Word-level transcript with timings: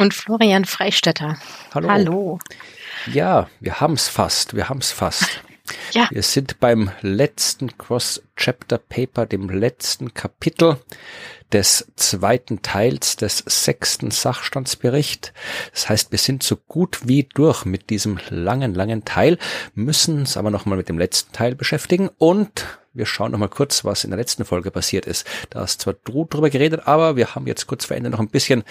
Und 0.00 0.14
Florian 0.14 0.64
Freistetter. 0.64 1.36
Hallo. 1.74 1.90
Hallo. 1.90 2.38
Ja, 3.12 3.50
wir 3.60 3.82
haben's 3.82 4.08
fast, 4.08 4.56
wir 4.56 4.70
haben's 4.70 4.92
fast. 4.92 5.42
Ja. 5.92 6.08
Wir 6.10 6.22
sind 6.22 6.58
beim 6.58 6.90
letzten 7.02 7.76
Cross-Chapter-Paper, 7.76 9.26
dem 9.26 9.50
letzten 9.50 10.14
Kapitel 10.14 10.78
des 11.52 11.86
zweiten 11.96 12.62
Teils 12.62 13.16
des 13.16 13.44
sechsten 13.46 14.10
Sachstandsbericht. 14.10 15.34
Das 15.72 15.90
heißt, 15.90 16.12
wir 16.12 16.18
sind 16.18 16.44
so 16.44 16.56
gut 16.56 17.06
wie 17.06 17.24
durch 17.24 17.66
mit 17.66 17.90
diesem 17.90 18.18
langen, 18.30 18.74
langen 18.74 19.04
Teil, 19.04 19.36
müssen 19.74 20.20
uns 20.20 20.38
aber 20.38 20.50
nochmal 20.50 20.78
mit 20.78 20.88
dem 20.88 20.98
letzten 20.98 21.32
Teil 21.32 21.54
beschäftigen 21.54 22.08
und 22.16 22.64
wir 22.92 23.06
schauen 23.06 23.32
noch 23.32 23.38
mal 23.38 23.48
kurz, 23.48 23.84
was 23.84 24.04
in 24.04 24.10
der 24.10 24.18
letzten 24.18 24.44
Folge 24.44 24.70
passiert 24.70 25.06
ist. 25.06 25.26
Da 25.50 25.60
hast 25.60 25.80
zwar 25.80 25.94
du 26.04 26.24
drüber 26.24 26.50
geredet, 26.50 26.86
aber 26.86 27.16
wir 27.16 27.34
haben 27.34 27.46
jetzt 27.46 27.66
kurz 27.66 27.84
vor 27.84 27.96
Ende 27.96 28.10
noch 28.10 28.18
ein 28.20 28.28
bisschen, 28.28 28.64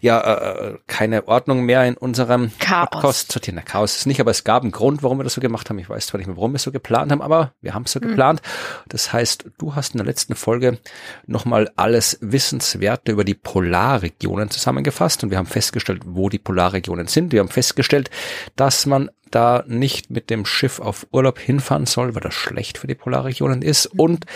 ja, 0.00 0.20
äh, 0.20 0.78
keine 0.86 1.26
Ordnung 1.28 1.62
mehr 1.64 1.84
in 1.84 1.96
unserem 1.96 2.52
Chaos. 2.60 2.88
Podcast 2.90 3.32
sortieren. 3.32 3.56
Na, 3.56 3.62
Chaos 3.62 3.96
ist 3.96 4.06
nicht, 4.06 4.20
aber 4.20 4.30
es 4.30 4.44
gab 4.44 4.62
einen 4.62 4.72
Grund, 4.72 5.02
warum 5.02 5.18
wir 5.18 5.24
das 5.24 5.34
so 5.34 5.40
gemacht 5.40 5.68
haben. 5.70 5.78
Ich 5.78 5.88
weiß 5.88 6.06
zwar 6.06 6.18
nicht 6.18 6.26
mehr, 6.28 6.36
warum 6.36 6.52
wir 6.52 6.56
es 6.56 6.62
so 6.62 6.72
geplant 6.72 7.10
haben, 7.12 7.22
aber 7.22 7.52
wir 7.60 7.74
haben 7.74 7.84
es 7.84 7.92
so 7.92 8.00
Mhm. 8.00 8.08
geplant. 8.08 8.42
Das 8.88 9.12
heißt, 9.12 9.46
du 9.58 9.74
hast 9.74 9.94
in 9.94 9.98
der 9.98 10.06
letzten 10.06 10.34
Folge 10.34 10.78
nochmal 11.26 11.70
alles 11.76 12.18
Wissenswerte 12.20 13.12
über 13.12 13.24
die 13.24 13.34
Polarregionen 13.34 14.50
zusammengefasst 14.50 15.22
und 15.24 15.30
wir 15.30 15.38
haben 15.38 15.46
festgestellt, 15.46 16.02
wo 16.06 16.28
die 16.28 16.38
Polarregionen 16.38 17.06
sind. 17.08 17.32
Wir 17.32 17.40
haben 17.40 17.48
festgestellt, 17.48 18.10
dass 18.56 18.86
man 18.86 19.10
da 19.34 19.64
nicht 19.66 20.10
mit 20.10 20.30
dem 20.30 20.46
Schiff 20.46 20.80
auf 20.80 21.06
Urlaub 21.10 21.38
hinfahren 21.38 21.86
soll, 21.86 22.14
weil 22.14 22.22
das 22.22 22.34
schlecht 22.34 22.78
für 22.78 22.86
die 22.86 22.94
Polarregionen 22.94 23.62
ist 23.62 23.86
und 23.86 24.26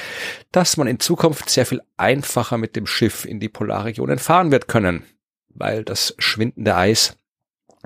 dass 0.52 0.76
man 0.76 0.86
in 0.86 1.00
Zukunft 1.00 1.50
sehr 1.50 1.66
viel 1.66 1.82
einfacher 1.96 2.58
mit 2.58 2.76
dem 2.76 2.86
Schiff 2.86 3.24
in 3.24 3.40
die 3.40 3.48
Polarregionen 3.48 4.18
fahren 4.18 4.50
wird 4.50 4.68
können, 4.68 5.04
weil 5.48 5.84
das 5.84 6.14
schwindende 6.18 6.74
Eis 6.74 7.16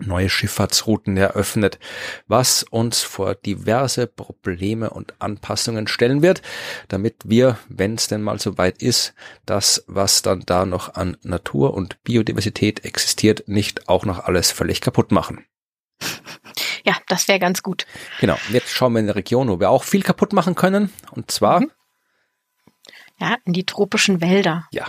neue 0.01 0.31
Schifffahrtsrouten 0.31 1.17
eröffnet, 1.17 1.79
was 2.27 2.63
uns 2.63 3.03
vor 3.03 3.35
diverse 3.35 4.07
Probleme 4.07 4.91
und 4.91 5.15
Anpassungen 5.21 5.87
stellen 5.87 6.23
wird, 6.23 6.43
damit 6.89 7.17
wir, 7.25 7.59
wenn 7.69 7.95
es 7.95 8.09
denn 8.09 8.23
mal 8.23 8.41
so 8.41 8.59
weit 8.59 8.83
ist, 8.83 9.15
das, 9.45 9.85
was 9.87 10.23
dann 10.23 10.41
da 10.47 10.65
noch 10.65 10.95
an 10.95 11.17
Natur 11.23 11.75
und 11.75 12.03
Biodiversität 12.05 12.85
existiert, 12.85 13.49
nicht 13.49 13.89
auch 13.89 14.05
noch 14.05 14.25
alles 14.25 14.51
völlig 14.51 14.81
kaputt 14.81 15.13
machen. 15.13 15.45
Ja, 16.85 16.97
das 17.09 17.29
wäre 17.29 17.39
ganz 17.39 17.63
gut. 17.63 17.87
Genau, 18.21 18.37
jetzt 18.51 18.71
schauen 18.71 18.93
wir 18.95 19.01
in 19.01 19.07
eine 19.07 19.17
Region, 19.17 19.49
wo 19.49 19.61
wir 19.61 19.71
auch 19.71 19.85
viel 19.85 20.03
kaputt 20.03 20.33
machen 20.33 20.55
können, 20.55 20.93
und 21.13 21.31
zwar, 21.31 21.61
Mhm. 21.61 21.71
Ja, 23.19 23.37
in 23.45 23.53
die 23.53 23.65
tropischen 23.65 24.21
Wälder. 24.21 24.67
ja, 24.73 24.89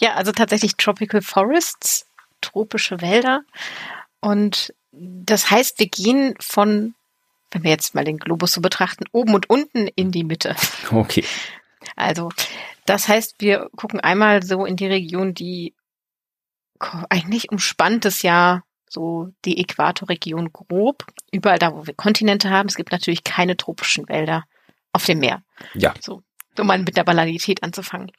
Ja, 0.00 0.14
also 0.14 0.30
tatsächlich 0.30 0.76
Tropical 0.76 1.20
Forests, 1.20 2.06
tropische 2.40 3.00
Wälder. 3.00 3.42
Und 4.20 4.72
das 4.92 5.50
heißt, 5.50 5.78
wir 5.78 5.88
gehen 5.88 6.34
von, 6.38 6.94
wenn 7.50 7.64
wir 7.64 7.70
jetzt 7.70 7.94
mal 7.94 8.04
den 8.04 8.18
Globus 8.18 8.52
so 8.52 8.60
betrachten, 8.60 9.04
oben 9.12 9.34
und 9.34 9.50
unten 9.50 9.88
in 9.88 10.12
die 10.12 10.24
Mitte. 10.24 10.54
okay, 10.92 11.24
Also, 11.96 12.30
das 12.84 13.08
heißt, 13.08 13.36
wir 13.38 13.68
gucken 13.76 14.00
einmal 14.00 14.42
so 14.42 14.64
in 14.64 14.76
die 14.76 14.86
Region, 14.86 15.34
die 15.34 15.74
eigentlich 17.08 17.50
umspannt 17.50 18.04
es 18.04 18.22
ja 18.22 18.62
so 18.88 19.28
die 19.44 19.58
Äquatorregion 19.58 20.52
grob. 20.52 21.04
Überall 21.32 21.58
da, 21.58 21.74
wo 21.74 21.86
wir 21.86 21.94
Kontinente 21.94 22.50
haben. 22.50 22.68
Es 22.68 22.76
gibt 22.76 22.92
natürlich 22.92 23.24
keine 23.24 23.56
tropischen 23.56 24.08
Wälder 24.08 24.44
auf 24.92 25.04
dem 25.04 25.18
Meer. 25.18 25.42
ja, 25.74 25.94
So, 26.00 26.22
um 26.58 26.66
mal 26.66 26.78
mit 26.78 26.96
der 26.96 27.04
Banalität 27.04 27.62
anzufangen. 27.62 28.10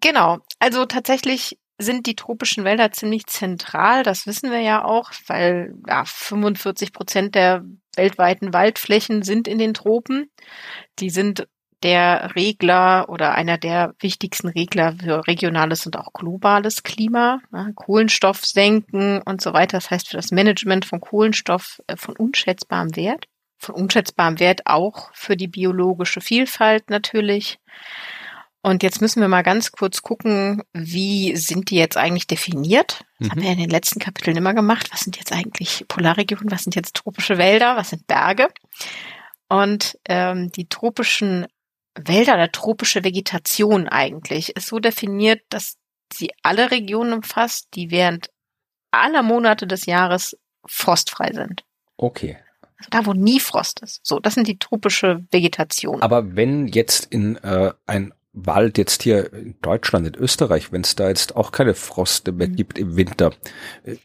Genau, 0.00 0.38
also 0.58 0.86
tatsächlich 0.86 1.58
sind 1.78 2.06
die 2.06 2.14
tropischen 2.14 2.64
Wälder 2.64 2.92
ziemlich 2.92 3.26
zentral, 3.26 4.04
das 4.04 4.26
wissen 4.26 4.50
wir 4.50 4.60
ja 4.60 4.84
auch, 4.84 5.10
weil 5.26 5.74
ja, 5.88 6.04
45 6.04 6.92
Prozent 6.92 7.34
der 7.34 7.64
weltweiten 7.96 8.52
Waldflächen 8.52 9.22
sind 9.22 9.48
in 9.48 9.58
den 9.58 9.74
Tropen. 9.74 10.30
Die 11.00 11.10
sind 11.10 11.48
der 11.84 12.34
Regler 12.34 13.08
oder 13.08 13.34
einer 13.34 13.58
der 13.58 13.94
wichtigsten 14.00 14.48
Regler 14.48 14.96
für 15.00 15.26
regionales 15.28 15.86
und 15.86 15.96
auch 15.96 16.12
globales 16.12 16.82
Klima, 16.82 17.40
ne, 17.52 17.72
Kohlenstoff 17.76 18.44
senken 18.44 19.22
und 19.22 19.40
so 19.40 19.52
weiter. 19.52 19.76
Das 19.76 19.90
heißt 19.90 20.08
für 20.08 20.16
das 20.16 20.32
Management 20.32 20.84
von 20.86 21.00
Kohlenstoff 21.00 21.80
äh, 21.86 21.96
von 21.96 22.16
unschätzbarem 22.16 22.96
Wert 22.96 23.26
von 23.58 23.76
unschätzbarem 23.76 24.40
Wert 24.40 24.62
auch 24.66 25.10
für 25.14 25.36
die 25.38 25.48
biologische 25.48 26.20
Vielfalt 26.20 26.90
natürlich. 26.90 27.58
Und 28.60 28.82
jetzt 28.82 29.00
müssen 29.00 29.20
wir 29.22 29.28
mal 29.28 29.42
ganz 29.42 29.72
kurz 29.72 30.02
gucken, 30.02 30.62
wie 30.74 31.34
sind 31.36 31.70
die 31.70 31.76
jetzt 31.76 31.96
eigentlich 31.96 32.26
definiert? 32.26 33.04
Das 33.20 33.30
haben 33.30 33.38
Mhm. 33.40 33.42
wir 33.44 33.52
in 33.52 33.58
den 33.58 33.70
letzten 33.70 34.00
Kapiteln 34.00 34.36
immer 34.36 34.52
gemacht. 34.54 34.88
Was 34.92 35.00
sind 35.00 35.16
jetzt 35.16 35.32
eigentlich 35.32 35.84
Polarregionen? 35.88 36.50
Was 36.50 36.64
sind 36.64 36.74
jetzt 36.74 36.94
tropische 36.94 37.38
Wälder? 37.38 37.76
Was 37.76 37.90
sind 37.90 38.06
Berge? 38.06 38.48
Und 39.48 39.98
ähm, 40.06 40.50
die 40.52 40.68
tropischen 40.68 41.46
Wälder 41.94 42.34
oder 42.34 42.50
tropische 42.50 43.04
Vegetation 43.04 43.88
eigentlich 43.88 44.56
ist 44.56 44.66
so 44.66 44.78
definiert, 44.80 45.42
dass 45.48 45.76
sie 46.12 46.30
alle 46.42 46.70
Regionen 46.70 47.12
umfasst, 47.12 47.68
die 47.74 47.90
während 47.90 48.30
aller 48.90 49.22
Monate 49.22 49.66
des 49.66 49.86
Jahres 49.86 50.36
frostfrei 50.66 51.32
sind. 51.32 51.64
okay. 51.96 52.38
Also 52.76 52.90
da, 52.90 53.06
wo 53.06 53.12
nie 53.12 53.38
Frost 53.38 53.80
ist. 53.80 54.00
So, 54.04 54.18
das 54.18 54.34
sind 54.34 54.48
die 54.48 54.58
tropische 54.58 55.24
Vegetation. 55.30 56.02
Aber 56.02 56.34
wenn 56.36 56.66
jetzt 56.66 57.06
in 57.06 57.36
äh, 57.36 57.72
ein 57.86 58.12
Wald 58.34 58.78
jetzt 58.78 59.02
hier 59.02 59.32
in 59.32 59.54
Deutschland, 59.62 60.06
in 60.06 60.14
Österreich, 60.16 60.72
wenn 60.72 60.82
es 60.82 60.96
da 60.96 61.08
jetzt 61.08 61.36
auch 61.36 61.52
keine 61.52 61.74
Froste 61.74 62.32
mehr 62.32 62.48
Mhm. 62.48 62.56
gibt 62.56 62.78
im 62.78 62.96
Winter, 62.96 63.32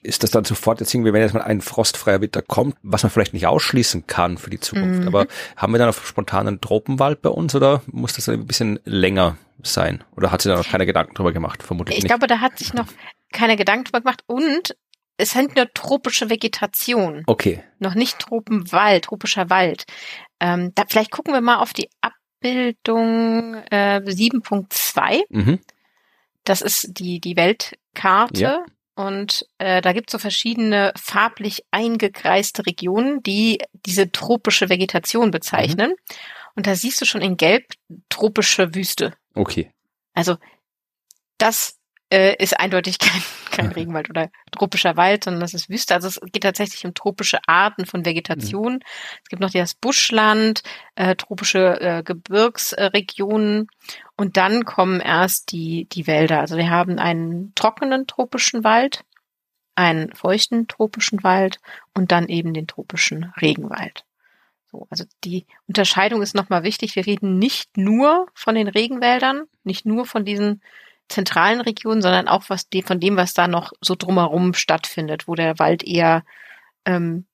ist 0.03 0.23
das 0.23 0.31
dann 0.31 0.45
sofort 0.45 0.79
jetzt 0.79 0.93
irgendwie, 0.93 1.11
wenn 1.13 1.21
jetzt 1.21 1.33
mal 1.33 1.41
ein 1.41 1.61
frostfreier 1.61 2.21
Winter 2.21 2.41
kommt, 2.43 2.75
was 2.83 3.03
man 3.03 3.09
vielleicht 3.09 3.33
nicht 3.33 3.47
ausschließen 3.47 4.05
kann 4.07 4.37
für 4.37 4.49
die 4.49 4.59
Zukunft. 4.59 5.01
Mhm. 5.01 5.07
Aber 5.07 5.25
haben 5.55 5.73
wir 5.73 5.79
dann 5.79 5.89
auf 5.89 6.07
spontanen 6.07 6.61
Tropenwald 6.61 7.21
bei 7.21 7.29
uns 7.29 7.55
oder 7.55 7.81
muss 7.87 8.13
das 8.13 8.25
dann 8.25 8.35
ein 8.35 8.45
bisschen 8.47 8.79
länger 8.85 9.37
sein? 9.63 10.03
Oder 10.15 10.31
hat 10.31 10.41
sich 10.41 10.51
da 10.51 10.57
noch 10.57 10.69
keine 10.69 10.85
Gedanken 10.85 11.15
drüber 11.15 11.33
gemacht? 11.33 11.63
Vermutlich 11.63 11.97
ich 11.97 12.03
nicht. 12.03 12.11
glaube, 12.11 12.27
da 12.27 12.39
hat 12.39 12.57
sich 12.59 12.73
noch 12.73 12.87
keine 13.33 13.57
Gedanken 13.57 13.85
drüber 13.85 14.01
gemacht. 14.01 14.23
Und 14.27 14.75
es 15.17 15.31
sind 15.31 15.55
nur 15.55 15.67
tropische 15.73 16.29
Vegetation, 16.29 17.23
okay. 17.27 17.61
noch 17.79 17.93
nicht 17.93 18.19
Tropenwald, 18.19 19.05
tropischer 19.05 19.49
Wald. 19.49 19.83
Ähm, 20.39 20.71
da, 20.75 20.83
vielleicht 20.87 21.11
gucken 21.11 21.33
wir 21.33 21.41
mal 21.41 21.57
auf 21.57 21.73
die 21.73 21.89
Abbildung 22.39 23.55
äh, 23.69 24.01
7.2. 24.03 25.23
Mhm. 25.29 25.59
Das 26.43 26.61
ist 26.61 26.99
die, 26.99 27.19
die 27.19 27.35
Weltkarte. 27.35 28.41
Ja. 28.41 28.65
Und 28.95 29.47
äh, 29.59 29.81
da 29.81 29.93
gibt 29.93 30.09
es 30.09 30.11
so 30.13 30.19
verschiedene 30.19 30.91
farblich 30.97 31.63
eingekreiste 31.71 32.65
Regionen, 32.65 33.23
die 33.23 33.59
diese 33.85 34.11
tropische 34.11 34.69
Vegetation 34.69 35.31
bezeichnen. 35.31 35.93
Und 36.55 36.67
da 36.67 36.75
siehst 36.75 36.99
du 36.99 37.05
schon 37.05 37.21
in 37.21 37.37
Gelb 37.37 37.65
tropische 38.09 38.75
Wüste. 38.75 39.13
Okay. 39.35 39.71
Also 40.13 40.35
das 41.37 41.77
äh, 42.11 42.35
ist 42.43 42.59
eindeutig 42.59 42.99
kein, 42.99 43.21
kein 43.51 43.71
Regenwald 43.71 44.09
oder 44.09 44.29
tropischer 44.51 44.97
Wald, 44.97 45.23
sondern 45.23 45.41
das 45.41 45.53
ist 45.53 45.69
Wüste. 45.69 45.95
Also 45.95 46.07
es 46.07 46.19
geht 46.31 46.43
tatsächlich 46.43 46.85
um 46.85 46.93
tropische 46.93 47.39
Arten 47.47 47.85
von 47.85 48.05
Vegetation. 48.05 48.79
Es 49.23 49.29
gibt 49.29 49.41
noch 49.41 49.51
das 49.51 49.75
Buschland, 49.75 50.63
äh, 50.95 51.15
tropische 51.15 51.79
äh, 51.81 52.03
Gebirgsregionen 52.03 53.67
und 54.15 54.37
dann 54.37 54.65
kommen 54.65 54.99
erst 54.99 55.51
die, 55.51 55.87
die 55.91 56.07
Wälder. 56.07 56.39
Also 56.39 56.57
wir 56.57 56.69
haben 56.69 56.99
einen 56.99 57.53
trockenen 57.55 58.07
tropischen 58.07 58.63
Wald, 58.63 59.03
einen 59.75 60.13
feuchten 60.13 60.67
tropischen 60.67 61.23
Wald 61.23 61.59
und 61.93 62.11
dann 62.11 62.27
eben 62.27 62.53
den 62.53 62.67
tropischen 62.67 63.31
Regenwald. 63.41 64.03
So, 64.71 64.87
also 64.89 65.05
die 65.23 65.45
Unterscheidung 65.67 66.21
ist 66.21 66.35
nochmal 66.35 66.63
wichtig. 66.63 66.95
Wir 66.95 67.05
reden 67.05 67.39
nicht 67.39 67.75
nur 67.77 68.27
von 68.33 68.55
den 68.55 68.67
Regenwäldern, 68.67 69.45
nicht 69.63 69.85
nur 69.85 70.05
von 70.05 70.25
diesen 70.25 70.61
zentralen 71.09 71.61
Regionen, 71.61 72.01
sondern 72.01 72.27
auch 72.27 72.45
was 72.47 72.69
de 72.69 72.83
von 72.83 72.99
dem, 72.99 73.17
was 73.17 73.33
da 73.33 73.47
noch 73.47 73.73
so 73.81 73.95
drumherum 73.95 74.53
stattfindet, 74.53 75.27
wo 75.27 75.35
der 75.35 75.59
Wald 75.59 75.83
eher 75.83 76.23
ähm, 76.85 77.25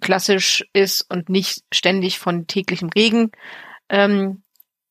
klassisch 0.00 0.64
ist 0.72 1.02
und 1.02 1.28
nicht 1.28 1.62
ständig 1.72 2.18
von 2.18 2.46
täglichem 2.46 2.90
Regen 2.90 3.32
ähm, 3.88 4.42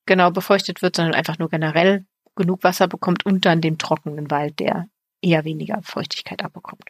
genau 0.05 0.31
befeuchtet 0.31 0.81
wird, 0.81 0.95
sondern 0.95 1.15
einfach 1.15 1.39
nur 1.39 1.49
generell 1.49 2.05
genug 2.35 2.63
Wasser 2.63 2.87
bekommt 2.87 3.25
und 3.25 3.45
dann 3.45 3.61
dem 3.61 3.77
trockenen 3.77 4.29
Wald, 4.31 4.59
der 4.59 4.87
eher 5.21 5.45
weniger 5.45 5.81
Feuchtigkeit 5.83 6.43
abbekommt. 6.43 6.83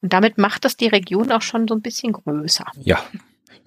Und 0.00 0.12
damit 0.12 0.38
macht 0.38 0.64
das 0.64 0.76
die 0.76 0.88
Region 0.88 1.30
auch 1.32 1.42
schon 1.42 1.68
so 1.68 1.74
ein 1.74 1.82
bisschen 1.82 2.12
größer. 2.12 2.66
Ja. 2.80 3.02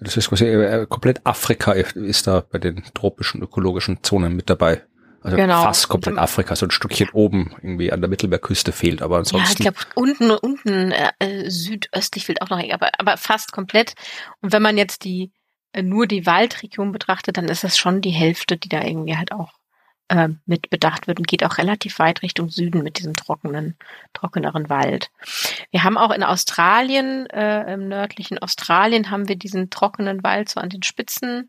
Das 0.00 0.16
ist 0.16 0.28
quasi 0.28 0.46
äh, 0.46 0.86
komplett 0.88 1.24
Afrika 1.24 1.72
ist 1.72 2.26
da 2.26 2.40
bei 2.40 2.58
den 2.58 2.82
tropischen 2.94 3.42
ökologischen 3.42 4.02
Zonen 4.02 4.34
mit 4.34 4.50
dabei. 4.50 4.82
Also 5.24 5.38
genau. 5.38 5.62
fast 5.62 5.88
komplett 5.88 6.18
Afrika, 6.18 6.54
so 6.54 6.66
ein 6.66 6.70
Stückchen 6.70 7.08
oben 7.14 7.56
irgendwie 7.62 7.90
an 7.90 8.02
der 8.02 8.10
Mittelmeerküste 8.10 8.72
fehlt, 8.72 9.00
aber 9.00 9.16
ansonsten. 9.16 9.62
Ja, 9.62 9.70
ich 9.70 9.76
glaube 9.76 9.90
unten 9.94 10.30
unten 10.30 10.92
äh, 10.92 11.50
südöstlich 11.50 12.26
fehlt 12.26 12.42
auch 12.42 12.50
noch, 12.50 12.62
aber 12.70 12.90
aber 12.98 13.16
fast 13.16 13.50
komplett. 13.50 13.94
Und 14.42 14.52
wenn 14.52 14.60
man 14.60 14.76
jetzt 14.76 15.02
die 15.02 15.32
äh, 15.72 15.82
nur 15.82 16.06
die 16.06 16.26
Waldregion 16.26 16.92
betrachtet, 16.92 17.38
dann 17.38 17.48
ist 17.48 17.64
das 17.64 17.78
schon 17.78 18.02
die 18.02 18.10
Hälfte, 18.10 18.58
die 18.58 18.68
da 18.68 18.82
irgendwie 18.82 19.16
halt 19.16 19.32
auch 19.32 19.54
äh, 20.08 20.28
mit 20.44 20.68
bedacht 20.68 21.06
wird 21.06 21.18
und 21.18 21.26
geht 21.26 21.42
auch 21.42 21.56
relativ 21.56 21.98
weit 21.98 22.20
Richtung 22.20 22.50
Süden 22.50 22.82
mit 22.82 22.98
diesem 22.98 23.14
trockenen, 23.14 23.78
trockeneren 24.12 24.68
Wald. 24.68 25.10
Wir 25.70 25.84
haben 25.84 25.96
auch 25.96 26.10
in 26.10 26.22
Australien, 26.22 27.24
äh, 27.30 27.72
im 27.72 27.88
nördlichen 27.88 28.38
Australien, 28.40 29.10
haben 29.10 29.26
wir 29.26 29.36
diesen 29.36 29.70
trockenen 29.70 30.22
Wald 30.22 30.50
so 30.50 30.60
an 30.60 30.68
den 30.68 30.82
Spitzen 30.82 31.48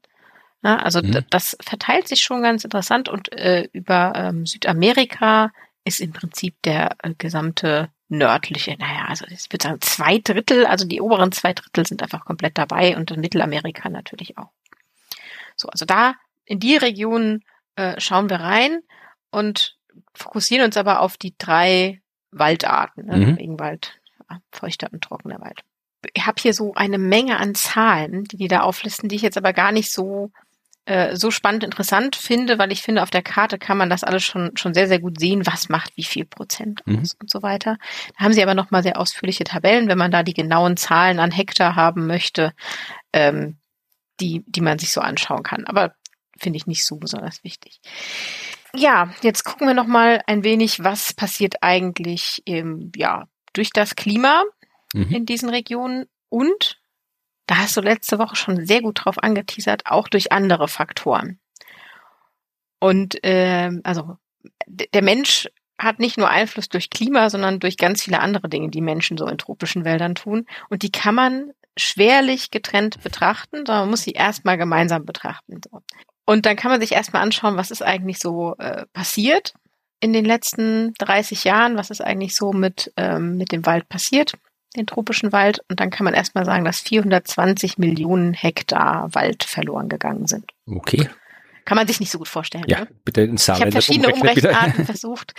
ja, 0.63 0.77
also 0.77 1.01
mhm. 1.01 1.25
das 1.29 1.57
verteilt 1.61 2.07
sich 2.07 2.21
schon 2.21 2.41
ganz 2.41 2.63
interessant 2.63 3.09
und 3.09 3.31
äh, 3.33 3.67
über 3.71 4.13
ähm, 4.15 4.45
Südamerika 4.45 5.51
ist 5.83 5.99
im 5.99 6.11
Prinzip 6.11 6.55
der 6.63 6.95
äh, 7.03 7.13
gesamte 7.17 7.89
nördliche, 8.07 8.75
naja, 8.77 9.05
also 9.07 9.25
ich 9.29 9.51
würde 9.51 9.63
sagen 9.63 9.81
zwei 9.81 10.19
Drittel, 10.19 10.65
also 10.65 10.85
die 10.85 11.01
oberen 11.01 11.31
zwei 11.31 11.53
Drittel 11.53 11.85
sind 11.85 12.03
einfach 12.03 12.25
komplett 12.25 12.57
dabei 12.57 12.95
und 12.97 13.11
in 13.11 13.19
Mittelamerika 13.19 13.89
natürlich 13.89 14.37
auch. 14.37 14.49
So, 15.55 15.69
also 15.69 15.85
da 15.85 16.15
in 16.45 16.59
die 16.59 16.77
Region 16.77 17.43
äh, 17.75 17.99
schauen 17.99 18.29
wir 18.29 18.39
rein 18.39 18.81
und 19.31 19.77
fokussieren 20.13 20.65
uns 20.65 20.77
aber 20.77 21.01
auf 21.01 21.17
die 21.17 21.35
drei 21.37 22.01
Waldarten, 22.31 23.05
ne? 23.05 23.17
Mhm. 23.17 23.33
Regenwald, 23.35 23.99
feuchter 24.51 24.89
und 24.91 25.03
trockener 25.03 25.39
Wald. 25.39 25.61
Ich 26.13 26.25
habe 26.25 26.39
hier 26.39 26.53
so 26.53 26.73
eine 26.75 26.97
Menge 26.97 27.37
an 27.37 27.55
Zahlen, 27.55 28.25
die 28.25 28.37
die 28.37 28.47
da 28.47 28.61
auflisten, 28.61 29.09
die 29.09 29.15
ich 29.15 29.21
jetzt 29.21 29.37
aber 29.37 29.53
gar 29.53 29.71
nicht 29.71 29.91
so 29.91 30.31
äh, 30.85 31.15
so 31.15 31.31
spannend 31.31 31.63
interessant 31.63 32.15
finde, 32.15 32.59
weil 32.59 32.71
ich 32.71 32.81
finde, 32.81 33.01
auf 33.01 33.09
der 33.09 33.23
Karte 33.23 33.57
kann 33.57 33.77
man 33.77 33.89
das 33.89 34.03
alles 34.03 34.23
schon, 34.23 34.55
schon 34.55 34.73
sehr, 34.73 34.87
sehr 34.87 34.99
gut 34.99 35.19
sehen, 35.19 35.45
was 35.45 35.67
macht 35.67 35.97
wie 35.97 36.03
viel 36.03 36.25
Prozent 36.25 36.81
mhm. 36.85 36.99
aus 36.99 37.15
und 37.19 37.29
so 37.29 37.41
weiter. 37.41 37.77
Da 38.17 38.25
haben 38.25 38.33
sie 38.33 38.43
aber 38.43 38.53
nochmal 38.53 38.83
sehr 38.83 38.99
ausführliche 38.99 39.43
Tabellen, 39.43 39.87
wenn 39.87 39.97
man 39.97 40.11
da 40.11 40.21
die 40.23 40.33
genauen 40.33 40.77
Zahlen 40.77 41.19
an 41.19 41.31
Hektar 41.31 41.75
haben 41.75 42.05
möchte, 42.05 42.53
ähm, 43.13 43.57
die, 44.19 44.43
die 44.47 44.61
man 44.61 44.77
sich 44.77 44.91
so 44.91 45.01
anschauen 45.01 45.43
kann. 45.43 45.65
Aber 45.65 45.95
finde 46.37 46.57
ich 46.57 46.67
nicht 46.67 46.85
so 46.85 46.97
besonders 46.97 47.43
wichtig. 47.43 47.79
Ja, 48.75 49.09
jetzt 49.21 49.43
gucken 49.43 49.67
wir 49.67 49.73
nochmal 49.73 50.21
ein 50.27 50.43
wenig, 50.43 50.83
was 50.83 51.13
passiert 51.13 51.55
eigentlich 51.61 52.41
im, 52.45 52.91
ja, 52.95 53.25
durch 53.53 53.71
das 53.71 53.95
Klima 53.95 54.43
mhm. 54.93 55.09
in 55.09 55.25
diesen 55.25 55.49
Regionen 55.49 56.05
und 56.29 56.77
da 57.47 57.57
hast 57.57 57.77
du 57.77 57.81
letzte 57.81 58.19
Woche 58.19 58.35
schon 58.35 58.65
sehr 58.65 58.81
gut 58.81 59.05
drauf 59.05 59.21
angeteasert, 59.21 59.83
auch 59.85 60.07
durch 60.07 60.31
andere 60.31 60.67
Faktoren. 60.67 61.39
Und 62.79 63.23
äh, 63.23 63.71
also 63.83 64.17
der 64.67 65.03
Mensch 65.03 65.49
hat 65.77 65.99
nicht 65.99 66.17
nur 66.17 66.29
Einfluss 66.29 66.69
durch 66.69 66.89
Klima, 66.89 67.29
sondern 67.29 67.59
durch 67.59 67.77
ganz 67.77 68.03
viele 68.03 68.19
andere 68.19 68.47
Dinge, 68.47 68.69
die 68.69 68.81
Menschen 68.81 69.17
so 69.17 69.27
in 69.27 69.37
tropischen 69.37 69.83
Wäldern 69.85 70.15
tun. 70.15 70.45
Und 70.69 70.83
die 70.83 70.91
kann 70.91 71.15
man 71.15 71.51
schwerlich 71.77 72.51
getrennt 72.51 73.01
betrachten, 73.03 73.57
sondern 73.57 73.79
man 73.79 73.89
muss 73.89 74.03
sie 74.03 74.11
erstmal 74.11 74.57
gemeinsam 74.57 75.05
betrachten. 75.05 75.59
Und 76.25 76.45
dann 76.45 76.55
kann 76.55 76.71
man 76.71 76.79
sich 76.79 76.93
erstmal 76.93 77.21
anschauen, 77.21 77.57
was 77.57 77.71
ist 77.71 77.83
eigentlich 77.83 78.19
so 78.19 78.55
äh, 78.57 78.85
passiert 78.93 79.53
in 79.99 80.13
den 80.13 80.25
letzten 80.25 80.93
30 80.99 81.43
Jahren, 81.43 81.77
was 81.77 81.89
ist 81.89 82.01
eigentlich 82.01 82.35
so 82.35 82.53
mit, 82.53 82.93
ähm, 82.95 83.37
mit 83.37 83.51
dem 83.51 83.65
Wald 83.65 83.89
passiert 83.89 84.33
den 84.75 84.87
tropischen 84.87 85.31
Wald. 85.31 85.59
Und 85.69 85.79
dann 85.79 85.89
kann 85.89 86.05
man 86.05 86.13
erstmal 86.13 86.45
sagen, 86.45 86.65
dass 86.65 86.79
420 86.81 87.77
Millionen 87.77 88.33
Hektar 88.33 89.13
Wald 89.13 89.43
verloren 89.43 89.89
gegangen 89.89 90.27
sind. 90.27 90.51
Okay. 90.65 91.09
Kann 91.65 91.77
man 91.77 91.87
sich 91.87 91.99
nicht 91.99 92.11
so 92.11 92.19
gut 92.19 92.27
vorstellen. 92.27 92.65
Ja, 92.67 92.81
ne? 92.81 92.87
bitte 93.03 93.21
in 93.21 93.37
Zahlen. 93.37 93.57
Ich 93.57 93.61
habe 93.63 93.71
verschiedene 93.71 94.13
Umrechenarten 94.13 94.85
versucht. 94.85 95.33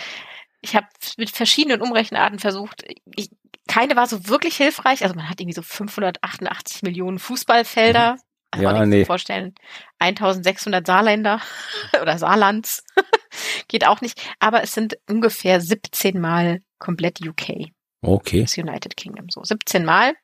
Ich 0.61 0.75
habe 0.75 0.87
mit 1.17 1.31
verschiedenen 1.31 1.81
Umrechenarten 1.81 2.38
versucht. 2.38 2.85
Ich, 3.15 3.31
keine 3.69 3.94
war 3.94 4.06
so 4.06 4.29
wirklich 4.29 4.56
hilfreich. 4.56 5.03
Also 5.03 5.15
man 5.15 5.29
hat 5.31 5.41
irgendwie 5.41 5.55
so 5.55 5.62
588 5.62 6.83
Millionen 6.83 7.19
Fußballfelder. 7.19 8.15
Mhm. 8.15 8.21
Also 8.50 8.65
ja, 8.65 8.87
nee. 8.87 9.05
vorstellen. 9.05 9.55
1600 9.99 10.87
Saarländer 10.87 11.41
oder 12.03 12.19
Saarlands. 12.19 12.85
Geht 13.69 13.87
auch 13.87 14.00
nicht. 14.00 14.21
Aber 14.41 14.62
es 14.62 14.73
sind 14.73 14.99
ungefähr 15.09 15.61
17 15.61 16.21
Mal 16.21 16.62
komplett 16.79 17.21
UK. 17.25 17.71
Okay. 18.02 18.43
Das 18.43 18.56
United 18.56 18.96
Kingdom. 18.96 19.28
So 19.31 19.43
17 19.43 19.84
Mal. 19.84 20.14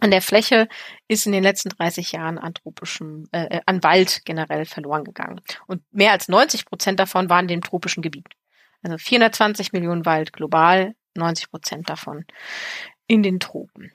An 0.00 0.12
der 0.12 0.22
Fläche 0.22 0.68
ist 1.08 1.26
in 1.26 1.32
den 1.32 1.42
letzten 1.42 1.70
30 1.70 2.12
Jahren 2.12 2.38
an 2.38 2.54
tropischem, 2.54 3.28
äh, 3.32 3.56
äh, 3.56 3.60
an 3.66 3.82
Wald 3.82 4.22
generell 4.24 4.64
verloren 4.64 5.02
gegangen. 5.02 5.40
Und 5.66 5.82
mehr 5.90 6.12
als 6.12 6.28
90 6.28 6.66
Prozent 6.66 7.00
davon 7.00 7.28
waren 7.28 7.46
in 7.46 7.48
dem 7.48 7.62
tropischen 7.62 8.02
Gebiet. 8.02 8.28
Also 8.82 8.96
420 8.96 9.72
Millionen 9.72 10.06
Wald 10.06 10.32
global, 10.32 10.94
90 11.16 11.50
Prozent 11.50 11.90
davon 11.90 12.26
in 13.08 13.24
den 13.24 13.40
Tropen. 13.40 13.90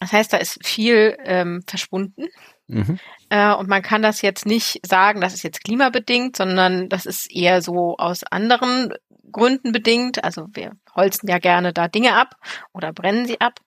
Das 0.00 0.12
heißt, 0.12 0.32
da 0.32 0.38
ist 0.38 0.66
viel 0.66 1.16
ähm, 1.24 1.62
verschwunden. 1.68 2.26
Mhm. 2.66 2.98
Äh, 3.28 3.54
und 3.54 3.68
man 3.68 3.82
kann 3.82 4.02
das 4.02 4.22
jetzt 4.22 4.46
nicht 4.46 4.84
sagen, 4.84 5.20
das 5.20 5.34
ist 5.34 5.44
jetzt 5.44 5.62
klimabedingt, 5.62 6.36
sondern 6.36 6.88
das 6.88 7.06
ist 7.06 7.30
eher 7.30 7.62
so 7.62 7.96
aus 7.98 8.24
anderen 8.24 8.92
Gründen 9.30 9.72
bedingt. 9.72 10.24
Also 10.24 10.48
wir 10.52 10.72
holzen 10.94 11.28
ja 11.28 11.38
gerne 11.38 11.72
da 11.72 11.88
Dinge 11.88 12.14
ab 12.14 12.36
oder 12.72 12.92
brennen 12.92 13.26
sie 13.26 13.40
ab. 13.40 13.60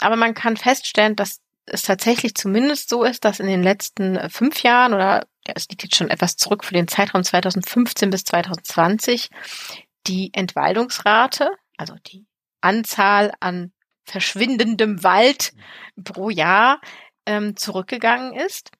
Aber 0.00 0.16
man 0.16 0.34
kann 0.34 0.56
feststellen, 0.56 1.16
dass 1.16 1.40
es 1.66 1.82
tatsächlich 1.82 2.34
zumindest 2.34 2.88
so 2.88 3.04
ist, 3.04 3.24
dass 3.24 3.40
in 3.40 3.46
den 3.46 3.62
letzten 3.62 4.16
äh, 4.16 4.28
fünf 4.28 4.62
Jahren 4.62 4.92
oder 4.92 5.26
ja, 5.46 5.54
es 5.54 5.68
liegt 5.68 5.82
jetzt 5.82 5.96
schon 5.96 6.10
etwas 6.10 6.36
zurück 6.36 6.64
für 6.64 6.74
den 6.74 6.88
Zeitraum 6.88 7.22
2015 7.22 8.10
bis 8.10 8.24
2020, 8.24 9.30
die 10.06 10.30
Entwaldungsrate, 10.32 11.50
also 11.76 11.94
die 12.06 12.26
Anzahl 12.60 13.32
an 13.40 13.72
verschwindendem 14.04 15.02
Wald 15.02 15.52
pro 16.02 16.30
Jahr 16.30 16.80
ähm, 17.26 17.56
zurückgegangen 17.56 18.34
ist. 18.34 18.70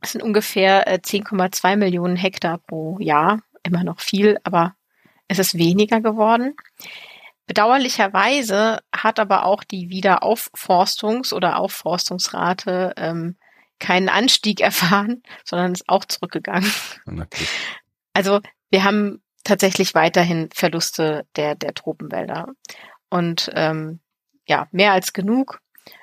Es 0.00 0.12
sind 0.12 0.22
ungefähr 0.22 0.86
äh, 0.86 0.98
10,2 1.02 1.76
Millionen 1.76 2.16
Hektar 2.16 2.58
pro 2.58 2.98
Jahr, 2.98 3.40
immer 3.62 3.84
noch 3.84 4.00
viel, 4.00 4.38
aber 4.44 4.74
es 5.28 5.38
ist 5.38 5.56
weniger 5.58 6.00
geworden. 6.00 6.54
Bedauerlicherweise 7.46 8.80
hat 8.94 9.18
aber 9.18 9.44
auch 9.44 9.64
die 9.64 9.88
Wiederaufforstungs- 9.88 11.34
oder 11.34 11.58
Aufforstungsrate 11.58 12.94
ähm, 12.96 13.36
keinen 13.78 14.08
Anstieg 14.08 14.60
erfahren, 14.62 15.22
sondern 15.44 15.72
ist 15.72 15.88
auch 15.88 16.04
zurückgegangen. 16.04 16.70
Okay. 17.06 17.46
Also 18.14 18.40
wir 18.70 18.84
haben 18.84 19.22
tatsächlich 19.44 19.94
weiterhin 19.94 20.48
Verluste 20.52 21.26
der, 21.36 21.54
der 21.54 21.74
Tropenwälder. 21.74 22.48
Und 23.10 23.50
ähm, 23.54 24.00
ja, 24.46 24.66
mehr 24.72 24.92
als 24.92 25.12
genug. 25.12 25.60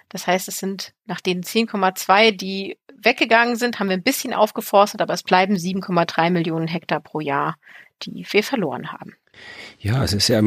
Das 0.09 0.27
heißt, 0.27 0.47
es 0.47 0.57
sind 0.57 0.93
nach 1.05 1.21
den 1.21 1.43
10,2, 1.43 2.31
die 2.31 2.77
weggegangen 3.03 3.55
sind, 3.55 3.79
haben 3.79 3.89
wir 3.89 3.97
ein 3.97 4.03
bisschen 4.03 4.33
aufgeforstet, 4.33 5.01
aber 5.01 5.13
es 5.13 5.23
bleiben 5.23 5.55
7,3 5.55 6.29
Millionen 6.29 6.67
Hektar 6.67 6.99
pro 6.99 7.19
Jahr, 7.19 7.55
die 8.05 8.25
wir 8.29 8.43
verloren 8.43 8.91
haben. 8.91 9.15
Ja, 9.79 10.03
es 10.03 10.13
ist 10.13 10.27
ja, 10.27 10.41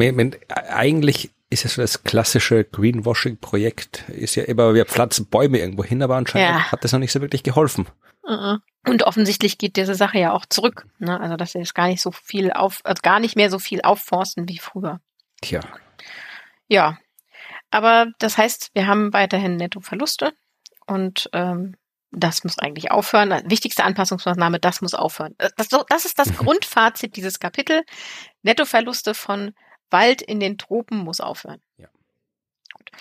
eigentlich 0.49 1.31
ist 1.49 1.65
es 1.65 1.75
so 1.75 1.81
das 1.81 2.03
klassische 2.03 2.63
Greenwashing-Projekt, 2.63 4.09
ist 4.09 4.35
ja 4.35 4.43
immer, 4.43 4.73
wir 4.73 4.85
pflanzen 4.85 5.27
Bäume 5.27 5.59
irgendwo 5.59 5.83
hin, 5.83 6.01
aber 6.01 6.15
anscheinend 6.15 6.59
ja. 6.59 6.71
hat 6.71 6.83
das 6.83 6.91
noch 6.91 6.99
nicht 6.99 7.11
so 7.11 7.21
wirklich 7.21 7.43
geholfen. 7.43 7.87
Uh-uh. 8.23 8.57
Und 8.87 9.03
offensichtlich 9.03 9.57
geht 9.57 9.77
diese 9.77 9.95
Sache 9.95 10.19
ja 10.19 10.31
auch 10.31 10.45
zurück. 10.45 10.87
Ne? 10.99 11.19
Also 11.19 11.35
dass 11.37 11.53
wir 11.53 11.61
jetzt 11.61 11.75
gar 11.75 11.87
nicht 11.87 12.01
so 12.01 12.11
viel 12.11 12.51
auf, 12.51 12.81
also 12.83 13.01
gar 13.01 13.19
nicht 13.19 13.35
mehr 13.35 13.49
so 13.49 13.59
viel 13.59 13.81
aufforsten 13.81 14.47
wie 14.49 14.57
früher. 14.57 14.99
Tja. 15.41 15.61
Ja. 16.67 16.97
Aber 17.71 18.07
das 18.19 18.37
heißt, 18.37 18.71
wir 18.73 18.87
haben 18.87 19.13
weiterhin 19.13 19.57
Nettoverluste 19.57 20.33
und 20.87 21.29
ähm, 21.33 21.75
das 22.15 22.43
muss 22.43 22.59
eigentlich 22.59 22.91
aufhören. 22.91 23.41
Wichtigste 23.45 23.83
Anpassungsmaßnahme, 23.83 24.59
das 24.59 24.81
muss 24.81 24.93
aufhören. 24.93 25.35
Äh, 25.37 25.49
das, 25.57 25.67
das 25.67 26.05
ist 26.05 26.19
das 26.19 26.29
mhm. 26.29 26.37
Grundfazit 26.37 27.15
dieses 27.15 27.39
Kapitel. 27.39 27.83
Nettoverluste 28.43 29.13
von 29.13 29.53
Wald 29.89 30.21
in 30.21 30.39
den 30.39 30.57
Tropen 30.57 30.97
muss 30.97 31.19
aufhören. 31.19 31.61
Ja. 31.77 31.87
Gut. 32.73 32.91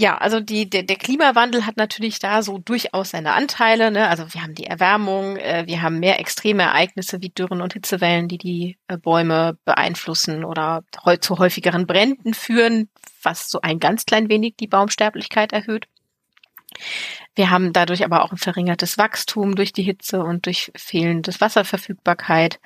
Ja, 0.00 0.16
also 0.16 0.40
die, 0.40 0.70
der, 0.70 0.82
der 0.82 0.96
Klimawandel 0.96 1.66
hat 1.66 1.76
natürlich 1.76 2.18
da 2.20 2.40
so 2.40 2.56
durchaus 2.56 3.10
seine 3.10 3.34
Anteile. 3.34 3.90
Ne? 3.90 4.08
Also 4.08 4.32
wir 4.32 4.42
haben 4.42 4.54
die 4.54 4.64
Erwärmung, 4.64 5.36
äh, 5.36 5.64
wir 5.66 5.82
haben 5.82 5.98
mehr 6.00 6.18
extreme 6.18 6.62
Ereignisse 6.62 7.20
wie 7.20 7.28
Dürren 7.28 7.60
und 7.60 7.74
Hitzewellen, 7.74 8.26
die 8.26 8.38
die 8.38 8.78
äh, 8.88 8.96
Bäume 8.96 9.58
beeinflussen 9.66 10.42
oder 10.42 10.84
zu 11.20 11.38
häufigeren 11.38 11.86
Bränden 11.86 12.32
führen, 12.32 12.88
was 13.22 13.50
so 13.50 13.60
ein 13.60 13.78
ganz 13.78 14.06
klein 14.06 14.30
wenig 14.30 14.54
die 14.58 14.68
Baumsterblichkeit 14.68 15.52
erhöht. 15.52 15.86
Wir 17.34 17.50
haben 17.50 17.72
dadurch 17.72 18.04
aber 18.04 18.24
auch 18.24 18.32
ein 18.32 18.38
verringertes 18.38 18.98
Wachstum 18.98 19.54
durch 19.54 19.72
die 19.72 19.82
Hitze 19.82 20.22
und 20.22 20.46
durch 20.46 20.72
fehlende 20.76 21.32
Wasserverfügbarkeit. 21.40 22.60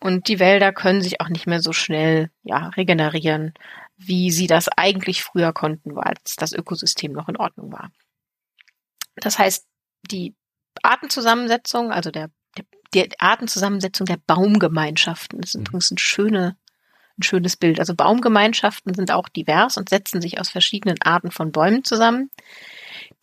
Und 0.00 0.28
die 0.28 0.38
Wälder 0.38 0.72
können 0.72 1.02
sich 1.02 1.20
auch 1.20 1.28
nicht 1.28 1.46
mehr 1.46 1.60
so 1.60 1.72
schnell 1.72 2.30
ja, 2.42 2.68
regenerieren, 2.68 3.54
wie 3.96 4.30
sie 4.30 4.46
das 4.46 4.68
eigentlich 4.68 5.22
früher 5.22 5.52
konnten, 5.52 5.96
als 5.98 6.36
das 6.36 6.52
Ökosystem 6.52 7.12
noch 7.12 7.28
in 7.28 7.36
Ordnung 7.36 7.72
war. 7.72 7.90
Das 9.16 9.38
heißt, 9.38 9.66
die 10.10 10.34
Artenzusammensetzung, 10.82 11.92
also 11.92 12.10
der, 12.10 12.30
der, 12.56 12.64
die 12.94 13.20
Artenzusammensetzung 13.20 14.06
der 14.06 14.18
Baumgemeinschaften, 14.26 15.40
das 15.40 15.50
ist 15.50 15.56
mhm. 15.56 15.66
übrigens 15.66 15.90
ein, 15.90 15.98
schöne, 15.98 16.56
ein 17.18 17.22
schönes 17.22 17.56
Bild. 17.56 17.80
Also 17.80 17.94
Baumgemeinschaften 17.94 18.94
sind 18.94 19.10
auch 19.10 19.28
divers 19.28 19.76
und 19.76 19.88
setzen 19.88 20.20
sich 20.20 20.40
aus 20.40 20.48
verschiedenen 20.48 21.00
Arten 21.02 21.30
von 21.30 21.52
Bäumen 21.52 21.84
zusammen. 21.84 22.30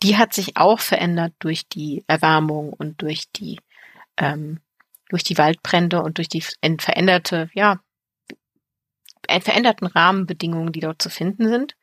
Die 0.03 0.17
hat 0.17 0.33
sich 0.33 0.57
auch 0.57 0.79
verändert 0.79 1.33
durch 1.39 1.67
die 1.67 2.03
Erwärmung 2.07 2.73
und 2.73 3.01
durch 3.01 3.31
die 3.31 3.59
ähm, 4.17 4.59
durch 5.09 5.23
die 5.23 5.37
Waldbrände 5.37 6.01
und 6.01 6.17
durch 6.17 6.29
die 6.29 6.41
veränderte, 6.41 7.49
ja, 7.53 7.79
veränderten 9.27 9.87
Rahmenbedingungen, 9.87 10.71
die 10.71 10.79
dort 10.79 11.01
zu 11.01 11.09
finden 11.09 11.47
sind. 11.47 11.75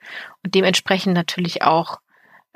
Und 0.44 0.54
dementsprechend 0.54 1.14
natürlich 1.14 1.62
auch 1.62 2.00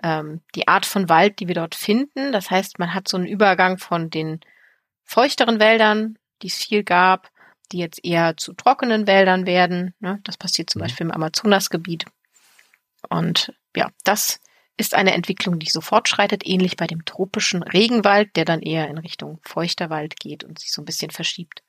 ähm, 0.03 0.43
die 0.55 0.69
Art 0.69 0.87
von 0.87 1.09
Wald, 1.09 1.41
die 1.41 1.49
wir 1.49 1.55
dort 1.55 1.75
finden. 1.75 2.33
Das 2.33 2.51
heißt, 2.51 2.79
man 2.79 2.95
hat 2.95 3.09
so 3.09 3.17
einen 3.17 3.27
Übergang 3.27 3.79
von 3.79 4.11
den 4.11 4.41
feuchteren 5.05 5.61
Wäldern, 5.61 6.19
die 6.43 6.49
es 6.49 6.57
viel 6.57 6.85
gab, 6.85 7.31
die 7.73 7.79
jetzt 7.79 8.05
eher 8.05 8.37
zu 8.37 8.53
trockenen 8.53 9.07
Wäldern 9.07 9.47
werden. 9.47 9.95
Ne? 9.99 10.21
Das 10.25 10.37
passiert 10.37 10.71
zum 10.71 10.81
mhm. 10.81 10.85
Beispiel 10.85 11.07
im 11.07 11.13
Amazonasgebiet. 11.13 12.05
Und 13.09 13.53
ja, 13.75 13.91
das 14.05 14.41
ist 14.77 14.95
eine 14.95 15.15
Entwicklung, 15.15 15.59
die 15.59 15.71
so 15.71 15.81
fortschreitet, 15.81 16.47
ähnlich 16.47 16.77
bei 16.77 16.87
dem 16.87 17.05
tropischen 17.05 17.63
Regenwald, 17.63 18.37
der 18.37 18.45
dann 18.45 18.61
eher 18.61 18.89
in 18.89 18.99
Richtung 18.99 19.41
feuchter 19.43 19.91
Wald 19.91 20.21
geht 20.21 20.45
und 20.45 20.59
sich 20.59 20.73
so 20.73 20.83
ein 20.83 20.85
bisschen 20.85 21.11
verschiebt. 21.11 21.63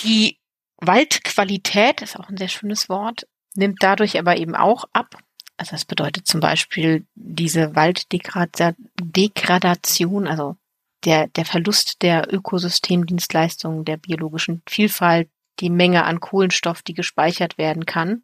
Die 0.00 0.38
Waldqualität 0.78 2.02
ist 2.02 2.18
auch 2.18 2.28
ein 2.28 2.36
sehr 2.36 2.48
schönes 2.48 2.88
Wort, 2.88 3.26
nimmt 3.54 3.82
dadurch 3.82 4.18
aber 4.18 4.36
eben 4.36 4.54
auch 4.54 4.84
ab. 4.92 5.16
Also 5.56 5.72
das 5.72 5.84
bedeutet 5.84 6.26
zum 6.26 6.40
Beispiel 6.40 7.06
diese 7.14 7.74
Walddegradation, 7.74 10.28
also 10.28 10.56
der, 11.04 11.28
der 11.28 11.44
Verlust 11.44 12.02
der 12.02 12.32
Ökosystemdienstleistungen, 12.32 13.84
der 13.84 13.96
biologischen 13.96 14.62
Vielfalt, 14.68 15.28
die 15.60 15.70
Menge 15.70 16.04
an 16.04 16.20
Kohlenstoff, 16.20 16.82
die 16.82 16.94
gespeichert 16.94 17.58
werden 17.58 17.86
kann. 17.86 18.22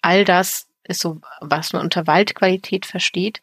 All 0.00 0.24
das 0.24 0.69
ist 0.84 1.00
so, 1.00 1.20
was 1.40 1.72
man 1.72 1.82
unter 1.82 2.06
Waldqualität 2.06 2.86
versteht, 2.86 3.42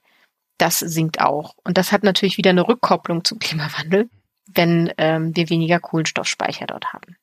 das 0.57 0.79
sinkt 0.79 1.21
auch. 1.21 1.55
Und 1.63 1.77
das 1.77 1.91
hat 1.91 2.03
natürlich 2.03 2.37
wieder 2.37 2.49
eine 2.49 2.67
Rückkopplung 2.67 3.23
zum 3.23 3.39
Klimawandel, 3.39 4.09
wenn 4.47 4.93
ähm, 4.97 5.35
wir 5.35 5.49
weniger 5.49 5.79
Kohlenstoffspeicher 5.79 6.67
dort 6.67 6.93
haben. 6.93 7.17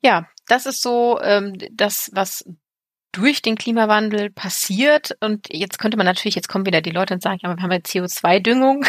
Ja, 0.00 0.28
das 0.48 0.66
ist 0.66 0.82
so 0.82 1.20
ähm, 1.20 1.58
das, 1.72 2.10
was 2.12 2.44
durch 3.12 3.42
den 3.42 3.56
Klimawandel 3.56 4.30
passiert. 4.30 5.16
Und 5.20 5.48
jetzt 5.50 5.78
könnte 5.78 5.96
man 5.96 6.06
natürlich, 6.06 6.34
jetzt 6.34 6.48
kommen 6.48 6.66
wieder 6.66 6.82
die 6.82 6.90
Leute 6.90 7.14
und 7.14 7.22
sagen, 7.22 7.40
ja, 7.42 7.54
wir 7.54 7.62
haben 7.62 7.72
ja 7.72 7.78
CO2-Düngung. 7.78 8.84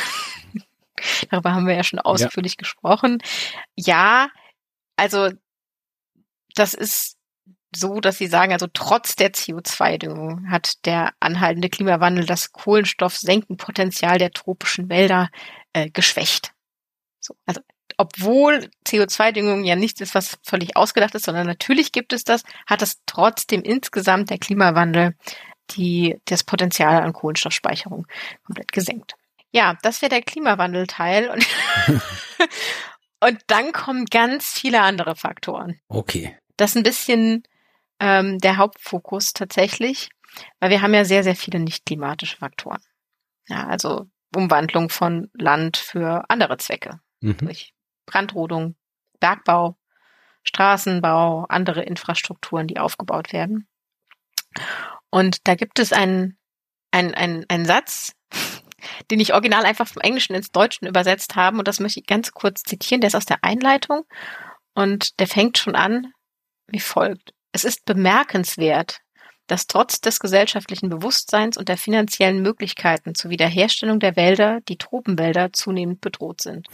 Darüber 1.30 1.54
haben 1.54 1.68
wir 1.68 1.76
ja 1.76 1.84
schon 1.84 2.00
ausführlich 2.00 2.54
ja. 2.54 2.58
gesprochen. 2.58 3.20
Ja, 3.76 4.30
also 4.96 5.30
das 6.56 6.74
ist 6.74 7.17
so, 7.80 8.00
dass 8.00 8.18
sie 8.18 8.28
sagen, 8.28 8.54
also 8.54 8.68
trotz 8.72 9.16
der 9.16 9.34
CO2-Düngung 9.34 10.50
hat 10.50 10.86
der 10.86 11.14
anhaltende 11.20 11.70
Klimawandel 11.70 12.26
das 12.26 12.52
Kohlenstoffsenkenpotenzial 12.52 14.18
der 14.18 14.32
tropischen 14.32 14.90
Wälder 14.90 15.30
äh, 15.74 15.90
geschwächt. 15.90 16.54
So, 17.20 17.36
also 17.46 17.62
obwohl 17.98 18.70
CO2-Düngung 18.86 19.64
ja 19.64 19.76
nichts 19.76 20.02
ist, 20.02 20.16
was 20.16 20.38
völlig 20.44 20.76
ausgedacht 20.76 21.16
ist, 21.16 21.26
sondern 21.26 21.48
natürlich 21.48 21.92
gibt 21.92 22.14
es 22.14 22.24
das, 22.24 22.44
hat 22.68 22.82
es 22.82 23.02
trotzdem 23.06 23.64
insgesamt 23.64 24.30
der 24.30 24.38
Klimawandel 24.38 25.16
die, 25.72 26.16
das 26.26 26.44
Potenzial 26.44 27.02
an 27.02 27.14
Kohlenstoffspeicherung 27.14 28.06
komplett 28.46 28.72
gesenkt. 28.72 29.16
Ja, 29.52 29.78
das 29.82 30.02
wäre 30.02 30.10
der 30.10 30.22
Klimawandelteil 30.22 31.30
und, 31.30 31.46
und 33.20 33.40
dann 33.48 33.72
kommen 33.72 34.06
ganz 34.06 34.52
viele 34.52 34.82
andere 34.82 35.16
Faktoren. 35.16 35.80
Okay. 35.88 36.38
Das 36.56 36.76
ein 36.76 36.84
bisschen 36.84 37.44
ähm, 38.00 38.38
der 38.40 38.58
Hauptfokus 38.58 39.34
tatsächlich, 39.34 40.10
weil 40.60 40.70
wir 40.70 40.82
haben 40.82 40.94
ja 40.94 41.06
sehr, 41.06 41.24
sehr 41.24 41.36
viele 41.36 41.60
nicht 41.60 41.86
klimatische 41.86 42.38
Faktoren. 42.38 42.82
Ja, 43.48 43.68
also 43.68 44.08
Umwandlung 44.36 44.90
von 44.90 45.30
Land 45.34 45.78
für 45.78 46.30
andere 46.30 46.58
Zwecke. 46.58 47.00
Mhm. 47.22 47.38
Durch 47.38 47.74
Brandrodung, 48.06 48.76
Bergbau, 49.20 49.78
Straßenbau, 50.44 51.46
andere 51.50 51.84
Infrastrukturen, 51.84 52.68
die 52.68 52.80
aufgebaut 52.80 53.34
werden. 53.34 53.68
Und 55.10 55.48
da 55.48 55.56
gibt 55.56 55.80
es 55.80 55.94
einen, 55.94 56.38
einen, 56.92 57.14
einen, 57.14 57.46
einen 57.50 57.66
Satz, 57.66 58.14
den 59.12 59.20
ich 59.20 59.34
original 59.34 59.66
einfach 59.66 59.88
vom 59.88 60.02
Englischen 60.02 60.36
ins 60.36 60.52
Deutsche 60.52 60.88
übersetzt 60.88 61.36
habe. 61.36 61.58
Und 61.58 61.68
das 61.68 61.80
möchte 61.80 62.00
ich 62.00 62.06
ganz 62.06 62.32
kurz 62.32 62.64
zitieren. 62.64 63.02
Der 63.02 63.10
ist 63.10 63.16
aus 63.16 63.26
der 63.26 63.44
Einleitung 63.44 64.06
und 64.74 65.20
der 65.20 65.28
fängt 65.28 65.58
schon 65.58 65.76
an 65.76 66.14
wie 66.68 66.80
folgt. 66.80 67.34
Es 67.58 67.64
ist 67.64 67.86
bemerkenswert, 67.86 69.00
dass 69.48 69.66
trotz 69.66 70.00
des 70.00 70.20
gesellschaftlichen 70.20 70.90
Bewusstseins 70.90 71.58
und 71.58 71.70
der 71.70 71.78
finanziellen 71.78 72.44
Möglichkeiten 72.44 73.16
zur 73.16 73.32
Wiederherstellung 73.32 74.00
der 74.00 74.16
Wälder 74.16 74.60
die 74.70 74.78
Tropenwälder 74.78 75.52
zunehmend 75.54 76.00
bedroht 76.00 76.40
sind. 76.40 76.68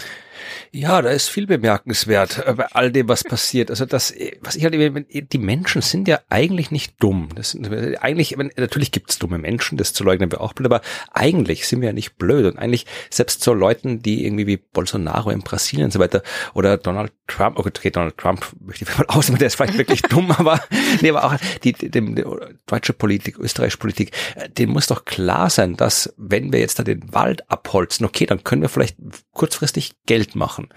Ja, 0.71 1.01
da 1.01 1.09
ist 1.09 1.29
viel 1.29 1.47
bemerkenswert 1.47 2.43
äh, 2.45 2.53
bei 2.53 2.67
all 2.71 2.91
dem, 2.91 3.07
was 3.07 3.23
passiert. 3.23 3.69
Also 3.69 3.85
das, 3.85 4.13
was 4.41 4.55
ich 4.55 4.63
halt, 4.63 4.73
die 4.73 5.37
Menschen 5.37 5.81
sind 5.81 6.07
ja 6.07 6.19
eigentlich 6.29 6.71
nicht 6.71 6.95
dumm. 6.99 7.29
Das 7.35 7.51
sind, 7.51 7.71
eigentlich, 8.01 8.35
natürlich 8.37 8.91
gibt 8.91 9.11
es 9.11 9.19
dumme 9.19 9.37
Menschen, 9.37 9.77
das 9.77 9.93
zu 9.93 10.03
leugnen 10.03 10.31
wir 10.31 10.41
auch 10.41 10.53
blöd, 10.53 10.65
aber 10.65 10.81
eigentlich 11.13 11.67
sind 11.67 11.81
wir 11.81 11.87
ja 11.87 11.93
nicht 11.93 12.17
blöd 12.17 12.45
und 12.45 12.57
eigentlich 12.57 12.85
selbst 13.09 13.43
so 13.43 13.53
Leuten, 13.53 14.01
die 14.01 14.25
irgendwie 14.25 14.47
wie 14.47 14.57
Bolsonaro 14.57 15.29
in 15.29 15.41
Brasilien 15.41 15.85
und 15.85 15.91
so 15.91 15.99
weiter 15.99 16.23
oder 16.53 16.77
Donald 16.77 17.11
Trump, 17.27 17.57
okay, 17.57 17.89
Donald 17.89 18.17
Trump 18.17 18.45
möchte 18.59 18.85
ich 18.85 18.97
mal 18.97 19.05
aus, 19.07 19.27
der 19.27 19.47
ist 19.47 19.55
vielleicht 19.55 19.77
wirklich 19.77 20.01
dumm, 20.09 20.31
aber 20.31 20.61
nee, 21.01 21.09
aber 21.09 21.25
auch 21.25 21.35
die, 21.63 21.73
dem, 21.73 22.15
deutsche 22.65 22.93
Politik, 22.93 23.37
österreichische 23.39 23.77
Politik, 23.77 24.11
äh, 24.35 24.49
dem 24.49 24.71
muss 24.71 24.87
doch 24.87 25.05
klar 25.05 25.49
sein, 25.49 25.75
dass 25.75 26.13
wenn 26.17 26.51
wir 26.51 26.59
jetzt 26.59 26.79
da 26.79 26.83
den 26.83 27.13
Wald 27.13 27.49
abholzen, 27.49 28.05
okay, 28.05 28.25
dann 28.25 28.43
können 28.43 28.61
wir 28.61 28.69
vielleicht 28.69 28.97
kurzfristig 29.31 29.93
Geld 30.05 30.22
machen. 30.35 30.69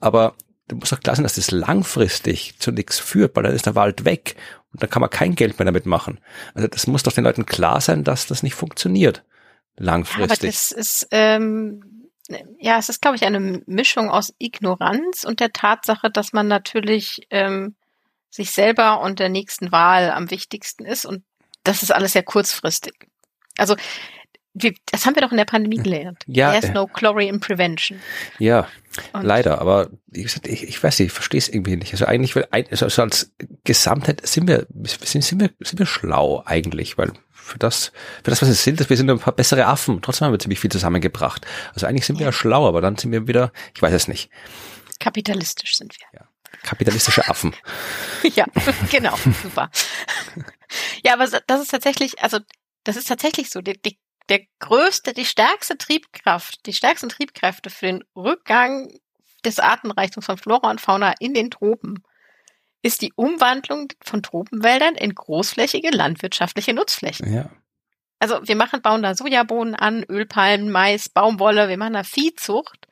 Aber 0.00 0.34
da 0.68 0.76
muss 0.76 0.90
doch 0.90 1.00
klar 1.00 1.14
sein, 1.14 1.24
dass 1.24 1.34
das 1.34 1.50
langfristig 1.50 2.58
zu 2.58 2.72
nichts 2.72 2.98
führt, 2.98 3.36
weil 3.36 3.42
dann 3.42 3.54
ist 3.54 3.66
der 3.66 3.74
Wald 3.74 4.04
weg 4.04 4.36
und 4.72 4.82
dann 4.82 4.90
kann 4.90 5.00
man 5.00 5.10
kein 5.10 5.34
Geld 5.34 5.58
mehr 5.58 5.66
damit 5.66 5.86
machen. 5.86 6.20
Also 6.54 6.68
das 6.68 6.86
muss 6.86 7.02
doch 7.02 7.12
den 7.12 7.24
Leuten 7.24 7.46
klar 7.46 7.80
sein, 7.80 8.04
dass 8.04 8.26
das 8.26 8.42
nicht 8.42 8.54
funktioniert 8.54 9.22
langfristig. 9.76 10.30
aber 10.30 10.46
das 10.46 10.70
ist 10.70 11.08
ähm, 11.10 12.10
ja, 12.58 12.78
es 12.78 12.88
ist 12.88 13.02
glaube 13.02 13.16
ich 13.16 13.24
eine 13.24 13.62
Mischung 13.66 14.08
aus 14.08 14.32
Ignoranz 14.38 15.24
und 15.24 15.40
der 15.40 15.52
Tatsache, 15.52 16.10
dass 16.10 16.32
man 16.32 16.48
natürlich 16.48 17.26
ähm, 17.30 17.74
sich 18.30 18.50
selber 18.50 19.00
und 19.00 19.18
der 19.18 19.28
nächsten 19.28 19.70
Wahl 19.70 20.10
am 20.10 20.30
wichtigsten 20.30 20.84
ist 20.86 21.04
und 21.04 21.24
das 21.62 21.82
ist 21.82 21.92
alles 21.92 22.12
sehr 22.12 22.22
kurzfristig. 22.22 23.08
Also 23.56 23.76
das 24.54 25.04
haben 25.04 25.16
wir 25.16 25.22
doch 25.22 25.32
in 25.32 25.36
der 25.36 25.44
Pandemie 25.44 25.78
gelernt. 25.78 26.22
Ja. 26.26 26.52
There's 26.52 26.72
no 26.72 26.86
glory 26.86 27.28
in 27.28 27.40
prevention. 27.40 27.98
Ja, 28.38 28.68
und 29.12 29.24
leider. 29.24 29.60
Aber 29.60 29.90
gesagt, 30.06 30.46
ich, 30.46 30.62
ich 30.62 30.82
weiß 30.82 31.00
nicht, 31.00 31.08
ich 31.08 31.12
verstehe 31.12 31.38
es 31.38 31.48
irgendwie 31.48 31.76
nicht. 31.76 31.92
Also 31.92 32.06
eigentlich, 32.06 32.36
also 32.52 33.02
als 33.02 33.32
Gesamtheit 33.64 34.24
sind 34.26 34.46
wir, 34.46 34.66
sind, 34.84 35.24
sind 35.24 35.40
wir, 35.40 35.50
sind 35.60 35.78
wir 35.78 35.86
schlau 35.86 36.42
eigentlich, 36.46 36.96
weil 36.96 37.12
für 37.32 37.58
das, 37.58 37.92
für 38.22 38.30
das, 38.30 38.40
was 38.42 38.48
wir 38.48 38.54
sind, 38.54 38.88
wir 38.88 38.96
sind 38.96 39.10
ein 39.10 39.18
paar 39.18 39.34
bessere 39.34 39.66
Affen. 39.66 40.00
Trotzdem 40.02 40.26
haben 40.26 40.32
wir 40.32 40.38
ziemlich 40.38 40.60
viel 40.60 40.70
zusammengebracht. 40.70 41.44
Also 41.74 41.86
eigentlich 41.86 42.06
sind 42.06 42.18
wir 42.18 42.26
ja 42.26 42.32
schlau, 42.32 42.68
aber 42.68 42.80
dann 42.80 42.96
sind 42.96 43.10
wir 43.10 43.26
wieder, 43.26 43.52
ich 43.74 43.82
weiß 43.82 43.92
es 43.92 44.08
nicht. 44.08 44.30
Kapitalistisch 45.00 45.76
sind 45.76 45.94
wir. 45.98 46.20
Ja. 46.20 46.28
Kapitalistische 46.62 47.28
Affen. 47.28 47.54
ja, 48.34 48.46
genau, 48.90 49.16
super. 49.42 49.70
ja, 51.04 51.14
aber 51.14 51.26
das 51.46 51.60
ist 51.60 51.70
tatsächlich, 51.72 52.22
also 52.22 52.38
das 52.84 52.96
ist 52.96 53.08
tatsächlich 53.08 53.50
so. 53.50 53.60
Die, 53.60 53.80
die, 53.80 53.98
der 54.28 54.40
größte, 54.58 55.12
die 55.12 55.26
stärkste 55.26 55.76
Triebkraft, 55.76 56.66
die 56.66 56.72
stärksten 56.72 57.08
Triebkräfte 57.08 57.70
für 57.70 57.86
den 57.86 58.04
Rückgang 58.16 58.88
des 59.44 59.58
Artenreichtums 59.58 60.26
von 60.26 60.38
Flora 60.38 60.70
und 60.70 60.80
Fauna 60.80 61.14
in 61.18 61.34
den 61.34 61.50
Tropen 61.50 62.02
ist 62.82 63.02
die 63.02 63.12
Umwandlung 63.16 63.88
von 64.02 64.22
Tropenwäldern 64.22 64.94
in 64.94 65.14
großflächige 65.14 65.90
landwirtschaftliche 65.90 66.74
Nutzflächen. 66.74 67.32
Ja. 67.32 67.50
Also 68.18 68.40
wir 68.42 68.56
machen, 68.56 68.82
bauen 68.82 69.02
da 69.02 69.14
Sojabohnen 69.14 69.74
an, 69.74 70.04
Ölpalmen, 70.08 70.70
Mais, 70.70 71.08
Baumwolle, 71.08 71.68
wir 71.68 71.78
machen 71.78 71.94
da 71.94 72.04
Viehzucht 72.04 72.88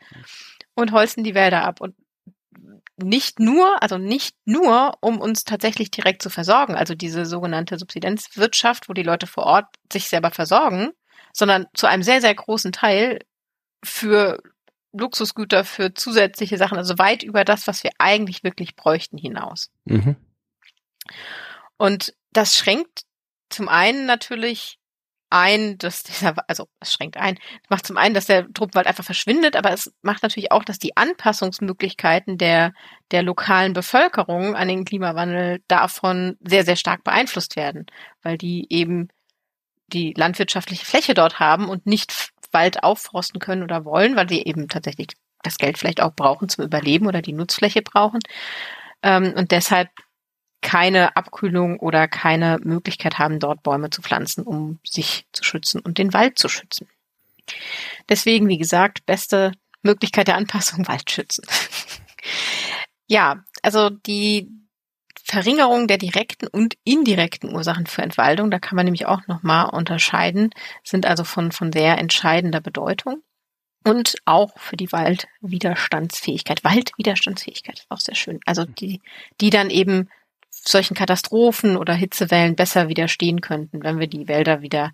und 0.75 0.93
holzen 0.93 1.25
die 1.25 1.35
Wälder 1.35 1.65
ab. 1.65 1.81
Und 1.81 1.95
nicht 2.97 3.41
nur, 3.41 3.83
also 3.83 3.99
nicht 3.99 4.37
nur, 4.45 4.97
um 5.01 5.21
uns 5.21 5.45
tatsächlich 5.45 5.91
direkt 5.91 6.23
zu 6.23 6.31
versorgen, 6.31 6.75
also 6.75 6.95
diese 6.95 7.27
sogenannte 7.27 7.79
Subsidenzwirtschaft, 7.79 8.89
wo 8.89 8.93
die 8.93 9.03
Leute 9.03 9.27
vor 9.27 9.45
Ort 9.45 9.67
sich 9.93 10.09
selber 10.09 10.31
versorgen, 10.31 10.93
sondern 11.33 11.67
zu 11.75 11.87
einem 11.87 12.03
sehr, 12.03 12.21
sehr 12.21 12.35
großen 12.35 12.73
Teil 12.73 13.21
für 13.83 14.41
Luxusgüter, 14.93 15.65
für 15.65 15.95
zusätzliche 15.95 16.59
Sachen, 16.59 16.77
also 16.77 16.99
weit 16.99 17.23
über 17.23 17.45
das, 17.45 17.67
was 17.67 17.83
wir 17.83 17.91
eigentlich 17.99 18.45
wirklich 18.45 18.77
bräuchten, 18.77 19.17
hinaus. 19.17 19.71
Mhm. 19.85 20.17
Und 21.79 22.15
das 22.33 22.57
schränkt 22.57 23.05
zum 23.49 23.69
einen 23.69 24.07
natürlich 24.07 24.79
ein, 25.31 25.79
dass 25.79 26.03
dieser, 26.03 26.35
also 26.49 26.69
es 26.79 26.93
schränkt 26.93 27.17
ein, 27.17 27.39
macht 27.71 27.87
zum 27.87 27.97
einen, 27.97 28.15
dass 28.15 28.27
der 28.27 28.53
Tropenwald 28.53 28.87
einfach 28.87 29.05
verschwindet, 29.05 29.57
aber 29.57 29.73
es 29.73 29.93
macht 30.03 30.23
natürlich 30.23 30.53
auch, 30.53 30.63
dass 30.63 30.79
die 30.79 30.97
Anpassungsmöglichkeiten 30.97 32.37
der, 32.37 32.75
der 33.11 33.23
lokalen 33.23 33.73
Bevölkerung 33.73 34.55
an 34.55 34.69
den 34.69 34.85
Klimawandel 34.85 35.63
davon 35.69 36.37
sehr, 36.41 36.65
sehr 36.65 36.77
stark 36.77 37.03
beeinflusst 37.03 37.57
werden, 37.57 37.87
weil 38.23 38.37
die 38.37 38.67
eben 38.69 39.09
die 39.93 40.15
landwirtschaftliche 40.17 40.87
Fläche 40.87 41.15
dort 41.15 41.41
haben 41.41 41.69
und 41.69 41.87
nicht 41.87 42.33
Wald 42.53 42.83
aufforsten 42.83 43.41
können 43.41 43.63
oder 43.63 43.85
wollen, 43.85 44.17
weil 44.17 44.29
sie 44.29 44.43
eben 44.43 44.69
tatsächlich 44.69 45.09
das 45.43 45.59
Geld 45.59 45.79
vielleicht 45.79 46.01
auch 46.01 46.15
brauchen 46.15 46.49
zum 46.49 46.65
Überleben 46.65 47.07
oder 47.07 47.23
die 47.23 47.33
Nutzfläche 47.33 47.83
brauchen. 47.83 48.21
Ähm, 49.03 49.33
und 49.37 49.51
deshalb 49.51 49.89
keine 50.61 51.17
Abkühlung 51.17 51.81
oder 51.81 52.07
keine 52.07 52.59
Möglichkeit 52.63 53.19
haben, 53.19 53.41
dort 53.41 53.63
Bäume 53.65 53.91
zu 53.91 54.01
pflanzen, 54.01 54.45
um 54.45 54.79
sich 54.85 55.27
zu 55.33 55.43
schützen 55.43 55.81
und 55.81 55.99
den 55.99 56.15
Wald 56.15 56.39
zu 56.39 56.49
schützen. 56.49 56.89
Deswegen, 58.09 58.49
wie 58.49 58.59
gesagt, 58.59 59.05
beste 59.05 59.53
Möglichkeit 59.83 60.29
der 60.29 60.37
Anpassung, 60.37 60.87
Wald 60.89 61.11
schützen. 61.11 61.45
ja, 63.09 63.43
also 63.63 63.91
die 63.91 64.49
Verringerung 65.25 65.87
der 65.87 65.99
direkten 65.99 66.49
und 66.49 66.77
indirekten 66.85 67.55
Ursachen 67.55 67.87
für 67.87 68.03
Entwaldung, 68.03 68.51
da 68.51 68.59
kann 68.59 68.77
man 68.77 68.85
nämlich 68.85 69.07
auch 69.07 69.27
nochmal 69.29 69.71
unterscheiden, 69.71 70.51
sind 70.83 71.07
also 71.07 71.25
von, 71.25 71.53
von 71.53 71.73
sehr 71.73 71.99
entscheidender 71.99 72.61
Bedeutung. 72.61 73.23
Und 73.85 74.17
auch 74.27 74.57
für 74.59 74.77
die 74.77 74.93
Waldwiderstandsfähigkeit. 74.93 76.63
Waldwiderstandsfähigkeit 76.63 77.81
ist 77.81 77.91
auch 77.91 77.99
sehr 77.99 78.15
schön. 78.15 78.39
Also 78.47 78.65
die, 78.65 79.01
die 79.41 79.51
dann 79.51 79.71
eben 79.71 80.09
solchen 80.51 80.95
Katastrophen 80.95 81.77
oder 81.77 81.95
Hitzewellen 81.95 82.55
besser 82.55 82.89
widerstehen 82.89 83.41
könnten, 83.41 83.83
wenn 83.83 83.99
wir 83.99 84.07
die 84.07 84.29
Wälder 84.29 84.63
wieder 84.63 84.93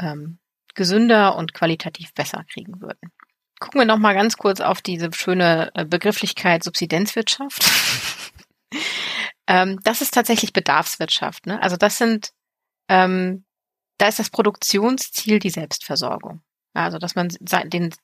ähm, 0.00 0.38
gesünder 0.74 1.36
und 1.36 1.54
qualitativ 1.54 2.14
besser 2.14 2.44
kriegen 2.52 2.80
würden. 2.80 3.10
Gucken 3.58 3.80
wir 3.80 3.86
noch 3.86 3.98
mal 3.98 4.14
ganz 4.14 4.36
kurz 4.36 4.60
auf 4.60 4.82
diese 4.82 5.10
schöne 5.12 5.72
äh, 5.74 5.84
Begrifflichkeit 5.84 6.62
Subsidenzwirtschaft. 6.62 7.64
Ähm, 9.48 9.80
das 9.82 10.02
ist 10.02 10.14
tatsächlich 10.14 10.52
Bedarfswirtschaft. 10.52 11.46
Ne? 11.46 11.60
Also 11.60 11.76
das 11.76 11.96
sind, 11.98 12.32
ähm, 12.88 13.44
da 13.96 14.06
ist 14.06 14.18
das 14.18 14.30
Produktionsziel 14.30 15.38
die 15.40 15.50
Selbstversorgung. 15.50 16.42
Also 16.74 16.98
dass 16.98 17.14
man 17.14 17.28
den, 17.28 17.94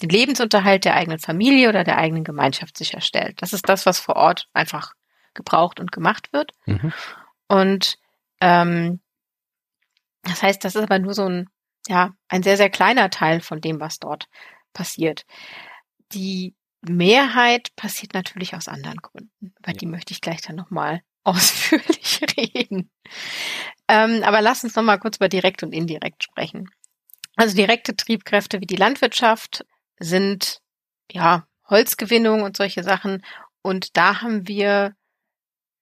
den 0.00 0.08
Lebensunterhalt 0.08 0.86
der 0.86 0.94
eigenen 0.94 1.18
Familie 1.18 1.68
oder 1.68 1.84
der 1.84 1.98
eigenen 1.98 2.24
Gemeinschaft 2.24 2.78
sicherstellt. 2.78 3.40
Das 3.42 3.52
ist 3.52 3.68
das, 3.68 3.84
was 3.84 4.00
vor 4.00 4.16
Ort 4.16 4.48
einfach 4.54 4.94
gebraucht 5.34 5.78
und 5.78 5.92
gemacht 5.92 6.32
wird. 6.32 6.52
Mhm. 6.64 6.92
Und 7.46 7.98
ähm, 8.40 9.00
das 10.22 10.42
heißt, 10.42 10.64
das 10.64 10.74
ist 10.74 10.82
aber 10.82 10.98
nur 10.98 11.12
so 11.12 11.28
ein, 11.28 11.48
ja, 11.86 12.14
ein 12.28 12.42
sehr, 12.42 12.56
sehr 12.56 12.70
kleiner 12.70 13.10
Teil 13.10 13.40
von 13.40 13.60
dem, 13.60 13.80
was 13.80 13.98
dort 13.98 14.28
passiert. 14.72 15.26
Die 16.12 16.54
Mehrheit 16.82 17.74
passiert 17.76 18.14
natürlich 18.14 18.54
aus 18.54 18.68
anderen 18.68 18.98
Gründen, 18.98 19.54
über 19.58 19.72
ja. 19.72 19.76
die 19.76 19.86
möchte 19.86 20.12
ich 20.12 20.20
gleich 20.20 20.40
dann 20.40 20.56
nochmal 20.56 21.02
ausführlich 21.24 22.20
reden. 22.36 22.90
Ähm, 23.88 24.22
aber 24.22 24.40
lass 24.40 24.64
uns 24.64 24.76
nochmal 24.76 24.98
kurz 24.98 25.16
über 25.16 25.28
direkt 25.28 25.62
und 25.62 25.72
indirekt 25.72 26.22
sprechen. 26.22 26.68
Also 27.36 27.56
direkte 27.56 27.96
Triebkräfte 27.96 28.60
wie 28.60 28.66
die 28.66 28.76
Landwirtschaft 28.76 29.64
sind 29.98 30.60
ja 31.10 31.46
Holzgewinnung 31.68 32.42
und 32.42 32.56
solche 32.56 32.82
Sachen. 32.82 33.24
Und 33.62 33.96
da 33.96 34.22
haben 34.22 34.48
wir 34.48 34.94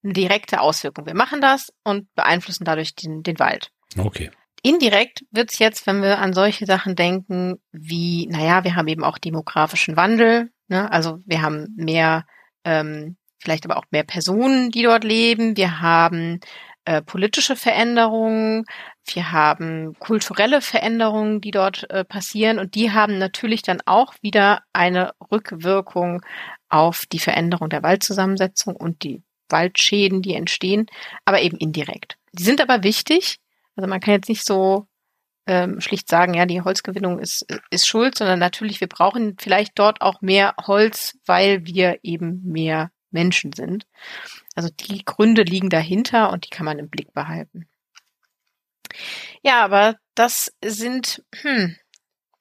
eine 0.03 0.13
direkte 0.13 0.61
Auswirkung. 0.61 1.07
Wir 1.07 1.15
machen 1.15 1.41
das 1.41 1.73
und 1.85 2.13
beeinflussen 2.15 2.65
dadurch 2.65 2.95
den, 2.95 3.23
den 3.23 3.39
Wald. 3.39 3.71
Okay. 3.97 4.31
Indirekt 4.63 5.25
wird's 5.31 5.59
jetzt, 5.59 5.87
wenn 5.87 6.03
wir 6.03 6.19
an 6.19 6.33
solche 6.33 6.65
Sachen 6.65 6.97
denken, 6.97 7.61
wie, 7.71 8.27
naja, 8.29 8.65
wir 8.65 8.77
haben 8.77 8.89
eben 8.89 9.05
auch 9.05 9.19
demografischen 9.19 9.97
Wandel, 9.97 10.50
ne? 10.69 10.91
also 10.91 11.21
wir 11.25 11.43
haben 11.43 11.69
mehr, 11.77 12.27
ähm, 12.65 13.17
vielleicht 13.39 13.65
aber 13.65 13.77
auch 13.77 13.85
mehr 13.91 14.05
Personen, 14.05 14.71
die 14.71 14.83
dort 14.83 15.05
leben, 15.05 15.57
wir 15.57 15.81
haben 15.81 16.41
äh, 16.85 17.03
politische 17.03 17.57
Veränderungen, 17.57 18.65
wir 19.07 19.33
haben 19.33 19.95
kulturelle 19.99 20.61
Veränderungen, 20.61 21.41
die 21.41 21.50
dort 21.50 21.89
äh, 21.91 22.05
passieren 22.05 22.59
und 22.59 22.75
die 22.75 22.93
haben 22.93 23.19
natürlich 23.19 23.63
dann 23.63 23.81
auch 23.87 24.15
wieder 24.23 24.63
eine 24.73 25.13
Rückwirkung 25.31 26.23
auf 26.69 27.07
die 27.07 27.19
Veränderung 27.19 27.69
der 27.71 27.83
Waldzusammensetzung 27.83 28.77
und 28.77 29.03
die 29.03 29.23
Waldschäden, 29.49 30.23
die 30.23 30.35
entstehen, 30.35 30.87
aber 31.25 31.43
eben 31.43 31.57
indirekt. 31.57 32.17
Die 32.33 32.43
sind 32.43 32.61
aber 32.61 32.83
wichtig. 32.83 33.39
Also 33.77 33.89
man 33.89 34.00
kann 34.00 34.15
jetzt 34.15 34.29
nicht 34.29 34.45
so 34.45 34.87
ähm, 35.47 35.80
schlicht 35.80 36.09
sagen, 36.09 36.35
ja, 36.35 36.47
die 36.47 36.63
Holzgewinnung 36.63 37.19
ist, 37.19 37.47
ist 37.71 37.87
schuld, 37.87 38.17
sondern 38.17 38.39
natürlich, 38.39 38.80
wir 38.80 38.89
brauchen 38.89 39.37
vielleicht 39.39 39.78
dort 39.78 40.00
auch 40.00 40.21
mehr 40.21 40.54
Holz, 40.67 41.19
weil 41.26 41.67
wir 41.67 41.99
eben 42.02 42.43
mehr 42.45 42.91
Menschen 43.11 43.52
sind. 43.52 43.87
Also 44.54 44.69
die 44.69 45.04
Gründe 45.04 45.43
liegen 45.43 45.71
dahinter 45.71 46.30
und 46.33 46.47
die 46.47 46.50
kann 46.50 46.65
man 46.65 46.78
im 46.78 46.89
Blick 46.89 47.13
behalten. 47.13 47.69
Ja, 49.43 49.65
aber 49.65 49.97
das 50.15 50.52
sind, 50.65 51.23
hm, 51.35 51.76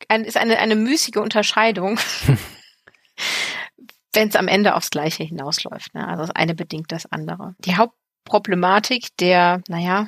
ein, 0.07 0.23
ist 0.23 0.37
eine, 0.37 0.59
eine 0.59 0.75
müßige 0.75 1.17
Unterscheidung. 1.17 1.99
wenn 4.13 4.29
es 4.29 4.35
am 4.35 4.47
Ende 4.47 4.75
aufs 4.75 4.91
Gleiche 4.91 5.23
hinausläuft. 5.23 5.93
Ne? 5.93 6.07
Also 6.07 6.23
das 6.23 6.35
eine 6.35 6.55
bedingt 6.55 6.91
das 6.91 7.11
andere. 7.11 7.55
Die 7.59 7.75
Hauptproblematik 7.75 9.17
der, 9.17 9.61
naja, 9.67 10.07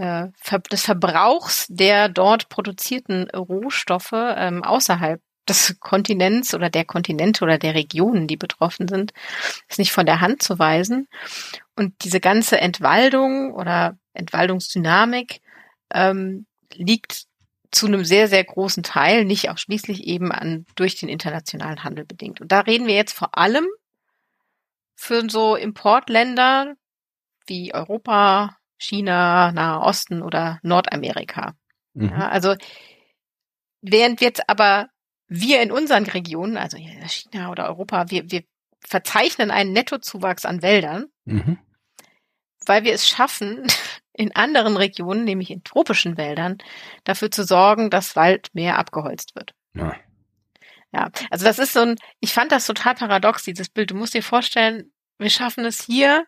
äh, 0.00 0.28
des 0.70 0.82
Verbrauchs 0.82 1.66
der 1.68 2.08
dort 2.08 2.48
produzierten 2.48 3.28
Rohstoffe 3.30 4.12
ähm, 4.12 4.64
außerhalb 4.64 5.20
des 5.48 5.78
Kontinents 5.80 6.54
oder 6.54 6.70
der 6.70 6.84
Kontinente 6.84 7.44
oder 7.44 7.58
der 7.58 7.74
Regionen, 7.74 8.26
die 8.26 8.36
betroffen 8.36 8.88
sind, 8.88 9.12
ist 9.68 9.78
nicht 9.78 9.92
von 9.92 10.06
der 10.06 10.20
Hand 10.20 10.42
zu 10.42 10.58
weisen. 10.58 11.08
Und 11.76 12.04
diese 12.04 12.20
ganze 12.20 12.60
Entwaldung 12.60 13.52
oder 13.52 13.98
Entwaldungsdynamik 14.14 15.40
ähm, 15.92 16.46
liegt 16.72 17.24
zu 17.70 17.86
einem 17.86 18.04
sehr, 18.04 18.28
sehr 18.28 18.44
großen 18.44 18.82
Teil, 18.82 19.24
nicht 19.24 19.50
ausschließlich 19.50 20.04
eben 20.04 20.32
an, 20.32 20.66
durch 20.76 20.96
den 20.96 21.08
internationalen 21.08 21.84
Handel 21.84 22.04
bedingt. 22.04 22.40
Und 22.40 22.52
da 22.52 22.60
reden 22.60 22.86
wir 22.86 22.94
jetzt 22.94 23.12
vor 23.12 23.36
allem 23.36 23.66
für 24.94 25.28
so 25.28 25.56
Importländer 25.56 26.74
wie 27.46 27.74
Europa, 27.74 28.56
China, 28.80 29.52
Nahe 29.52 29.80
Osten 29.80 30.22
oder 30.22 30.58
Nordamerika. 30.62 31.54
Mhm. 31.94 32.08
Ja, 32.08 32.28
also 32.28 32.56
während 33.82 34.20
jetzt 34.20 34.48
aber 34.48 34.88
wir 35.28 35.62
in 35.62 35.70
unseren 35.70 36.04
Regionen, 36.06 36.56
also 36.56 36.76
China 36.76 37.50
oder 37.50 37.66
Europa, 37.68 38.10
wir, 38.10 38.30
wir 38.30 38.42
verzeichnen 38.80 39.50
einen 39.50 39.72
Nettozuwachs 39.72 40.44
an 40.44 40.62
Wäldern, 40.62 41.06
mhm. 41.24 41.58
weil 42.66 42.84
wir 42.84 42.94
es 42.94 43.06
schaffen, 43.06 43.66
in 44.12 44.34
anderen 44.34 44.76
Regionen, 44.76 45.24
nämlich 45.24 45.50
in 45.50 45.62
tropischen 45.62 46.16
Wäldern, 46.16 46.58
dafür 47.04 47.30
zu 47.30 47.44
sorgen, 47.44 47.90
dass 47.90 48.16
Wald 48.16 48.48
mehr 48.54 48.78
abgeholzt 48.78 49.34
wird. 49.34 49.54
Ja. 49.74 49.94
Ja, 50.92 51.08
also 51.30 51.44
das 51.44 51.60
ist 51.60 51.72
so 51.72 51.80
ein, 51.80 51.96
ich 52.18 52.32
fand 52.32 52.50
das 52.50 52.66
total 52.66 52.96
paradox, 52.96 53.44
dieses 53.44 53.68
Bild. 53.68 53.92
Du 53.92 53.94
musst 53.94 54.12
dir 54.12 54.24
vorstellen, 54.24 54.92
wir 55.18 55.30
schaffen 55.30 55.64
es 55.64 55.84
hier, 55.84 56.26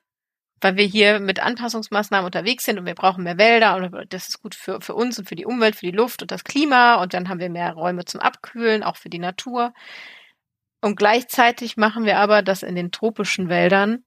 weil 0.62 0.76
wir 0.76 0.84
hier 0.84 1.20
mit 1.20 1.40
Anpassungsmaßnahmen 1.40 2.24
unterwegs 2.24 2.64
sind 2.64 2.78
und 2.78 2.86
wir 2.86 2.94
brauchen 2.94 3.24
mehr 3.24 3.36
Wälder 3.36 3.76
und 3.76 4.12
das 4.12 4.28
ist 4.28 4.40
gut 4.40 4.54
für, 4.54 4.80
für 4.80 4.94
uns 4.94 5.18
und 5.18 5.28
für 5.28 5.34
die 5.34 5.44
Umwelt, 5.44 5.76
für 5.76 5.86
die 5.86 5.96
Luft 5.96 6.22
und 6.22 6.30
das 6.30 6.44
Klima 6.44 7.02
und 7.02 7.14
dann 7.14 7.28
haben 7.28 7.40
wir 7.40 7.50
mehr 7.50 7.72
Räume 7.72 8.04
zum 8.04 8.20
Abkühlen, 8.20 8.82
auch 8.82 8.96
für 8.96 9.10
die 9.10 9.18
Natur. 9.18 9.74
Und 10.80 10.96
gleichzeitig 10.96 11.76
machen 11.76 12.04
wir 12.04 12.18
aber, 12.18 12.42
dass 12.42 12.62
in 12.62 12.74
den 12.74 12.90
tropischen 12.90 13.48
Wäldern 13.48 14.04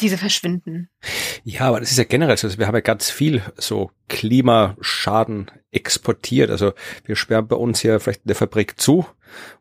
diese 0.00 0.18
verschwinden. 0.18 0.90
Ja, 1.42 1.62
aber 1.62 1.80
das 1.80 1.90
ist 1.90 1.98
ja 1.98 2.04
generell 2.04 2.36
so. 2.36 2.46
Also 2.46 2.58
wir 2.58 2.66
haben 2.66 2.74
ja 2.74 2.80
ganz 2.80 3.10
viel 3.10 3.42
so 3.56 3.90
Klimaschaden 4.08 5.50
exportiert. 5.72 6.50
Also 6.50 6.72
wir 7.04 7.16
sperren 7.16 7.48
bei 7.48 7.56
uns 7.56 7.80
hier 7.80 7.98
vielleicht 7.98 8.22
eine 8.24 8.34
Fabrik 8.34 8.80
zu 8.80 9.06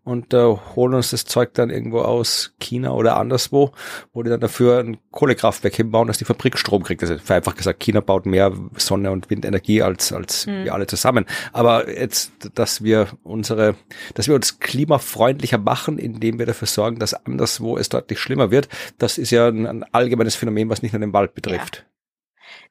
und 0.03 0.33
äh, 0.33 0.55
holen 0.75 0.93
uns 0.93 1.11
das 1.11 1.25
Zeug 1.25 1.53
dann 1.53 1.69
irgendwo 1.69 1.99
aus 1.99 2.55
China 2.59 2.91
oder 2.91 3.17
anderswo, 3.17 3.71
wo 4.13 4.23
die 4.23 4.29
dann 4.29 4.39
dafür 4.39 4.79
ein 4.79 4.97
Kohlekraftwerk 5.11 5.75
hinbauen, 5.75 6.07
dass 6.07 6.17
die 6.17 6.25
Fabrik 6.25 6.57
Strom 6.57 6.83
kriegt. 6.83 7.01
Also 7.01 7.15
einfach 7.33 7.55
gesagt, 7.55 7.79
China 7.79 7.99
baut 7.99 8.25
mehr 8.25 8.53
Sonne- 8.77 9.11
und 9.11 9.29
Windenergie 9.29 9.81
als, 9.81 10.11
als 10.13 10.45
hm. 10.45 10.65
wir 10.65 10.73
alle 10.73 10.87
zusammen. 10.87 11.25
Aber 11.53 11.89
jetzt, 11.89 12.31
dass 12.55 12.83
wir 12.83 13.07
unsere, 13.23 13.75
dass 14.13 14.27
wir 14.27 14.35
uns 14.35 14.59
klimafreundlicher 14.59 15.57
machen, 15.57 15.97
indem 15.97 16.39
wir 16.39 16.45
dafür 16.45 16.67
sorgen, 16.67 16.99
dass 16.99 17.13
anderswo 17.13 17.77
es 17.77 17.89
deutlich 17.89 18.19
schlimmer 18.19 18.51
wird, 18.51 18.69
das 18.97 19.17
ist 19.17 19.31
ja 19.31 19.47
ein, 19.47 19.65
ein 19.65 19.83
allgemeines 19.91 20.35
Phänomen, 20.35 20.69
was 20.69 20.81
nicht 20.81 20.93
nur 20.93 20.99
den 21.01 21.13
Wald 21.13 21.33
betrifft. 21.33 21.77
Ja. 21.77 21.83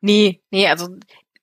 Nee, 0.00 0.42
nee, 0.50 0.68
also 0.68 0.88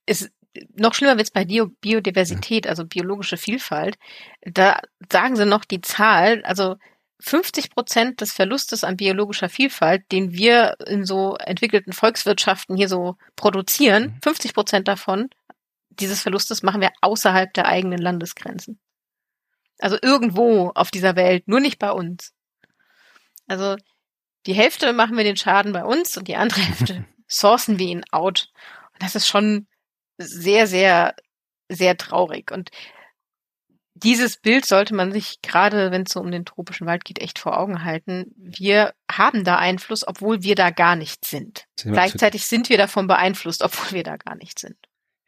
es, 0.06 0.30
noch 0.76 0.94
schlimmer 0.94 1.16
wird's 1.16 1.30
bei 1.30 1.44
Bio 1.44 1.68
Biodiversität, 1.80 2.66
also 2.66 2.84
biologische 2.84 3.36
Vielfalt. 3.36 3.96
Da 4.42 4.80
sagen 5.10 5.36
sie 5.36 5.46
noch 5.46 5.64
die 5.64 5.80
Zahl, 5.80 6.42
also 6.44 6.76
50 7.20 7.70
Prozent 7.70 8.20
des 8.20 8.32
Verlustes 8.32 8.84
an 8.84 8.96
biologischer 8.96 9.48
Vielfalt, 9.48 10.10
den 10.12 10.32
wir 10.32 10.76
in 10.86 11.04
so 11.04 11.36
entwickelten 11.36 11.92
Volkswirtschaften 11.92 12.76
hier 12.76 12.88
so 12.88 13.16
produzieren, 13.36 14.18
50 14.22 14.50
mhm. 14.50 14.54
Prozent 14.54 14.88
davon, 14.88 15.30
dieses 15.90 16.20
Verlustes 16.20 16.62
machen 16.62 16.80
wir 16.80 16.90
außerhalb 17.00 17.52
der 17.54 17.66
eigenen 17.66 17.98
Landesgrenzen. 17.98 18.78
Also 19.78 19.96
irgendwo 20.00 20.70
auf 20.74 20.90
dieser 20.90 21.16
Welt, 21.16 21.48
nur 21.48 21.60
nicht 21.60 21.78
bei 21.78 21.90
uns. 21.90 22.32
Also 23.46 23.76
die 24.46 24.54
Hälfte 24.54 24.92
machen 24.92 25.16
wir 25.16 25.24
den 25.24 25.36
Schaden 25.36 25.72
bei 25.72 25.84
uns 25.84 26.16
und 26.16 26.28
die 26.28 26.36
andere 26.36 26.60
Hälfte 26.60 27.04
sourcen 27.26 27.78
wir 27.78 27.86
ihn 27.86 28.04
out. 28.10 28.52
Und 28.92 29.02
das 29.02 29.14
ist 29.14 29.26
schon 29.26 29.66
sehr, 30.18 30.66
sehr, 30.66 31.14
sehr 31.68 31.96
traurig. 31.96 32.50
Und 32.50 32.70
dieses 33.94 34.36
Bild 34.36 34.66
sollte 34.66 34.94
man 34.94 35.12
sich 35.12 35.40
gerade, 35.40 35.90
wenn 35.90 36.02
es 36.02 36.12
so 36.12 36.20
um 36.20 36.30
den 36.30 36.44
tropischen 36.44 36.86
Wald 36.86 37.04
geht, 37.04 37.20
echt 37.20 37.38
vor 37.38 37.58
Augen 37.58 37.84
halten. 37.84 38.34
Wir 38.36 38.92
haben 39.10 39.44
da 39.44 39.56
Einfluss, 39.56 40.06
obwohl 40.06 40.42
wir 40.42 40.56
da 40.56 40.70
gar 40.70 40.96
nicht 40.96 41.24
sind. 41.24 41.66
Gleichzeitig 41.80 42.46
sind 42.46 42.68
wir 42.68 42.76
davon 42.76 43.06
beeinflusst, 43.06 43.62
obwohl 43.62 43.92
wir 43.92 44.02
da 44.02 44.16
gar 44.16 44.34
nicht 44.34 44.58
sind. 44.58 44.76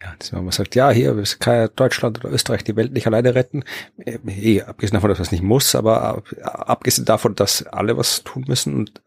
Ja, 0.03 0.15
dass 0.19 0.31
man 0.33 0.51
sagt, 0.51 0.75
ja, 0.75 0.91
hier 0.91 1.23
kann 1.39 1.55
ja 1.55 1.69
Deutschland 1.69 2.19
oder 2.19 2.31
Österreich 2.31 2.65
die 2.65 2.77
Welt 2.77 2.93
nicht 2.93 3.07
alleine 3.07 3.35
retten. 3.35 3.65
Eh, 4.05 4.19
eh 4.27 4.63
abgesehen 4.63 4.95
davon, 4.95 5.09
dass 5.09 5.19
man 5.19 5.25
es 5.25 5.33
nicht 5.33 5.43
muss, 5.43 5.75
aber 5.75 6.23
abgesehen 6.43 7.07
davon, 7.07 7.35
dass 7.35 7.67
alle 7.67 7.97
was 7.97 8.23
tun 8.23 8.45
müssen 8.47 8.75
und 8.75 9.01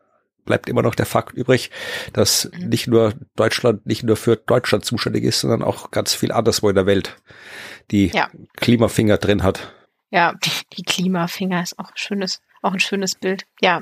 bleibt 0.50 0.68
immer 0.68 0.82
noch 0.82 0.96
der 0.96 1.06
Fakt 1.06 1.34
übrig, 1.34 1.70
dass 2.12 2.50
mhm. 2.52 2.70
nicht 2.70 2.88
nur 2.88 3.14
Deutschland 3.36 3.86
nicht 3.86 4.04
nur 4.04 4.18
für 4.18 4.36
Deutschland 4.36 4.84
zuständig 4.84 5.24
ist, 5.24 5.40
sondern 5.40 5.64
auch 5.64 5.92
ganz 5.92 6.14
viel 6.14 6.32
anderswo 6.32 6.68
in 6.68 6.76
der 6.76 6.88
Welt 6.88 7.16
die 7.92 8.08
ja. 8.08 8.30
Klimafinger 8.58 9.18
drin 9.18 9.44
hat. 9.44 9.74
Ja, 10.12 10.34
die, 10.34 10.52
die 10.78 10.84
Klimafinger 10.84 11.62
ist 11.62 11.78
auch 11.78 11.90
ein 11.90 11.98
schönes, 11.98 12.42
auch 12.62 12.74
ein 12.74 12.80
schönes 12.80 13.16
Bild. 13.16 13.46
Ja. 13.62 13.82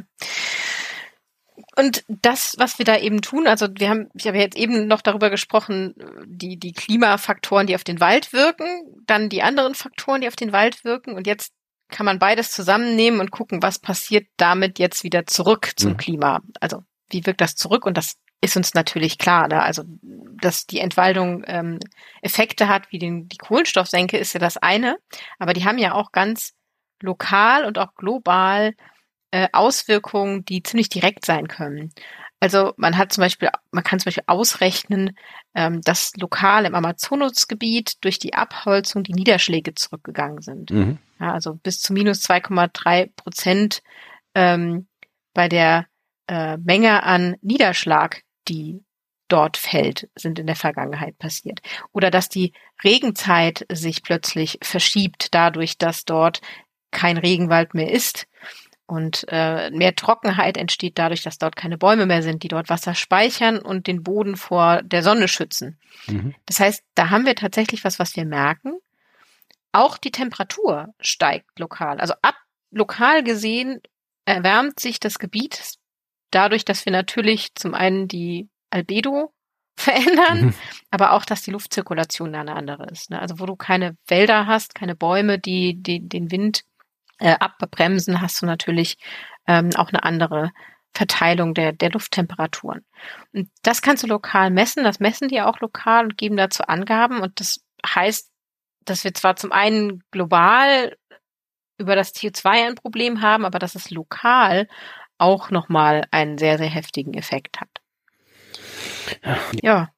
Und 1.75 2.03
das, 2.07 2.55
was 2.57 2.79
wir 2.79 2.85
da 2.85 2.97
eben 2.97 3.21
tun, 3.21 3.47
also 3.47 3.67
wir 3.77 3.89
haben, 3.89 4.09
ich 4.15 4.27
habe 4.27 4.37
jetzt 4.37 4.57
eben 4.57 4.87
noch 4.87 5.01
darüber 5.01 5.29
gesprochen, 5.29 5.95
die, 6.25 6.57
die 6.57 6.73
Klimafaktoren, 6.73 7.67
die 7.67 7.75
auf 7.75 7.83
den 7.83 7.99
Wald 7.99 8.33
wirken, 8.33 8.67
dann 9.05 9.29
die 9.29 9.43
anderen 9.43 9.75
Faktoren, 9.75 10.21
die 10.21 10.27
auf 10.27 10.35
den 10.35 10.51
Wald 10.51 10.83
wirken. 10.83 11.15
Und 11.15 11.27
jetzt 11.27 11.53
kann 11.89 12.05
man 12.05 12.19
beides 12.19 12.51
zusammennehmen 12.51 13.19
und 13.19 13.31
gucken, 13.31 13.61
was 13.61 13.79
passiert 13.79 14.27
damit 14.37 14.79
jetzt 14.79 15.03
wieder 15.03 15.25
zurück 15.25 15.71
zum 15.75 15.93
mhm. 15.93 15.97
Klima. 15.97 16.41
Also 16.59 16.83
wie 17.09 17.25
wirkt 17.25 17.41
das 17.41 17.55
zurück? 17.55 17.85
Und 17.85 17.97
das 17.97 18.17
ist 18.41 18.57
uns 18.57 18.73
natürlich 18.73 19.17
klar. 19.17 19.47
Da, 19.49 19.59
also 19.59 19.83
dass 20.41 20.65
die 20.65 20.79
Entwaldung 20.79 21.43
ähm, 21.47 21.79
Effekte 22.21 22.67
hat, 22.67 22.91
wie 22.91 22.99
den, 22.99 23.27
die 23.27 23.37
Kohlenstoffsenke, 23.37 24.17
ist 24.17 24.33
ja 24.33 24.39
das 24.39 24.57
eine. 24.57 24.97
Aber 25.39 25.53
die 25.53 25.65
haben 25.65 25.77
ja 25.77 25.93
auch 25.93 26.11
ganz 26.11 26.53
lokal 27.01 27.65
und 27.65 27.77
auch 27.77 27.95
global 27.95 28.73
äh, 29.31 29.47
Auswirkungen, 29.53 30.45
die 30.45 30.63
ziemlich 30.63 30.89
direkt 30.89 31.25
sein 31.25 31.47
können. 31.47 31.91
Also 32.39 32.73
man 32.77 32.97
hat 32.97 33.11
zum 33.11 33.23
Beispiel, 33.23 33.49
man 33.71 33.83
kann 33.83 33.99
zum 33.99 34.05
Beispiel 34.05 34.23
ausrechnen, 34.27 35.17
ähm, 35.55 35.81
dass 35.81 36.15
lokal 36.17 36.65
im 36.65 36.75
Amazonasgebiet 36.75 38.03
durch 38.03 38.19
die 38.19 38.35
Abholzung 38.35 39.03
die 39.03 39.13
Niederschläge 39.13 39.73
zurückgegangen 39.73 40.41
sind. 40.41 40.69
Mhm. 40.69 40.99
Ja, 41.19 41.33
also 41.33 41.55
bis 41.55 41.81
zu 41.81 41.93
minus 41.93 42.21
2,3 42.21 43.09
Prozent 43.15 43.81
ähm, 44.35 44.87
bei 45.33 45.47
der 45.47 45.87
äh, 46.27 46.57
Menge 46.57 47.03
an 47.03 47.37
Niederschlag, 47.41 48.21
die 48.47 48.83
dort 49.27 49.57
fällt, 49.57 50.09
sind 50.15 50.39
in 50.39 50.47
der 50.47 50.55
Vergangenheit 50.55 51.17
passiert. 51.17 51.61
Oder 51.91 52.11
dass 52.11 52.29
die 52.29 52.53
Regenzeit 52.83 53.65
sich 53.71 54.03
plötzlich 54.03 54.57
verschiebt, 54.61 55.33
dadurch, 55.33 55.77
dass 55.77 56.05
dort 56.05 56.41
kein 56.91 57.17
Regenwald 57.17 57.73
mehr 57.73 57.91
ist 57.91 58.27
und 58.85 59.25
äh, 59.27 59.69
mehr 59.71 59.95
Trockenheit 59.95 60.55
entsteht 60.55 60.97
dadurch, 60.97 61.21
dass 61.21 61.37
dort 61.37 61.57
keine 61.57 61.77
Bäume 61.77 62.05
mehr 62.05 62.23
sind, 62.23 62.43
die 62.43 62.47
dort 62.47 62.69
Wasser 62.69 62.95
speichern 62.95 63.59
und 63.59 63.87
den 63.87 64.01
Boden 64.01 64.37
vor 64.37 64.81
der 64.81 65.03
Sonne 65.03 65.27
schützen. 65.27 65.77
Mhm. 66.07 66.33
Das 66.45 66.61
heißt, 66.61 66.83
da 66.95 67.09
haben 67.09 67.25
wir 67.25 67.35
tatsächlich 67.35 67.83
was, 67.83 67.99
was 67.99 68.15
wir 68.15 68.25
merken. 68.25 68.77
Auch 69.77 69.99
die 69.99 70.09
Temperatur 70.09 70.95
steigt 70.99 71.59
lokal. 71.59 71.99
Also 71.99 72.15
ab 72.23 72.33
lokal 72.71 73.23
gesehen 73.23 73.79
erwärmt 74.25 74.79
sich 74.79 74.99
das 74.99 75.19
Gebiet 75.19 75.75
dadurch, 76.31 76.65
dass 76.65 76.83
wir 76.85 76.91
natürlich 76.91 77.53
zum 77.53 77.75
einen 77.75 78.07
die 78.07 78.49
Albedo 78.71 79.35
verändern, 79.77 80.47
mhm. 80.47 80.53
aber 80.89 81.11
auch, 81.11 81.25
dass 81.25 81.43
die 81.43 81.51
Luftzirkulation 81.51 82.33
eine 82.33 82.55
andere 82.55 82.87
ist. 82.87 83.11
Ne? 83.11 83.21
Also 83.21 83.39
wo 83.39 83.45
du 83.45 83.55
keine 83.55 83.95
Wälder 84.07 84.47
hast, 84.47 84.73
keine 84.73 84.95
Bäume, 84.95 85.37
die, 85.37 85.75
die 85.79 86.09
den 86.09 86.31
Wind 86.31 86.63
äh, 87.19 87.35
abbremsen, 87.39 88.19
hast 88.19 88.41
du 88.41 88.47
natürlich 88.47 88.97
ähm, 89.45 89.69
auch 89.75 89.89
eine 89.89 90.01
andere 90.01 90.53
Verteilung 90.95 91.53
der, 91.53 91.71
der 91.71 91.91
Lufttemperaturen. 91.91 92.83
Und 93.31 93.51
das 93.61 93.83
kannst 93.83 94.01
du 94.01 94.07
lokal 94.07 94.49
messen, 94.49 94.83
das 94.83 94.99
messen 94.99 95.27
die 95.27 95.39
auch 95.39 95.59
lokal 95.59 96.05
und 96.05 96.17
geben 96.17 96.35
dazu 96.35 96.63
Angaben. 96.63 97.21
Und 97.21 97.39
das 97.39 97.63
heißt, 97.85 98.31
dass 98.89 99.03
wir 99.03 99.13
zwar 99.13 99.35
zum 99.35 99.51
einen 99.51 100.03
global 100.11 100.95
über 101.77 101.95
das 101.95 102.13
CO2 102.15 102.67
ein 102.67 102.75
Problem 102.75 103.21
haben, 103.21 103.45
aber 103.45 103.59
dass 103.59 103.75
es 103.75 103.91
lokal 103.91 104.67
auch 105.17 105.51
nochmal 105.51 106.05
einen 106.11 106.37
sehr, 106.37 106.57
sehr 106.57 106.69
heftigen 106.69 107.13
Effekt 107.13 107.59
hat. 107.59 107.69
Ja. 109.61 109.89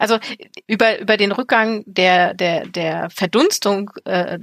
Also 0.00 0.18
über, 0.66 0.98
über 0.98 1.16
den 1.16 1.30
Rückgang 1.30 1.84
der, 1.86 2.34
der, 2.34 2.66
der 2.66 3.10
Verdunstung, 3.10 3.90
äh, 4.04 4.38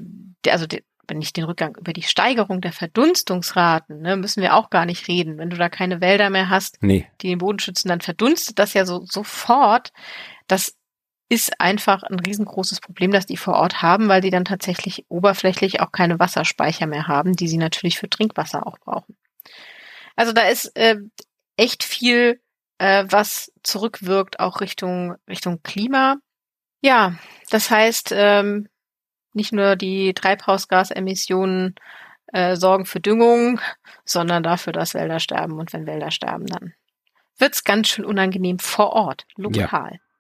der, 0.46 0.54
also 0.54 0.68
der, 0.68 0.82
nicht 1.14 1.36
den 1.36 1.44
Rückgang, 1.44 1.76
über 1.78 1.92
die 1.92 2.04
Steigerung 2.04 2.62
der 2.62 2.72
Verdunstungsraten, 2.72 4.02
ne, 4.02 4.16
müssen 4.16 4.42
wir 4.42 4.56
auch 4.56 4.70
gar 4.70 4.86
nicht 4.86 5.08
reden. 5.08 5.38
Wenn 5.38 5.50
du 5.50 5.58
da 5.58 5.68
keine 5.68 6.00
Wälder 6.00 6.30
mehr 6.30 6.50
hast, 6.50 6.82
nee. 6.82 7.08
die 7.22 7.30
den 7.30 7.40
Boden 7.40 7.60
schützen, 7.60 7.90
dann 7.90 8.02
verdunstet 8.02 8.60
das 8.60 8.74
ja 8.74 8.86
so 8.86 9.04
sofort. 9.06 9.92
Das 10.48 10.78
ist 11.32 11.62
einfach 11.62 12.04
ein 12.04 12.20
riesengroßes 12.20 12.82
Problem, 12.82 13.12
das 13.12 13.26
die 13.26 13.38
vor 13.38 13.54
Ort 13.54 13.82
haben, 13.82 14.10
weil 14.10 14.20
die 14.20 14.32
dann 14.32 14.44
tatsächlich 14.44 15.06
oberflächlich 15.08 15.80
auch 15.80 15.94
keine 15.94 16.20
Wasserspeicher 16.20 16.88
mehr 16.88 17.08
haben, 17.08 17.38
die 17.38 17.48
sie 17.48 17.58
natürlich 17.58 17.98
für 17.98 18.10
Trinkwasser 18.10 18.68
auch 18.68 18.78
brauchen. 18.80 19.16
Also 20.18 20.34
da 20.34 20.42
ist 20.50 20.76
äh, 20.76 20.98
echt 21.56 21.86
viel, 21.86 22.42
äh, 22.80 23.06
was 23.08 23.50
zurückwirkt, 23.64 24.42
auch 24.42 24.60
Richtung 24.60 25.16
Richtung 25.30 25.64
Klima. 25.64 26.18
Ja, 26.82 27.16
das 27.50 27.72
heißt, 27.72 28.12
ähm, 28.14 28.68
nicht 29.32 29.54
nur 29.54 29.78
die 29.78 30.14
Treibhausgasemissionen 30.14 31.76
äh, 32.34 32.58
sorgen 32.58 32.86
für 32.86 33.00
Düngung, 33.00 33.62
sondern 34.04 34.44
dafür, 34.44 34.74
dass 34.74 34.96
Wälder 34.96 35.22
sterben. 35.22 35.58
Und 35.58 35.72
wenn 35.72 35.88
Wälder 35.88 36.12
sterben, 36.12 36.48
dann 36.48 36.74
wird's 37.38 37.64
ganz 37.64 37.88
schön 37.88 38.04
unangenehm 38.04 38.60
vor 38.60 38.90
Ort, 38.90 39.26
lokal. 39.38 39.92
Ja. 39.94 40.11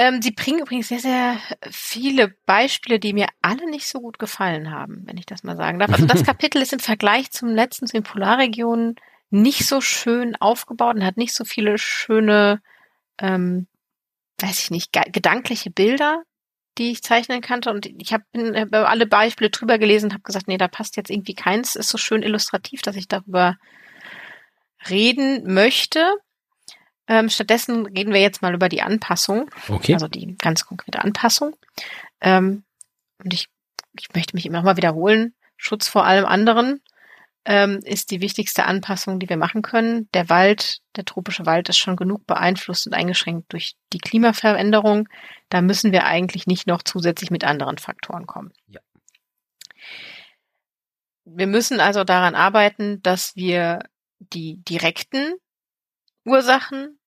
Ähm, 0.00 0.22
sie 0.22 0.30
bringen 0.30 0.60
übrigens 0.60 0.88
sehr, 0.88 1.00
sehr 1.00 1.36
viele 1.70 2.28
Beispiele, 2.46 2.98
die 2.98 3.12
mir 3.12 3.26
alle 3.42 3.68
nicht 3.68 3.86
so 3.86 4.00
gut 4.00 4.18
gefallen 4.18 4.70
haben, 4.70 5.02
wenn 5.04 5.18
ich 5.18 5.26
das 5.26 5.42
mal 5.42 5.58
sagen 5.58 5.78
darf. 5.78 5.92
Also 5.92 6.06
das 6.06 6.24
Kapitel 6.24 6.62
ist 6.62 6.72
im 6.72 6.78
Vergleich 6.78 7.30
zum 7.32 7.50
letzten, 7.50 7.86
zu 7.86 7.92
den 7.92 8.02
Polarregionen, 8.02 8.96
nicht 9.28 9.66
so 9.66 9.82
schön 9.82 10.36
aufgebaut 10.36 10.96
und 10.96 11.04
hat 11.04 11.18
nicht 11.18 11.34
so 11.34 11.44
viele 11.44 11.76
schöne, 11.76 12.62
ähm, 13.18 13.66
weiß 14.38 14.58
ich 14.58 14.70
nicht, 14.70 14.92
gedankliche 15.12 15.70
Bilder 15.70 16.22
die 16.78 16.92
ich 16.92 17.02
zeichnen 17.02 17.42
kannte. 17.42 17.70
Und 17.70 17.86
ich 17.86 18.12
habe 18.12 18.24
hab 18.34 18.72
alle 18.72 19.06
Beispiele 19.06 19.50
drüber 19.50 19.78
gelesen 19.78 20.06
und 20.06 20.12
habe 20.14 20.22
gesagt, 20.22 20.48
nee, 20.48 20.56
da 20.56 20.66
passt 20.68 20.96
jetzt 20.96 21.10
irgendwie 21.10 21.34
keins. 21.34 21.76
Ist 21.76 21.90
so 21.90 21.98
schön 21.98 22.22
illustrativ, 22.22 22.80
dass 22.80 22.96
ich 22.96 23.06
darüber 23.06 23.56
reden 24.88 25.52
möchte. 25.52 26.14
Ähm, 27.10 27.28
stattdessen 27.28 27.86
reden 27.86 28.14
wir 28.14 28.20
jetzt 28.20 28.40
mal 28.40 28.54
über 28.54 28.68
die 28.68 28.82
Anpassung. 28.82 29.50
Okay. 29.68 29.94
Also 29.94 30.06
die 30.06 30.36
ganz 30.38 30.64
konkrete 30.64 31.02
Anpassung. 31.02 31.56
Ähm, 32.20 32.62
und 33.18 33.34
ich, 33.34 33.48
ich 33.98 34.14
möchte 34.14 34.36
mich 34.36 34.46
immer 34.46 34.62
mal 34.62 34.76
wiederholen. 34.76 35.34
Schutz 35.56 35.88
vor 35.88 36.04
allem 36.04 36.24
anderen 36.24 36.80
ähm, 37.44 37.80
ist 37.82 38.12
die 38.12 38.20
wichtigste 38.20 38.64
Anpassung, 38.64 39.18
die 39.18 39.28
wir 39.28 39.36
machen 39.36 39.62
können. 39.62 40.08
Der 40.14 40.28
Wald, 40.28 40.82
der 40.94 41.04
tropische 41.04 41.46
Wald 41.46 41.68
ist 41.68 41.78
schon 41.78 41.96
genug 41.96 42.28
beeinflusst 42.28 42.86
und 42.86 42.94
eingeschränkt 42.94 43.52
durch 43.52 43.74
die 43.92 43.98
Klimaveränderung. 43.98 45.08
Da 45.48 45.62
müssen 45.62 45.90
wir 45.90 46.04
eigentlich 46.04 46.46
nicht 46.46 46.68
noch 46.68 46.84
zusätzlich 46.84 47.32
mit 47.32 47.42
anderen 47.42 47.78
Faktoren 47.78 48.28
kommen. 48.28 48.52
Ja. 48.68 48.80
Wir 51.24 51.48
müssen 51.48 51.80
also 51.80 52.04
daran 52.04 52.36
arbeiten, 52.36 53.02
dass 53.02 53.34
wir 53.34 53.80
die 54.20 54.62
direkten 54.62 55.34
Ursachen 56.24 56.99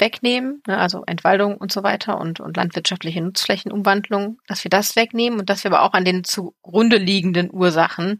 wegnehmen, 0.00 0.62
ne, 0.66 0.78
also 0.78 1.04
Entwaldung 1.06 1.56
und 1.56 1.72
so 1.72 1.82
weiter 1.82 2.18
und, 2.18 2.40
und 2.40 2.56
landwirtschaftliche 2.56 3.20
Nutzflächenumwandlung, 3.20 4.38
dass 4.46 4.64
wir 4.64 4.70
das 4.70 4.96
wegnehmen 4.96 5.40
und 5.40 5.50
dass 5.50 5.64
wir 5.64 5.70
aber 5.72 5.82
auch 5.82 5.92
an 5.92 6.04
den 6.04 6.24
zugrunde 6.24 6.96
liegenden 6.96 7.52
Ursachen 7.52 8.18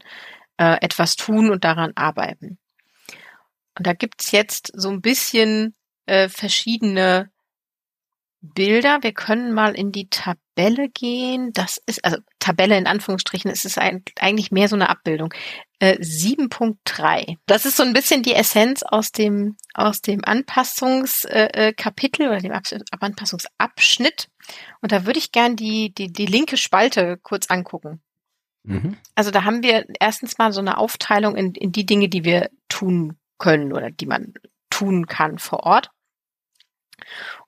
äh, 0.58 0.76
etwas 0.80 1.16
tun 1.16 1.50
und 1.50 1.64
daran 1.64 1.92
arbeiten. 1.94 2.58
Und 3.76 3.86
da 3.86 3.92
gibt's 3.92 4.30
jetzt 4.30 4.72
so 4.74 4.90
ein 4.90 5.00
bisschen 5.00 5.74
äh, 6.06 6.28
verschiedene 6.28 7.30
Bilder. 8.40 8.98
Wir 9.02 9.12
können 9.12 9.52
mal 9.52 9.74
in 9.74 9.92
die 9.92 10.08
Tabelle 10.08 10.88
gehen. 10.88 11.52
Das 11.52 11.80
ist, 11.86 12.04
also 12.04 12.18
Tabelle 12.38 12.76
in 12.76 12.86
Anführungsstrichen, 12.86 13.50
es 13.50 13.64
ist 13.64 13.78
eigentlich 13.78 14.50
mehr 14.50 14.68
so 14.68 14.76
eine 14.76 14.88
Abbildung. 14.88 15.32
Äh, 15.80 15.98
7.3. 15.98 17.38
Das 17.46 17.64
ist 17.64 17.78
so 17.78 17.82
ein 17.82 17.94
bisschen 17.94 18.22
die 18.22 18.34
Essenz 18.34 18.82
aus 18.82 19.12
dem, 19.12 19.56
aus 19.72 20.02
dem 20.02 20.22
Anpassungskapitel 20.22 22.26
äh, 22.26 22.28
oder 22.28 22.40
dem 22.40 22.52
Anpassungsabschnitt. 23.00 24.28
Und 24.82 24.92
da 24.92 25.06
würde 25.06 25.18
ich 25.18 25.32
gern 25.32 25.56
die, 25.56 25.94
die, 25.94 26.12
die 26.12 26.26
linke 26.26 26.58
Spalte 26.58 27.16
kurz 27.16 27.48
angucken. 27.48 28.02
Mhm. 28.64 28.98
Also 29.14 29.30
da 29.30 29.44
haben 29.44 29.62
wir 29.62 29.86
erstens 29.98 30.36
mal 30.36 30.52
so 30.52 30.60
eine 30.60 30.76
Aufteilung 30.76 31.34
in, 31.34 31.54
in 31.54 31.72
die 31.72 31.86
Dinge, 31.86 32.10
die 32.10 32.24
wir 32.24 32.50
tun 32.68 33.16
können 33.38 33.72
oder 33.72 33.90
die 33.90 34.04
man 34.04 34.34
tun 34.68 35.06
kann 35.06 35.38
vor 35.38 35.62
Ort. 35.62 35.90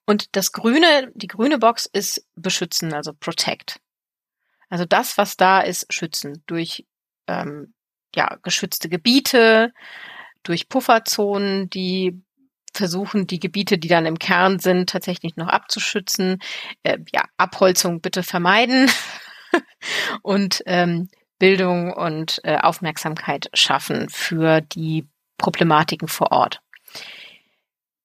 Und 0.06 0.36
das 0.36 0.52
grüne, 0.52 1.12
die 1.14 1.26
grüne 1.26 1.58
Box 1.58 1.84
ist 1.84 2.26
beschützen, 2.34 2.94
also 2.94 3.12
protect. 3.12 3.78
Also 4.70 4.86
das, 4.86 5.18
was 5.18 5.36
da 5.36 5.60
ist, 5.60 5.92
schützen 5.92 6.42
durch 6.46 6.86
ähm, 7.26 7.74
ja, 8.14 8.38
geschützte 8.42 8.88
Gebiete, 8.88 9.72
durch 10.42 10.68
Pufferzonen, 10.68 11.70
die 11.70 12.20
versuchen, 12.74 13.26
die 13.26 13.40
Gebiete, 13.40 13.78
die 13.78 13.88
dann 13.88 14.06
im 14.06 14.18
Kern 14.18 14.58
sind, 14.58 14.88
tatsächlich 14.90 15.36
noch 15.36 15.48
abzuschützen. 15.48 16.38
Äh, 16.82 16.98
ja, 17.12 17.24
Abholzung 17.36 18.00
bitte 18.00 18.22
vermeiden 18.22 18.90
und 20.22 20.62
ähm, 20.66 21.08
Bildung 21.38 21.92
und 21.92 22.40
äh, 22.44 22.56
Aufmerksamkeit 22.58 23.50
schaffen 23.52 24.08
für 24.08 24.60
die 24.60 25.06
Problematiken 25.38 26.08
vor 26.08 26.32
Ort. 26.32 26.60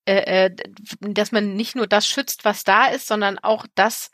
äh, 0.06 0.46
äh, 0.46 0.56
dass 1.00 1.32
man 1.32 1.54
nicht 1.54 1.76
nur 1.76 1.86
das 1.86 2.06
schützt, 2.06 2.46
was 2.46 2.64
da 2.64 2.86
ist, 2.86 3.06
sondern 3.06 3.38
auch 3.38 3.66
das 3.74 4.10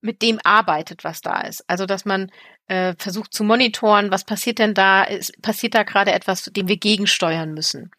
mit 0.00 0.22
dem 0.22 0.38
arbeitet, 0.44 1.04
was 1.04 1.20
da 1.20 1.42
ist. 1.42 1.64
Also 1.68 1.86
dass 1.86 2.04
man 2.04 2.30
äh, 2.66 2.94
versucht 2.98 3.34
zu 3.34 3.44
monitoren, 3.44 4.10
was 4.10 4.24
passiert 4.24 4.58
denn 4.58 4.74
da? 4.74 5.02
Ist, 5.02 5.40
passiert 5.42 5.74
da 5.74 5.82
gerade 5.82 6.12
etwas, 6.12 6.44
dem 6.44 6.68
wir 6.68 6.76
gegensteuern 6.76 7.52
müssen? 7.52 7.90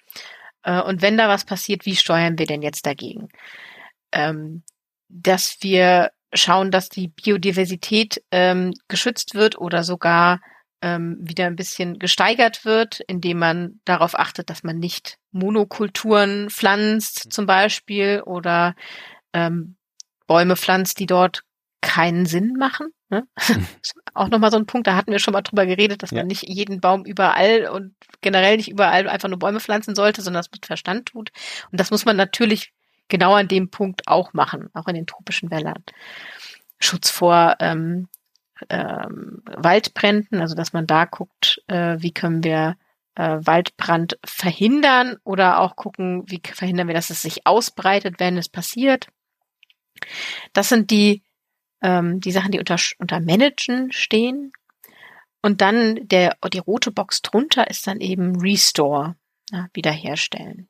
Äh, 0.64 0.82
und 0.82 1.02
wenn 1.02 1.18
da 1.18 1.28
was 1.28 1.46
passiert, 1.46 1.86
wie 1.86 1.96
steuern 1.96 2.40
wir 2.40 2.46
denn 2.46 2.62
jetzt 2.62 2.86
dagegen? 2.86 3.30
Ähm, 4.12 4.64
dass 5.10 5.58
wir 5.62 6.12
schauen, 6.34 6.72
dass 6.72 6.90
die 6.90 7.10
Biodiversität 7.10 8.24
ähm, 8.32 8.74
geschützt 8.88 9.36
wird 9.36 9.60
oder 9.60 9.84
sogar 9.84 10.40
ähm, 10.82 11.18
wieder 11.22 11.46
ein 11.46 11.56
bisschen 11.56 12.00
gesteigert 12.00 12.66
wird, 12.66 13.02
indem 13.02 13.40
man 13.40 13.80
darauf 13.86 14.18
achtet, 14.18 14.50
dass 14.50 14.64
man 14.64 14.80
nicht 14.80 15.18
Monokulturen 15.32 16.50
pflanzt 16.50 17.26
mhm. 17.26 17.32
zum 17.32 17.46
Beispiel 17.46 18.22
oder 18.26 18.76
ähm, 19.34 19.76
Bäume 20.28 20.56
pflanzt, 20.56 21.00
die 21.00 21.06
dort 21.06 21.44
keinen 21.82 22.26
Sinn 22.26 22.54
machen. 22.58 22.88
Ne? 23.10 23.28
Mhm. 23.50 23.67
auch 24.13 24.30
nochmal 24.30 24.52
so 24.52 24.58
ein 24.58 24.65
Punkt, 24.65 24.88
da 24.88 24.96
hatten 24.96 25.12
wir 25.12 25.20
schon 25.20 25.34
mal 25.34 25.41
drüber 25.41 25.65
geredet, 25.65 26.04
dass 26.04 26.12
ja. 26.12 26.20
man 26.20 26.28
nicht 26.28 26.48
jeden 26.48 26.80
Baum 26.80 27.04
überall 27.06 27.67
und 27.67 27.96
generell 28.22 28.58
nicht 28.58 28.70
überall 28.70 29.10
einfach 29.10 29.30
nur 29.30 29.39
Bäume 29.39 29.60
pflanzen 29.60 29.96
sollte, 29.96 30.22
sondern 30.22 30.39
das 30.39 30.52
mit 30.52 30.65
Verstand 30.65 31.08
tut. 31.08 31.32
Und 31.72 31.80
das 31.80 31.91
muss 31.91 32.06
man 32.06 32.15
natürlich 32.15 32.72
genau 33.10 33.34
an 33.34 33.48
dem 33.48 33.70
Punkt 33.70 34.08
auch 34.08 34.34
machen, 34.34 34.70
auch 34.74 34.88
in 34.88 34.96
den 34.96 35.08
tropischen 35.08 35.52
Wäldern. 35.52 35.84
Schutz 36.80 37.10
vor 37.10 37.58
ähm, 37.60 38.08
ähm, 38.70 39.41
Waldbränden, 39.46 40.39
also 40.39 40.56
dass 40.56 40.74
man 40.74 40.88
da 40.88 41.06
guckt, 41.06 41.62
äh, 41.67 41.98
wie 42.00 42.13
können 42.13 42.44
wir 42.44 42.78
äh, 43.15 43.38
Waldbrand 43.41 44.17
verhindern 44.24 45.17
oder 45.24 45.60
auch 45.60 45.76
gucken, 45.76 46.24
wie 46.28 46.41
verhindern 46.44 46.88
wir, 46.88 46.96
dass 46.96 47.10
es 47.10 47.22
sich 47.22 47.46
ausbreitet, 47.46 48.15
wenn 48.20 48.38
es 48.38 48.50
passiert. 48.50 49.08
Das 50.54 50.70
sind 50.70 50.91
die, 50.91 51.24
ähm, 51.82 52.20
die 52.20 52.32
Sachen, 52.32 52.52
die 52.52 52.60
unter, 52.60 52.78
unter 53.00 53.20
Managen 53.20 53.91
stehen. 53.91 54.52
Und 55.41 55.62
dann 55.62 56.08
der, 56.08 56.38
die 56.54 56.60
rote 56.60 56.91
Box 56.91 57.22
drunter 57.22 57.70
ist 57.70 57.88
dann 57.88 58.00
eben 58.00 58.39
Restore, 58.39 59.15
ja, 59.52 59.67
wiederherstellen. 59.74 60.70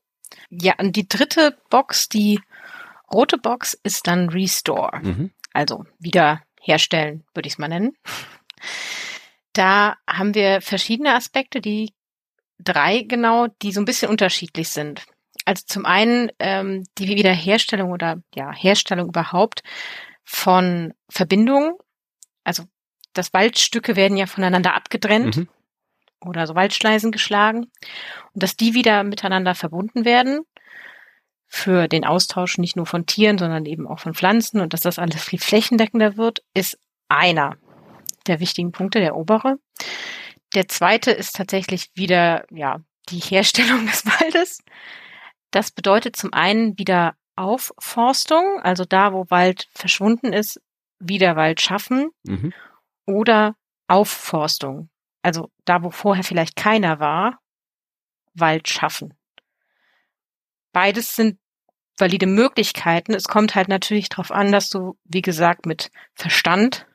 Ja, 0.50 0.76
und 0.80 0.96
die 0.96 1.08
dritte 1.08 1.58
Box, 1.70 2.08
die 2.08 2.40
rote 3.12 3.38
Box 3.38 3.74
ist 3.84 4.08
dann 4.08 4.30
Restore. 4.30 5.00
Mhm. 5.02 5.32
Also 5.54 5.86
wieder 6.00 6.42
herstellen, 6.62 7.26
würde 7.34 7.48
ich 7.48 7.54
es 7.54 7.60
mal 7.60 7.68
nennen. 7.68 7.98
Da 9.54 9.98
haben 10.08 10.34
wir 10.34 10.62
verschiedene 10.62 11.14
Aspekte, 11.14 11.60
die 11.60 11.94
drei 12.60 13.02
genau, 13.02 13.48
die 13.62 13.74
so 13.74 13.82
ein 13.82 13.86
bisschen 13.86 14.10
unterschiedlich 14.10 14.70
sind. 14.70 15.06
Also 15.46 15.64
zum 15.66 15.86
einen 15.86 16.32
ähm, 16.40 16.84
die 16.98 17.08
Wiederherstellung 17.08 17.92
oder 17.92 18.22
ja 18.36 18.54
Herstellung 18.54 19.10
überhaupt 19.10 19.64
von 20.32 20.94
Verbindungen. 21.10 21.74
Also 22.46 22.64
das 23.14 23.34
Waldstücke 23.34 23.98
werden 23.98 24.16
ja 24.16 24.28
voneinander 24.28 24.74
abgetrennt 24.76 25.38
mhm. 25.38 25.50
oder 26.22 26.48
so 26.48 26.56
Waldschleisen 26.56 27.12
geschlagen 27.12 27.66
und 28.34 28.42
dass 28.42 28.56
die 28.56 28.74
wieder 28.74 29.04
miteinander 29.04 29.56
verbunden 29.56 30.06
werden 30.06 30.40
für 31.48 31.90
den 31.90 32.06
Austausch 32.06 32.58
nicht 32.58 32.78
nur 32.78 32.86
von 32.86 33.06
Tieren, 33.06 33.38
sondern 33.38 33.66
eben 33.66 33.86
auch 33.86 34.00
von 34.00 34.14
Pflanzen 34.14 34.62
und 34.62 34.72
dass 34.72 34.80
das 34.80 35.00
alles 35.00 35.22
viel 35.22 35.40
flächendeckender 35.40 36.16
wird, 36.16 36.44
ist 36.54 36.80
einer 37.10 37.58
der 38.26 38.40
wichtigen 38.40 38.72
Punkte, 38.72 39.00
der 39.00 39.18
obere. 39.18 39.58
Der 40.56 40.70
zweite 40.70 41.12
ist 41.12 41.36
tatsächlich 41.36 41.92
wieder, 41.94 42.46
ja, 42.52 42.80
die 43.10 43.20
Herstellung 43.20 43.86
des 43.88 44.06
Waldes. 44.06 44.64
Das 45.52 45.72
bedeutet 45.72 46.16
zum 46.16 46.32
einen 46.32 46.80
wieder 46.80 47.16
Aufforstung, 47.36 48.60
also 48.62 48.86
da, 48.86 49.14
wo 49.14 49.26
Wald 49.30 49.68
verschwunden 49.74 50.34
ist, 50.34 50.62
wieder 51.00 51.36
Wald 51.36 51.62
schaffen 51.62 52.12
mhm. 52.24 52.54
oder 53.06 53.56
Aufforstung, 53.88 54.90
also 55.22 55.50
da, 55.66 55.84
wo 55.84 55.92
vorher 55.92 56.24
vielleicht 56.24 56.56
keiner 56.56 57.00
war, 57.00 57.40
Wald 58.34 58.70
schaffen. 58.70 59.14
Beides 60.72 61.16
sind 61.16 61.38
valide 61.98 62.28
Möglichkeiten. 62.28 63.14
Es 63.14 63.26
kommt 63.26 63.56
halt 63.56 63.68
natürlich 63.68 64.10
darauf 64.10 64.32
an, 64.32 64.52
dass 64.52 64.70
du, 64.70 64.98
wie 65.04 65.22
gesagt, 65.22 65.66
mit 65.66 65.92
Verstand 66.16 66.88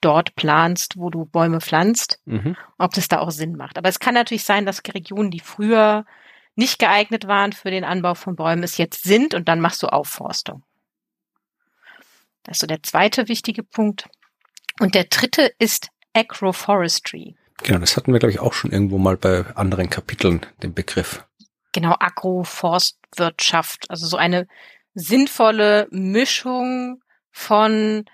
dort 0.00 0.34
planst, 0.34 0.96
wo 0.96 1.10
du 1.10 1.26
Bäume 1.26 1.60
pflanzt, 1.60 2.20
mhm. 2.24 2.56
ob 2.78 2.92
das 2.94 3.08
da 3.08 3.18
auch 3.18 3.30
Sinn 3.30 3.56
macht. 3.56 3.76
Aber 3.76 3.88
es 3.88 3.98
kann 3.98 4.14
natürlich 4.14 4.44
sein, 4.44 4.64
dass 4.64 4.82
Regionen, 4.94 5.30
die 5.30 5.40
früher 5.40 6.04
nicht 6.54 6.78
geeignet 6.78 7.26
waren 7.26 7.52
für 7.52 7.70
den 7.70 7.84
Anbau 7.84 8.14
von 8.14 8.36
Bäumen, 8.36 8.62
es 8.62 8.76
jetzt 8.76 9.04
sind 9.04 9.34
und 9.34 9.48
dann 9.48 9.60
machst 9.60 9.82
du 9.82 9.86
Aufforstung. 9.86 10.62
Das 12.42 12.56
ist 12.56 12.60
so 12.60 12.66
der 12.66 12.82
zweite 12.82 13.28
wichtige 13.28 13.62
Punkt. 13.62 14.08
Und 14.80 14.94
der 14.94 15.04
dritte 15.04 15.52
ist 15.58 15.88
Agroforestry. 16.14 17.36
Genau, 17.62 17.78
das 17.78 17.96
hatten 17.96 18.12
wir, 18.12 18.18
glaube 18.18 18.32
ich, 18.32 18.40
auch 18.40 18.54
schon 18.54 18.72
irgendwo 18.72 18.98
mal 18.98 19.16
bei 19.16 19.44
anderen 19.54 19.90
Kapiteln, 19.90 20.46
den 20.62 20.72
Begriff. 20.74 21.24
Genau, 21.72 21.94
Agroforstwirtschaft. 21.98 23.90
Also 23.90 24.06
so 24.06 24.16
eine 24.16 24.46
sinnvolle 24.94 25.86
Mischung 25.90 27.02
von 27.30 28.04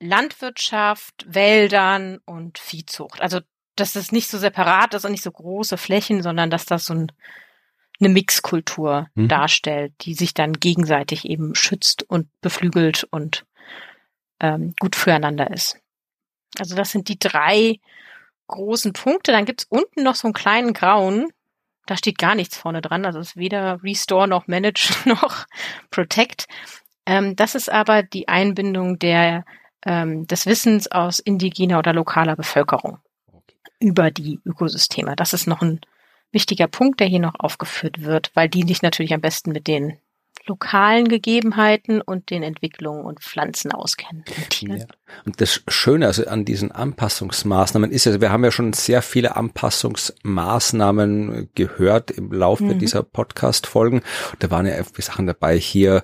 Landwirtschaft, 0.00 1.26
Wäldern 1.28 2.18
und 2.24 2.58
Viehzucht. 2.58 3.20
Also, 3.20 3.40
dass 3.80 3.92
das 3.92 4.12
nicht 4.12 4.28
so 4.28 4.38
separat 4.38 4.94
ist 4.94 5.04
und 5.04 5.12
nicht 5.12 5.22
so 5.22 5.32
große 5.32 5.76
Flächen, 5.76 6.22
sondern 6.22 6.50
dass 6.50 6.66
das 6.66 6.86
so 6.86 6.94
ein, 6.94 7.12
eine 7.98 8.08
Mixkultur 8.10 9.08
mhm. 9.14 9.28
darstellt, 9.28 9.92
die 10.02 10.14
sich 10.14 10.34
dann 10.34 10.52
gegenseitig 10.52 11.24
eben 11.24 11.54
schützt 11.54 12.02
und 12.02 12.28
beflügelt 12.40 13.04
und 13.10 13.44
ähm, 14.40 14.74
gut 14.78 14.96
füreinander 14.96 15.50
ist. 15.50 15.78
Also 16.58 16.74
das 16.76 16.90
sind 16.90 17.08
die 17.08 17.18
drei 17.18 17.78
großen 18.48 18.92
Punkte. 18.92 19.32
Dann 19.32 19.44
gibt's 19.44 19.66
unten 19.68 20.02
noch 20.02 20.14
so 20.14 20.26
einen 20.26 20.34
kleinen 20.34 20.72
grauen, 20.72 21.28
da 21.86 21.96
steht 21.96 22.18
gar 22.18 22.34
nichts 22.34 22.56
vorne 22.56 22.82
dran. 22.82 23.04
Also 23.04 23.18
es 23.18 23.30
ist 23.30 23.36
weder 23.36 23.82
Restore 23.82 24.28
noch 24.28 24.46
Manage 24.46 24.92
noch 25.08 25.46
Protect. 25.90 26.46
Ähm, 27.06 27.34
das 27.36 27.54
ist 27.54 27.70
aber 27.70 28.02
die 28.02 28.28
Einbindung 28.28 28.98
der, 28.98 29.44
ähm, 29.84 30.26
des 30.26 30.46
Wissens 30.46 30.90
aus 30.90 31.18
indigener 31.18 31.78
oder 31.78 31.92
lokaler 31.92 32.36
Bevölkerung 32.36 32.98
über 33.80 34.10
die 34.10 34.40
Ökosysteme. 34.44 35.16
Das 35.16 35.32
ist 35.32 35.46
noch 35.46 35.62
ein 35.62 35.80
wichtiger 36.32 36.68
Punkt, 36.68 37.00
der 37.00 37.08
hier 37.08 37.18
noch 37.18 37.34
aufgeführt 37.38 38.02
wird, 38.02 38.30
weil 38.34 38.48
die 38.48 38.62
sich 38.62 38.82
natürlich 38.82 39.14
am 39.14 39.20
besten 39.20 39.52
mit 39.52 39.66
den 39.66 39.98
lokalen 40.46 41.08
Gegebenheiten 41.08 42.00
und 42.00 42.30
den 42.30 42.42
Entwicklungen 42.42 43.04
und 43.04 43.20
Pflanzen 43.20 43.72
auskennen. 43.72 44.24
Ja. 44.78 44.86
Und 45.24 45.40
das 45.40 45.62
Schöne 45.68 46.06
also 46.06 46.26
an 46.26 46.44
diesen 46.44 46.72
Anpassungsmaßnahmen 46.72 47.90
ist 47.90 48.04
ja, 48.06 48.20
wir 48.20 48.30
haben 48.30 48.44
ja 48.44 48.50
schon 48.50 48.72
sehr 48.72 49.02
viele 49.02 49.36
Anpassungsmaßnahmen 49.36 51.50
gehört 51.54 52.10
im 52.10 52.32
Laufe 52.32 52.64
mhm. 52.64 52.78
dieser 52.78 53.02
Podcast-Folgen. 53.02 54.02
Da 54.38 54.50
waren 54.50 54.66
ja 54.66 54.74
Sachen 54.98 55.26
dabei 55.26 55.58
hier, 55.58 56.02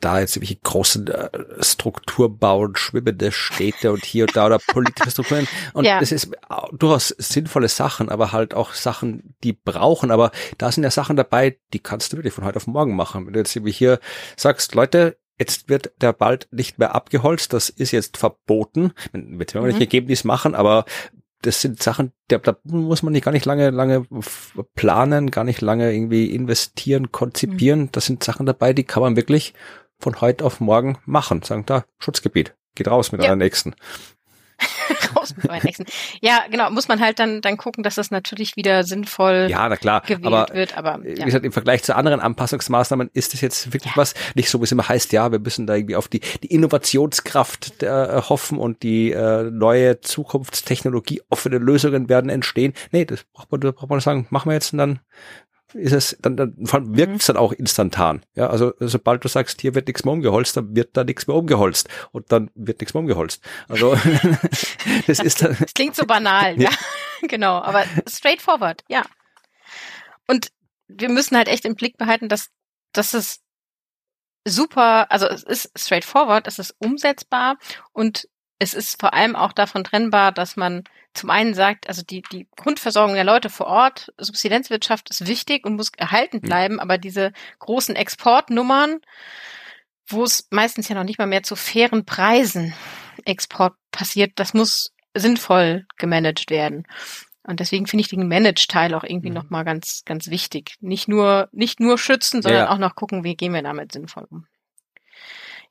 da 0.00 0.20
jetzt 0.20 0.40
welche 0.40 0.56
großen 0.56 1.08
äh, 1.08 1.30
Strukturbauen, 1.60 2.76
schwimmende 2.76 3.32
Städte 3.32 3.92
und 3.92 4.04
hier 4.04 4.24
und 4.24 4.36
da 4.36 4.46
oder 4.46 4.58
politische 4.58 5.10
Strukturen. 5.10 5.48
Und 5.72 5.84
ja. 5.84 6.00
das 6.00 6.12
ist 6.12 6.30
durchaus 6.72 7.08
sinnvolle 7.08 7.68
Sachen, 7.68 8.08
aber 8.08 8.32
halt 8.32 8.54
auch 8.54 8.74
Sachen, 8.74 9.34
die 9.42 9.52
brauchen. 9.52 10.10
Aber 10.10 10.30
da 10.58 10.72
sind 10.72 10.84
ja 10.84 10.90
Sachen 10.90 11.16
dabei, 11.16 11.58
die 11.72 11.78
kannst 11.78 12.12
du 12.12 12.16
wirklich 12.16 12.34
von 12.34 12.44
heute 12.44 12.56
auf 12.56 12.66
morgen 12.66 12.96
machen. 12.96 13.26
Wenn 13.26 13.32
du 13.32 13.38
jetzt 13.38 13.56
irgendwie 13.56 13.72
hier 13.72 13.98
sagst, 14.36 14.74
Leute, 14.74 15.16
Jetzt 15.38 15.68
wird 15.68 15.92
der 16.00 16.18
Wald 16.20 16.48
nicht 16.50 16.78
mehr 16.78 16.94
abgeholzt, 16.94 17.52
das 17.52 17.68
ist 17.68 17.90
jetzt 17.90 18.16
verboten. 18.16 18.92
Wird 19.12 19.50
es 19.50 19.54
mir 19.54 19.62
mhm. 19.62 19.78
nicht 19.78 20.10
es 20.10 20.24
machen, 20.24 20.54
aber 20.54 20.84
das 21.42 21.60
sind 21.60 21.82
Sachen, 21.82 22.12
da, 22.28 22.38
da 22.38 22.56
muss 22.64 23.02
man 23.02 23.12
nicht 23.12 23.24
gar 23.24 23.32
nicht 23.32 23.46
lange, 23.46 23.70
lange 23.70 24.06
planen, 24.74 25.30
gar 25.30 25.44
nicht 25.44 25.60
lange 25.60 25.92
irgendwie 25.92 26.32
investieren, 26.32 27.10
konzipieren. 27.10 27.80
Mhm. 27.80 27.92
Das 27.92 28.06
sind 28.06 28.22
Sachen 28.22 28.46
dabei, 28.46 28.72
die 28.72 28.84
kann 28.84 29.02
man 29.02 29.16
wirklich 29.16 29.52
von 29.98 30.20
heute 30.20 30.44
auf 30.44 30.60
morgen 30.60 30.98
machen. 31.04 31.42
Sagen 31.42 31.66
da, 31.66 31.84
Schutzgebiet, 31.98 32.54
geht 32.74 32.88
raus 32.88 33.12
mit 33.12 33.22
ja. 33.22 33.28
euren 33.28 33.38
Nächsten. 33.38 33.74
raus 35.16 35.34
mit 35.36 35.46
meinen 35.46 35.66
Exen. 35.66 35.86
Ja, 36.20 36.44
genau, 36.50 36.70
muss 36.70 36.88
man 36.88 37.00
halt 37.00 37.18
dann, 37.18 37.40
dann 37.40 37.56
gucken, 37.56 37.82
dass 37.82 37.96
das 37.96 38.10
natürlich 38.10 38.56
wieder 38.56 38.84
sinnvoll 38.84 39.48
ja, 39.50 39.68
na 39.68 39.76
klar. 39.76 40.02
gewählt 40.02 40.26
aber, 40.26 40.54
wird. 40.54 40.76
Aber 40.76 41.00
ja. 41.04 41.16
wie 41.16 41.24
gesagt, 41.24 41.44
im 41.44 41.52
Vergleich 41.52 41.82
zu 41.82 41.94
anderen 41.96 42.20
Anpassungsmaßnahmen 42.20 43.10
ist 43.12 43.32
das 43.32 43.40
jetzt 43.40 43.72
wirklich 43.72 43.92
ja. 43.92 43.96
was, 43.96 44.14
nicht 44.34 44.50
so, 44.50 44.60
wie 44.60 44.64
es 44.64 44.72
immer 44.72 44.88
heißt, 44.88 45.12
ja, 45.12 45.30
wir 45.32 45.38
müssen 45.38 45.66
da 45.66 45.74
irgendwie 45.74 45.96
auf 45.96 46.08
die, 46.08 46.20
die 46.42 46.52
Innovationskraft 46.52 47.82
äh, 47.82 48.22
hoffen 48.22 48.58
und 48.58 48.82
die 48.82 49.12
äh, 49.12 49.50
neue 49.50 50.00
Zukunftstechnologie 50.00 51.22
offene 51.30 51.58
Lösungen 51.58 52.08
werden 52.08 52.30
entstehen. 52.30 52.74
Nee, 52.90 53.04
das 53.04 53.24
braucht 53.24 53.50
man, 53.52 53.60
da 53.60 53.70
braucht 53.70 53.90
man 53.90 54.00
sagen, 54.00 54.26
machen 54.30 54.50
wir 54.50 54.54
jetzt 54.54 54.72
und 54.72 54.78
dann 54.78 55.00
ist 55.74 55.92
es, 55.92 56.16
dann, 56.20 56.36
dann 56.36 56.54
wirkt 56.58 57.20
es 57.20 57.28
mhm. 57.28 57.34
dann 57.34 57.36
auch 57.36 57.52
instantan. 57.52 58.24
Ja, 58.34 58.48
also 58.48 58.72
sobald 58.80 59.24
du 59.24 59.28
sagst, 59.28 59.60
hier 59.60 59.74
wird 59.74 59.86
nichts 59.86 60.04
mehr 60.04 60.12
umgeholzt, 60.12 60.56
dann 60.56 60.74
wird 60.74 60.96
da 60.96 61.04
nichts 61.04 61.26
mehr 61.26 61.36
umgeholzt 61.36 61.88
und 62.12 62.30
dann 62.32 62.50
wird 62.54 62.80
nichts 62.80 62.94
mehr 62.94 63.00
umgeholzt. 63.00 63.42
Also 63.68 63.94
das 65.06 65.18
ist 65.18 65.42
dann. 65.42 65.56
Das 65.58 65.74
klingt 65.74 65.96
so 65.96 66.06
banal, 66.06 66.60
ja. 66.60 66.70
ja. 66.70 66.76
genau, 67.28 67.60
aber 67.60 67.84
straightforward, 68.08 68.84
ja. 68.88 69.04
Und 70.26 70.48
wir 70.88 71.08
müssen 71.08 71.36
halt 71.36 71.48
echt 71.48 71.64
im 71.64 71.74
Blick 71.74 71.96
behalten, 71.96 72.28
dass, 72.28 72.48
dass 72.92 73.14
es 73.14 73.40
super, 74.44 75.10
also 75.10 75.26
es 75.26 75.42
ist 75.42 75.72
straightforward, 75.78 76.46
es 76.46 76.58
ist 76.58 76.74
umsetzbar 76.78 77.56
und 77.92 78.28
es 78.62 78.74
ist 78.74 79.00
vor 79.00 79.12
allem 79.12 79.34
auch 79.34 79.52
davon 79.52 79.82
trennbar, 79.82 80.30
dass 80.30 80.56
man 80.56 80.84
zum 81.14 81.30
einen 81.30 81.52
sagt, 81.52 81.88
also 81.88 82.02
die, 82.02 82.22
die 82.32 82.46
Grundversorgung 82.56 83.14
der 83.14 83.24
Leute 83.24 83.50
vor 83.50 83.66
Ort, 83.66 84.12
Subsidenzwirtschaft 84.18 85.10
ist 85.10 85.26
wichtig 85.26 85.66
und 85.66 85.74
muss 85.74 85.90
erhalten 85.96 86.40
bleiben, 86.40 86.78
aber 86.78 86.96
diese 86.96 87.32
großen 87.58 87.96
Exportnummern, 87.96 89.00
wo 90.06 90.22
es 90.22 90.46
meistens 90.50 90.88
ja 90.88 90.94
noch 90.94 91.04
nicht 91.04 91.18
mal 91.18 91.26
mehr 91.26 91.42
zu 91.42 91.56
fairen 91.56 92.06
Preisen 92.06 92.72
Export 93.24 93.74
passiert, 93.90 94.32
das 94.36 94.54
muss 94.54 94.92
sinnvoll 95.12 95.86
gemanagt 95.98 96.48
werden. 96.50 96.86
Und 97.44 97.58
deswegen 97.58 97.88
finde 97.88 98.02
ich 98.02 98.08
den 98.08 98.28
Manage-Teil 98.28 98.94
auch 98.94 99.02
irgendwie 99.02 99.30
mhm. 99.30 99.34
nochmal 99.34 99.64
ganz, 99.64 100.02
ganz 100.04 100.30
wichtig. 100.30 100.76
Nicht 100.80 101.08
nur, 101.08 101.48
nicht 101.50 101.80
nur 101.80 101.98
schützen, 101.98 102.40
sondern 102.40 102.66
ja. 102.66 102.70
auch 102.70 102.78
noch 102.78 102.94
gucken, 102.94 103.24
wie 103.24 103.34
gehen 103.34 103.52
wir 103.52 103.62
damit 103.62 103.90
sinnvoll 103.90 104.26
um. 104.30 104.46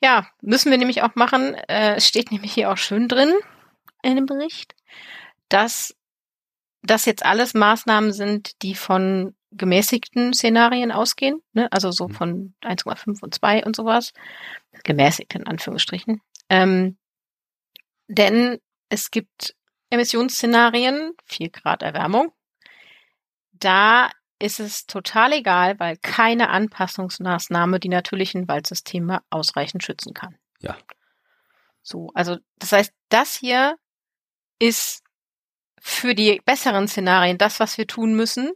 Ja, 0.02 0.28
müssen 0.42 0.72
wir 0.72 0.78
nämlich 0.78 1.04
auch 1.04 1.16
machen. 1.16 1.54
Äh, 1.54 1.96
es 1.96 2.08
steht 2.08 2.32
nämlich 2.32 2.54
hier 2.54 2.72
auch 2.72 2.78
schön 2.78 3.08
drin 3.08 3.34
in 4.02 4.16
dem 4.16 4.26
Bericht, 4.26 4.76
dass 5.48 5.96
das 6.82 7.06
jetzt 7.06 7.24
alles 7.24 7.54
Maßnahmen 7.54 8.12
sind, 8.12 8.62
die 8.64 8.74
von 8.74 9.36
gemäßigten 9.52 10.34
Szenarien 10.34 10.92
ausgehen, 10.92 11.42
ne? 11.54 11.72
also 11.72 11.92
so 11.92 12.08
mhm. 12.08 12.14
von 12.14 12.54
1,5 12.62 13.22
und 13.22 13.36
2 13.36 13.66
und 13.66 13.76
sowas. 13.76 14.14
Gemäßigt 14.84 15.36
in 15.36 15.46
Anführungsstrichen. 15.46 16.22
Ähm, 16.50 16.98
denn 18.08 18.60
es 18.90 19.12
gibt 19.12 19.56
Emissionsszenarien, 19.90 21.12
4 21.26 21.50
Grad 21.50 21.84
Erwärmung. 21.84 22.32
Da 23.52 24.10
ist 24.42 24.60
es 24.60 24.86
total 24.86 25.34
egal, 25.34 25.80
weil 25.80 25.98
keine 25.98 26.50
Anpassungsmaßnahme 26.50 27.80
die 27.80 27.90
natürlichen 27.90 28.48
Waldsysteme 28.48 29.22
ausreichend 29.30 29.84
schützen 29.84 30.14
kann. 30.14 30.38
Ja. 30.60 30.78
So, 31.82 32.12
also 32.14 32.38
das 32.60 32.72
heißt, 32.72 32.94
das 33.10 33.36
hier 33.36 33.78
ist 34.60 35.04
für 35.80 36.14
die 36.14 36.42
besseren 36.46 36.88
Szenarien 36.88 37.38
das, 37.38 37.60
was 37.60 37.78
wir 37.78 37.88
tun 37.88 38.16
müssen. 38.16 38.52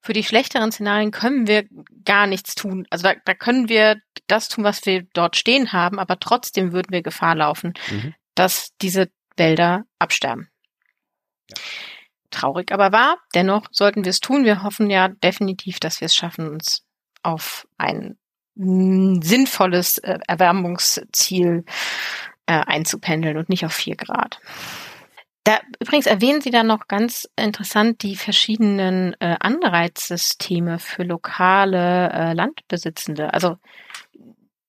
Für 0.00 0.14
die 0.14 0.24
schlechteren 0.24 0.72
Szenarien 0.72 1.10
können 1.10 1.46
wir 1.46 1.66
gar 2.04 2.26
nichts 2.26 2.54
tun. 2.54 2.86
Also 2.90 3.04
da, 3.04 3.14
da 3.24 3.34
können 3.34 3.68
wir 3.68 4.00
das 4.26 4.48
tun, 4.48 4.64
was 4.64 4.84
wir 4.86 5.02
dort 5.12 5.36
stehen 5.36 5.72
haben, 5.72 5.98
aber 5.98 6.18
trotzdem 6.18 6.72
würden 6.72 6.90
wir 6.90 7.02
Gefahr 7.02 7.34
laufen, 7.34 7.74
mhm. 7.90 8.14
dass 8.34 8.70
diese 8.80 9.10
Wälder 9.36 9.84
absterben. 9.98 10.48
Ja. 11.50 11.56
Traurig 12.32 12.72
aber 12.72 12.90
wahr. 12.90 13.18
Dennoch 13.34 13.66
sollten 13.70 14.04
wir 14.04 14.10
es 14.10 14.20
tun. 14.20 14.44
Wir 14.44 14.64
hoffen 14.64 14.90
ja 14.90 15.08
definitiv, 15.08 15.78
dass 15.78 16.00
wir 16.00 16.06
es 16.06 16.16
schaffen, 16.16 16.48
uns 16.48 16.84
auf 17.22 17.68
ein 17.78 18.16
sinnvolles 18.54 19.98
äh, 19.98 20.18
Erwärmungsziel 20.26 21.64
äh, 22.46 22.52
einzupendeln 22.52 23.38
und 23.38 23.48
nicht 23.48 23.64
auf 23.64 23.72
vier 23.72 23.96
Grad. 23.96 24.40
Da 25.44 25.60
übrigens 25.80 26.06
erwähnen 26.06 26.40
Sie 26.40 26.50
da 26.50 26.62
noch 26.62 26.86
ganz 26.86 27.28
interessant 27.36 28.02
die 28.02 28.14
verschiedenen 28.16 29.14
äh, 29.20 29.36
Anreizsysteme 29.40 30.78
für 30.78 31.02
lokale 31.02 32.10
äh, 32.12 32.32
Landbesitzende. 32.32 33.32
Also 33.32 33.56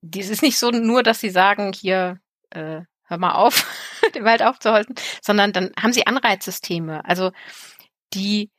dies 0.02 0.30
ist 0.30 0.42
nicht 0.42 0.58
so 0.58 0.72
nur, 0.72 1.04
dass 1.04 1.20
Sie 1.20 1.30
sagen, 1.30 1.74
hier 1.74 2.20
äh, 2.50 2.82
hör 3.06 3.18
mal 3.18 3.34
auf, 3.34 3.68
den 4.16 4.26
Wald 4.26 4.42
aufzuhalten, 4.42 4.96
sondern 5.22 5.54
dann 5.54 5.72
haben 5.80 5.94
Sie 5.94 6.08
Anreizsysteme, 6.08 7.06
also 7.06 7.32
die 8.14 8.52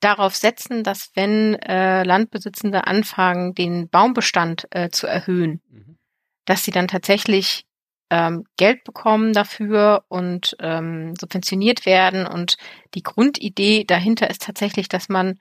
darauf 0.00 0.36
setzen, 0.36 0.84
dass 0.84 1.10
wenn 1.14 1.54
äh, 1.54 2.02
Landbesitzende 2.04 2.86
anfangen, 2.86 3.54
den 3.54 3.88
Baumbestand 3.88 4.66
äh, 4.70 4.90
zu 4.90 5.06
erhöhen, 5.06 5.60
mhm. 5.70 5.98
dass 6.44 6.64
sie 6.64 6.70
dann 6.70 6.88
tatsächlich 6.88 7.66
ähm, 8.10 8.44
Geld 8.56 8.84
bekommen 8.84 9.32
dafür 9.32 10.04
und 10.08 10.56
ähm, 10.60 11.14
subventioniert 11.16 11.86
werden. 11.86 12.26
Und 12.26 12.56
die 12.94 13.02
Grundidee 13.02 13.84
dahinter 13.84 14.30
ist 14.30 14.42
tatsächlich, 14.42 14.88
dass 14.88 15.08
man 15.08 15.40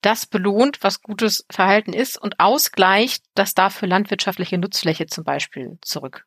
das 0.00 0.26
belohnt, 0.26 0.82
was 0.82 1.00
gutes 1.00 1.46
Verhalten 1.50 1.92
ist 1.92 2.20
und 2.20 2.38
ausgleicht, 2.38 3.24
dass 3.34 3.54
dafür 3.54 3.88
landwirtschaftliche 3.88 4.58
Nutzfläche 4.58 5.06
zum 5.06 5.24
Beispiel 5.24 5.78
zurück 5.80 6.26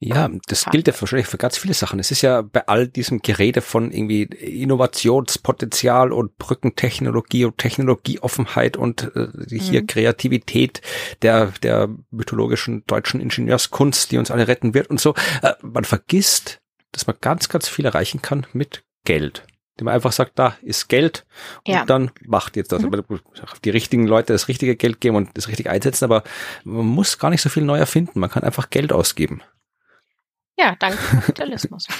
ja, 0.00 0.30
das 0.46 0.64
gilt 0.66 0.86
ja 0.86 0.94
wahrscheinlich 1.00 1.26
für 1.26 1.38
ganz 1.38 1.58
viele 1.58 1.74
Sachen. 1.74 1.98
Es 1.98 2.12
ist 2.12 2.22
ja 2.22 2.42
bei 2.42 2.68
all 2.68 2.86
diesem 2.86 3.20
Gerede 3.20 3.60
von 3.60 3.90
irgendwie 3.90 4.22
Innovationspotenzial 4.22 6.12
und 6.12 6.38
Brückentechnologie 6.38 7.44
und 7.44 7.58
Technologieoffenheit 7.58 8.76
und 8.76 9.10
äh, 9.16 9.28
hier 9.48 9.82
mhm. 9.82 9.86
Kreativität 9.88 10.82
der, 11.22 11.52
der 11.64 11.88
mythologischen 12.12 12.84
deutschen 12.86 13.20
Ingenieurskunst, 13.20 14.12
die 14.12 14.18
uns 14.18 14.30
alle 14.30 14.46
retten 14.46 14.72
wird 14.72 14.88
und 14.88 15.00
so. 15.00 15.14
Äh, 15.42 15.54
man 15.62 15.82
vergisst, 15.82 16.60
dass 16.92 17.08
man 17.08 17.16
ganz, 17.20 17.48
ganz 17.48 17.68
viel 17.68 17.84
erreichen 17.84 18.22
kann 18.22 18.46
mit 18.52 18.84
Geld. 19.04 19.46
Dem 19.80 19.86
man 19.86 19.94
einfach 19.94 20.12
sagt, 20.12 20.38
da 20.38 20.56
ist 20.62 20.88
Geld 20.88 21.26
und 21.66 21.74
ja. 21.74 21.84
dann 21.84 22.12
macht 22.24 22.56
jetzt 22.56 22.70
das. 22.70 22.82
Mhm. 22.82 23.02
Die 23.64 23.70
richtigen 23.70 24.06
Leute 24.06 24.32
das 24.32 24.46
richtige 24.46 24.76
Geld 24.76 25.00
geben 25.00 25.16
und 25.16 25.30
das 25.34 25.48
richtig 25.48 25.68
einsetzen, 25.68 26.04
aber 26.04 26.22
man 26.62 26.86
muss 26.86 27.18
gar 27.18 27.30
nicht 27.30 27.42
so 27.42 27.48
viel 27.48 27.64
neu 27.64 27.78
erfinden. 27.78 28.20
Man 28.20 28.30
kann 28.30 28.44
einfach 28.44 28.70
Geld 28.70 28.92
ausgeben. 28.92 29.42
Ja, 30.58 30.74
dank 30.78 30.98
Kapitalismus. 30.98 31.86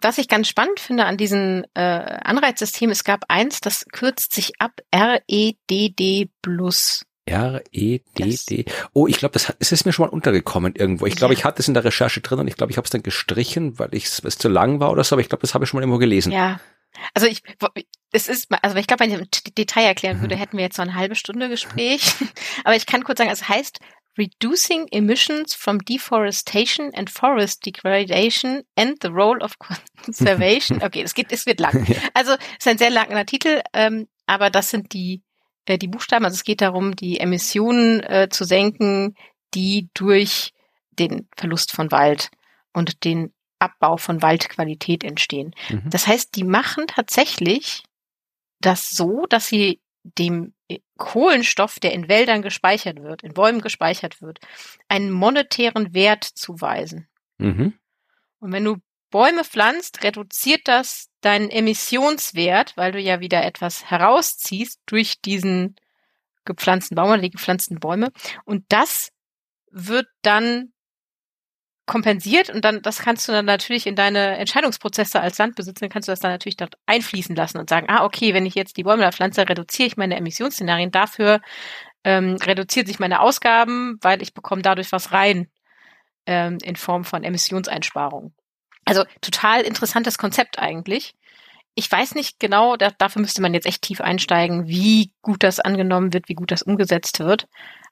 Was 0.00 0.18
ich 0.18 0.28
ganz 0.28 0.48
spannend 0.48 0.80
finde 0.80 1.06
an 1.06 1.16
diesem 1.16 1.64
äh, 1.74 1.80
Anreizsystem, 1.80 2.90
es 2.90 3.04
gab 3.04 3.24
eins, 3.28 3.60
das 3.60 3.86
kürzt 3.90 4.34
sich 4.34 4.60
ab 4.60 4.80
REDD 4.94 6.28
plus. 6.42 7.06
R-E-D-D. 7.26 8.66
Oh, 8.92 9.06
ich 9.06 9.16
glaube, 9.16 9.32
das, 9.32 9.54
das 9.58 9.72
ist 9.72 9.86
mir 9.86 9.92
schon 9.92 10.06
mal 10.06 10.12
untergekommen 10.12 10.74
irgendwo. 10.76 11.06
Ich 11.06 11.16
glaube, 11.16 11.32
ja. 11.32 11.38
ich 11.38 11.44
hatte 11.46 11.60
es 11.60 11.68
in 11.68 11.74
der 11.74 11.84
Recherche 11.84 12.20
drin 12.20 12.38
und 12.38 12.48
ich 12.48 12.56
glaube, 12.56 12.70
ich 12.70 12.76
habe 12.76 12.84
es 12.84 12.90
dann 12.90 13.02
gestrichen, 13.02 13.78
weil 13.78 13.94
ich 13.94 14.04
es 14.04 14.38
zu 14.38 14.48
lang 14.48 14.78
war 14.78 14.90
oder 14.90 15.04
so, 15.04 15.14
aber 15.14 15.22
ich 15.22 15.30
glaube, 15.30 15.40
das 15.40 15.54
habe 15.54 15.64
ich 15.64 15.70
schon 15.70 15.78
mal 15.78 15.82
irgendwo 15.82 15.98
gelesen. 15.98 16.32
Ja. 16.32 16.60
Also 17.14 17.26
ich, 17.26 17.42
es 18.12 18.28
ist, 18.28 18.48
also 18.62 18.76
ich 18.76 18.86
glaube, 18.86 19.04
wenn 19.04 19.10
ich 19.10 19.18
im 19.18 19.54
Detail 19.56 19.84
erklären 19.84 20.20
würde, 20.20 20.36
hätten 20.36 20.58
wir 20.58 20.64
jetzt 20.64 20.76
so 20.76 20.82
eine 20.82 20.94
halbe 20.94 21.14
Stunde 21.14 21.48
Gespräch. 21.48 22.14
aber 22.64 22.76
ich 22.76 22.86
kann 22.86 23.04
kurz 23.04 23.18
sagen, 23.18 23.30
es 23.30 23.48
heißt 23.48 23.80
reducing 24.16 24.88
emissions 24.92 25.54
from 25.54 25.78
deforestation 25.78 26.92
and 26.94 27.10
forest 27.10 27.64
degradation 27.64 28.62
and 28.76 28.96
the 29.02 29.10
role 29.10 29.42
of 29.42 29.58
conservation. 29.58 30.80
Okay, 30.82 31.02
es 31.02 31.14
geht, 31.14 31.32
es 31.32 31.46
wird 31.46 31.60
lang. 31.60 31.86
Also 32.14 32.32
es 32.32 32.66
ist 32.66 32.68
ein 32.68 32.78
sehr 32.78 32.90
langer 32.90 33.26
Titel, 33.26 33.60
ähm, 33.72 34.06
aber 34.26 34.50
das 34.50 34.70
sind 34.70 34.92
die 34.92 35.22
äh, 35.66 35.78
die 35.78 35.88
Buchstaben. 35.88 36.24
Also 36.24 36.34
es 36.34 36.44
geht 36.44 36.60
darum, 36.60 36.96
die 36.96 37.20
Emissionen 37.20 38.00
äh, 38.00 38.28
zu 38.30 38.44
senken, 38.44 39.14
die 39.54 39.88
durch 39.94 40.52
den 40.98 41.28
Verlust 41.36 41.72
von 41.72 41.90
Wald 41.90 42.30
und 42.72 43.04
den 43.04 43.32
Abbau 43.58 43.96
von 43.96 44.20
Waldqualität 44.22 45.04
entstehen. 45.04 45.54
Mhm. 45.70 45.88
Das 45.90 46.06
heißt, 46.06 46.36
die 46.36 46.44
machen 46.44 46.86
tatsächlich 46.86 47.82
das 48.60 48.90
so, 48.90 49.26
dass 49.28 49.46
sie 49.46 49.80
dem 50.02 50.54
Kohlenstoff, 50.96 51.78
der 51.78 51.92
in 51.92 52.08
Wäldern 52.08 52.42
gespeichert 52.42 53.02
wird, 53.02 53.22
in 53.22 53.34
Bäumen 53.34 53.60
gespeichert 53.60 54.22
wird, 54.22 54.40
einen 54.88 55.10
monetären 55.10 55.94
Wert 55.94 56.24
zuweisen. 56.24 57.08
Mhm. 57.38 57.74
Und 58.38 58.52
wenn 58.52 58.64
du 58.64 58.76
Bäume 59.10 59.44
pflanzt, 59.44 60.02
reduziert 60.02 60.62
das 60.66 61.08
deinen 61.20 61.48
Emissionswert, 61.48 62.76
weil 62.76 62.92
du 62.92 62.98
ja 62.98 63.20
wieder 63.20 63.44
etwas 63.44 63.90
herausziehst 63.90 64.80
durch 64.86 65.20
diesen 65.20 65.76
gepflanzten 66.44 66.96
Baum 66.96 67.10
oder 67.10 67.22
die 67.22 67.30
gepflanzten 67.30 67.78
Bäume. 67.78 68.10
Und 68.44 68.64
das 68.68 69.12
wird 69.70 70.06
dann 70.22 70.73
kompensiert 71.86 72.48
und 72.48 72.64
dann, 72.64 72.80
das 72.80 73.00
kannst 73.00 73.28
du 73.28 73.32
dann 73.32 73.44
natürlich 73.44 73.86
in 73.86 73.94
deine 73.94 74.38
Entscheidungsprozesse 74.38 75.20
als 75.20 75.36
Landbesitzer, 75.38 75.88
kannst 75.88 76.08
du 76.08 76.12
das 76.12 76.20
dann 76.20 76.30
natürlich 76.30 76.56
dort 76.56 76.76
einfließen 76.86 77.36
lassen 77.36 77.58
und 77.58 77.68
sagen, 77.68 77.86
ah, 77.90 78.04
okay, 78.04 78.32
wenn 78.32 78.46
ich 78.46 78.54
jetzt 78.54 78.76
die 78.76 78.84
Bäume 78.84 79.02
da 79.02 79.12
pflanze, 79.12 79.48
reduziere 79.48 79.88
ich 79.88 79.96
meine 79.96 80.16
Emissionsszenarien. 80.16 80.90
Dafür 80.90 81.40
ähm, 82.04 82.36
reduziert 82.42 82.86
sich 82.86 82.98
meine 82.98 83.20
Ausgaben, 83.20 83.98
weil 84.00 84.22
ich 84.22 84.32
bekomme 84.32 84.62
dadurch 84.62 84.92
was 84.92 85.12
rein 85.12 85.48
ähm, 86.26 86.58
in 86.62 86.76
Form 86.76 87.04
von 87.04 87.22
Emissionseinsparungen. 87.22 88.34
Also 88.86 89.04
total 89.20 89.62
interessantes 89.62 90.16
Konzept 90.16 90.58
eigentlich. 90.58 91.14
Ich 91.74 91.90
weiß 91.90 92.14
nicht 92.14 92.38
genau, 92.38 92.76
da, 92.76 92.90
dafür 92.90 93.20
müsste 93.20 93.42
man 93.42 93.52
jetzt 93.52 93.66
echt 93.66 93.82
tief 93.82 94.00
einsteigen, 94.00 94.68
wie 94.68 95.12
gut 95.20 95.42
das 95.42 95.60
angenommen 95.60 96.12
wird, 96.12 96.28
wie 96.28 96.34
gut 96.34 96.50
das 96.50 96.62
umgesetzt 96.62 97.18
wird 97.18 97.46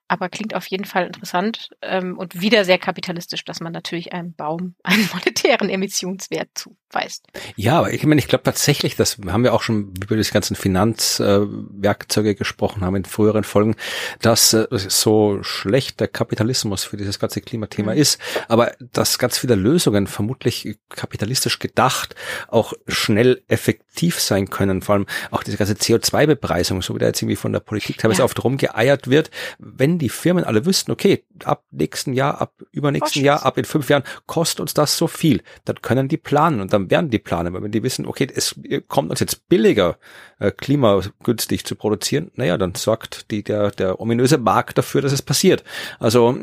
aber 0.09 0.28
klingt 0.28 0.55
auf 0.55 0.66
jeden 0.66 0.84
Fall 0.84 1.07
interessant 1.07 1.70
ähm, 1.82 2.18
und 2.18 2.40
wieder 2.40 2.64
sehr 2.64 2.78
kapitalistisch, 2.78 3.44
dass 3.44 3.61
man 3.61 3.72
natürlich 3.72 4.12
einem 4.12 4.34
Baum 4.34 4.74
einen 4.82 5.09
monetären 5.12 5.68
Emissionswert 5.68 6.68
zuweist. 6.93 7.26
Ja, 7.57 7.78
aber 7.78 7.93
ich 7.93 8.05
meine, 8.05 8.18
ich 8.18 8.28
glaube 8.28 8.45
tatsächlich, 8.45 8.97
das 8.97 9.18
haben 9.26 9.45
wir 9.45 9.55
auch 9.55 9.62
schon 9.62 9.95
über 10.03 10.16
die 10.16 10.22
ganzen 10.30 10.57
Finanzwerkzeuge 10.57 12.30
äh, 12.30 12.34
gesprochen 12.34 12.82
haben 12.82 12.97
in 12.97 13.05
früheren 13.05 13.45
Folgen, 13.45 13.76
dass 14.20 14.53
äh, 14.53 14.66
so 14.70 15.43
schlecht 15.43 16.01
der 16.01 16.09
Kapitalismus 16.09 16.84
für 16.84 16.97
dieses 16.97 17.18
ganze 17.18 17.40
Klimathema 17.40 17.93
mhm. 17.93 18.01
ist, 18.01 18.20
aber 18.49 18.72
dass 18.93 19.18
ganz 19.18 19.38
viele 19.38 19.55
Lösungen 19.55 20.07
vermutlich 20.07 20.78
kapitalistisch 20.88 21.59
gedacht 21.59 22.14
auch 22.49 22.72
schnell 22.86 23.43
effektiv 23.49 24.20
sein 24.20 24.51
können, 24.51 24.82
vor 24.82 24.95
allem 24.95 25.07
auch 25.30 25.43
diese 25.43 25.57
ganze 25.57 25.74
CO2-Bepreisung, 25.74 26.82
so 26.82 26.95
wie 26.95 26.99
da 26.99 27.07
jetzt 27.07 27.22
irgendwie 27.22 27.36
von 27.36 27.53
der 27.53 27.61
Politik 27.61 27.99
teilweise 27.99 28.20
ja. 28.20 28.24
oft 28.24 28.43
rumgeeiert 28.43 29.09
wird, 29.09 29.30
wenn 29.59 29.99
die 29.99 30.09
Firmen 30.09 30.45
alle 30.45 30.66
wüssten, 30.66 30.90
okay, 30.93 31.24
ab 31.45 31.64
nächsten 31.70 32.12
Jahr, 32.12 32.40
ab 32.40 32.55
übernächsten 32.70 33.24
Jahr, 33.24 33.45
ab 33.45 33.59
in 33.59 33.64
fünf 33.64 33.88
Jahren 33.88 34.05
kostet 34.26 34.61
uns 34.61 34.74
das 34.74 34.97
so 34.97 35.07
viel, 35.07 35.43
dann 35.64 35.80
können 35.82 36.09
die 36.09 36.16
planen 36.16 36.61
und 36.61 36.72
dann 36.72 36.82
werden 36.91 37.11
die 37.11 37.18
planen, 37.18 37.53
weil 37.53 37.62
wenn 37.62 37.72
die 37.72 37.83
wissen, 37.83 38.07
okay, 38.07 38.28
es 38.35 38.59
kommt 38.89 39.11
uns 39.11 39.20
jetzt 39.20 39.49
billiger, 39.49 39.99
äh, 40.39 40.51
klimagünstig 40.51 41.64
zu 41.64 41.76
produzieren, 41.76 42.30
naja, 42.35 42.59
dann 42.59 42.74
sorgt 42.74 43.30
die, 43.30 43.43
der, 43.43 43.70
der 43.70 44.01
ominöse 44.01 44.39
Markt 44.39 44.78
dafür, 44.78 45.03
dass 45.03 45.12
es 45.12 45.22
passiert. 45.22 45.64
Also 45.99 46.37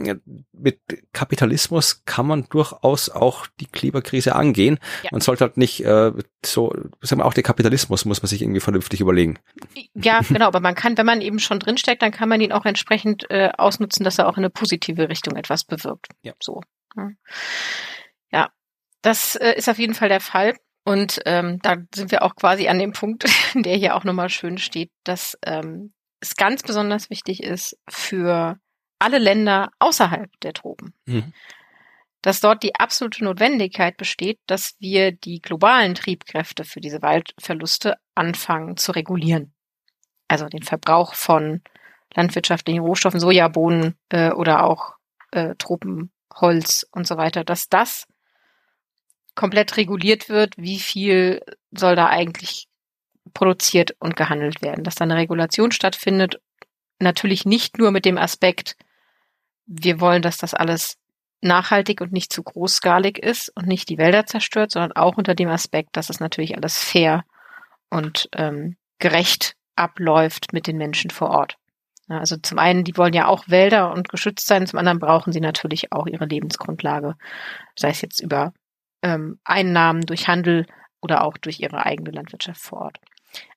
mit 0.51 0.79
Kapitalismus 1.13 2.03
kann 2.05 2.27
man 2.27 2.45
durchaus 2.49 3.09
auch 3.09 3.47
die 3.59 3.65
Klimakrise 3.65 4.35
angehen. 4.35 4.79
Ja. 5.03 5.09
Man 5.11 5.21
sollte 5.21 5.45
halt 5.45 5.57
nicht 5.57 5.83
äh, 5.83 6.11
so, 6.45 6.73
sagen 7.01 7.21
wir 7.21 7.25
auch 7.25 7.33
der 7.33 7.43
Kapitalismus 7.43 8.05
muss 8.05 8.21
man 8.21 8.27
sich 8.27 8.41
irgendwie 8.41 8.59
vernünftig 8.59 9.01
überlegen. 9.01 9.39
Ja, 9.93 10.21
genau, 10.21 10.47
aber 10.47 10.59
man 10.59 10.75
kann, 10.75 10.97
wenn 10.97 11.05
man 11.05 11.21
eben 11.21 11.39
schon 11.39 11.59
drinsteckt, 11.59 12.01
dann 12.01 12.11
kann 12.11 12.29
man 12.29 12.41
ihn 12.41 12.51
auch 12.51 12.65
entsprechend 12.65 13.29
äh, 13.29 13.49
ausnutzen, 13.57 14.03
dass 14.03 14.17
er 14.17 14.27
auch 14.27 14.37
in 14.37 14.43
eine 14.43 14.49
positive 14.49 15.09
Richtung 15.09 15.35
etwas 15.35 15.63
bewirkt. 15.63 16.07
Ja. 16.21 16.33
So. 16.39 16.61
Ja, 18.31 18.49
das 19.01 19.35
äh, 19.35 19.53
ist 19.53 19.69
auf 19.69 19.79
jeden 19.79 19.93
Fall 19.93 20.09
der 20.09 20.21
Fall. 20.21 20.55
Und 20.85 21.21
ähm, 21.25 21.59
da 21.61 21.77
sind 21.93 22.11
wir 22.11 22.23
auch 22.23 22.35
quasi 22.35 22.67
an 22.67 22.79
dem 22.79 22.93
Punkt, 22.93 23.25
der 23.53 23.75
hier 23.75 23.95
auch 23.95 24.03
nochmal 24.03 24.29
schön 24.29 24.57
steht, 24.57 24.91
dass 25.03 25.37
ähm, 25.45 25.93
es 26.19 26.35
ganz 26.35 26.63
besonders 26.63 27.09
wichtig 27.09 27.43
ist 27.43 27.77
für 27.89 28.57
alle 28.97 29.19
Länder 29.19 29.71
außerhalb 29.79 30.29
der 30.41 30.53
Tropen. 30.53 30.93
Mhm. 31.05 31.33
Dass 32.21 32.41
dort 32.41 32.63
die 32.63 32.75
absolute 32.75 33.23
Notwendigkeit 33.23 33.95
besteht, 33.95 34.39
dass 34.45 34.75
wir 34.79 35.13
die 35.13 35.41
globalen 35.41 35.95
Triebkräfte 35.95 36.65
für 36.65 36.81
diese 36.81 37.01
Waldverluste 37.01 37.95
anfangen 38.13 38.75
zu 38.75 38.91
regulieren. 38.91 39.53
Also 40.27 40.47
den 40.47 40.63
Verbrauch 40.63 41.13
von 41.13 41.61
landwirtschaftlichen 42.13 42.81
Rohstoffen, 42.81 43.19
Sojabohnen 43.19 43.95
äh, 44.09 44.31
oder 44.31 44.63
auch 44.63 44.95
äh, 45.31 45.55
Tropenholz 45.57 46.85
und 46.91 47.07
so 47.07 47.15
weiter, 47.15 47.43
dass 47.45 47.69
das 47.69 48.05
komplett 49.39 49.77
reguliert 49.77 50.27
wird, 50.27 50.57
wie 50.57 50.79
viel 50.79 51.41
soll 51.71 51.95
da 51.95 52.07
eigentlich 52.07 52.67
produziert 53.33 53.95
und 53.97 54.17
gehandelt 54.17 54.61
werden, 54.61 54.83
dass 54.83 54.95
da 54.95 55.05
eine 55.05 55.15
Regulation 55.15 55.71
stattfindet. 55.71 56.41
Natürlich 56.99 57.45
nicht 57.45 57.77
nur 57.77 57.91
mit 57.91 58.03
dem 58.03 58.17
Aspekt, 58.17 58.75
wir 59.65 60.01
wollen, 60.01 60.21
dass 60.21 60.39
das 60.39 60.53
alles 60.53 60.97
nachhaltig 61.39 62.01
und 62.01 62.11
nicht 62.11 62.33
zu 62.33 62.43
großskalig 62.43 63.17
ist 63.17 63.49
und 63.55 63.65
nicht 63.65 63.87
die 63.87 63.97
Wälder 63.97 64.25
zerstört, 64.25 64.71
sondern 64.71 64.91
auch 64.91 65.15
unter 65.15 65.35
dem 65.35 65.47
Aspekt, 65.47 65.95
dass 65.95 66.09
es 66.09 66.19
natürlich 66.19 66.57
alles 66.57 66.77
fair 66.77 67.23
und 67.89 68.27
ähm, 68.35 68.75
gerecht 68.97 69.55
abläuft 69.77 70.51
mit 70.51 70.67
den 70.67 70.75
Menschen 70.75 71.11
vor 71.11 71.29
Ort. 71.29 71.55
Ja, 72.09 72.17
also 72.17 72.35
zum 72.35 72.59
einen, 72.59 72.83
die 72.83 72.97
wollen 72.97 73.13
ja 73.13 73.27
auch 73.27 73.47
Wälder 73.47 73.93
und 73.93 74.09
geschützt 74.09 74.47
sein, 74.47 74.67
zum 74.67 74.79
anderen 74.79 74.99
brauchen 74.99 75.31
sie 75.31 75.39
natürlich 75.39 75.93
auch 75.93 76.07
ihre 76.07 76.25
Lebensgrundlage, 76.25 77.15
sei 77.77 77.91
es 77.91 78.01
jetzt 78.01 78.19
über 78.19 78.51
ähm, 79.01 79.39
Einnahmen 79.43 80.01
durch 80.01 80.27
Handel 80.27 80.65
oder 81.01 81.23
auch 81.23 81.37
durch 81.37 81.59
ihre 81.59 81.85
eigene 81.85 82.11
Landwirtschaft 82.11 82.61
vor 82.61 82.81
Ort. 82.81 82.97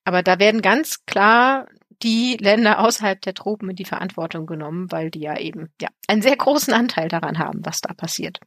Aber 0.05 0.23
da 0.23 0.39
werden 0.39 0.63
ganz 0.63 1.05
klar 1.07 1.67
die 2.03 2.37
Länder 2.41 2.81
außerhalb 2.81 3.21
der 3.21 3.35
Tropen 3.35 3.71
in 3.71 3.77
die 3.77 3.85
Verantwortung 3.85 4.47
genommen, 4.47 4.91
weil 4.91 5.11
die 5.11 5.21
ja 5.21 5.39
eben 5.39 5.73
ja 5.81 5.89
einen 6.09 6.23
sehr 6.23 6.37
großen 6.37 6.75
Anteil 6.75 7.09
daran 7.09 7.39
haben, 7.39 7.65
was 7.65 7.81
da 7.81 7.95
passiert. 7.95 8.41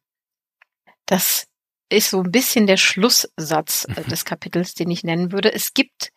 Das 1.06 1.46
ist 1.89 2.10
so 2.10 2.22
ein 2.22 2.32
bisschen 2.32 2.68
der 2.68 2.78
Schlusssatz 2.78 3.86
äh, 3.86 4.02
mhm. 4.02 4.10
des 4.10 4.26
Kapitels, 4.26 4.74
den 4.74 4.91
ich 4.91 5.04
nennen 5.04 5.32
würde. 5.32 5.54
Es 5.54 5.74
gibt 5.74 6.12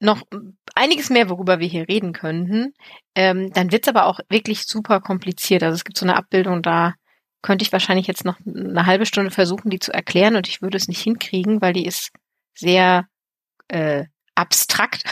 noch 0.00 0.22
einiges 0.74 1.10
mehr, 1.10 1.30
worüber 1.30 1.60
wir 1.60 1.66
hier 1.66 1.88
reden 1.88 2.12
könnten. 2.12 2.74
Ähm, 3.14 3.50
dann 3.52 3.72
wird's 3.72 3.88
aber 3.88 4.06
auch 4.06 4.20
wirklich 4.28 4.64
super 4.66 5.00
kompliziert. 5.00 5.62
Also 5.62 5.76
es 5.76 5.84
gibt 5.84 5.96
so 5.96 6.04
eine 6.04 6.16
Abbildung, 6.16 6.62
da 6.62 6.94
könnte 7.44 7.62
ich 7.62 7.72
wahrscheinlich 7.72 8.06
jetzt 8.06 8.24
noch 8.24 8.38
eine 8.46 8.86
halbe 8.86 9.04
Stunde 9.04 9.30
versuchen, 9.30 9.68
die 9.68 9.78
zu 9.78 9.92
erklären 9.92 10.34
und 10.34 10.48
ich 10.48 10.62
würde 10.62 10.78
es 10.78 10.88
nicht 10.88 11.02
hinkriegen, 11.02 11.60
weil 11.60 11.74
die 11.74 11.84
ist 11.84 12.10
sehr 12.54 13.06
äh, 13.68 14.06
abstrakt. 14.34 15.04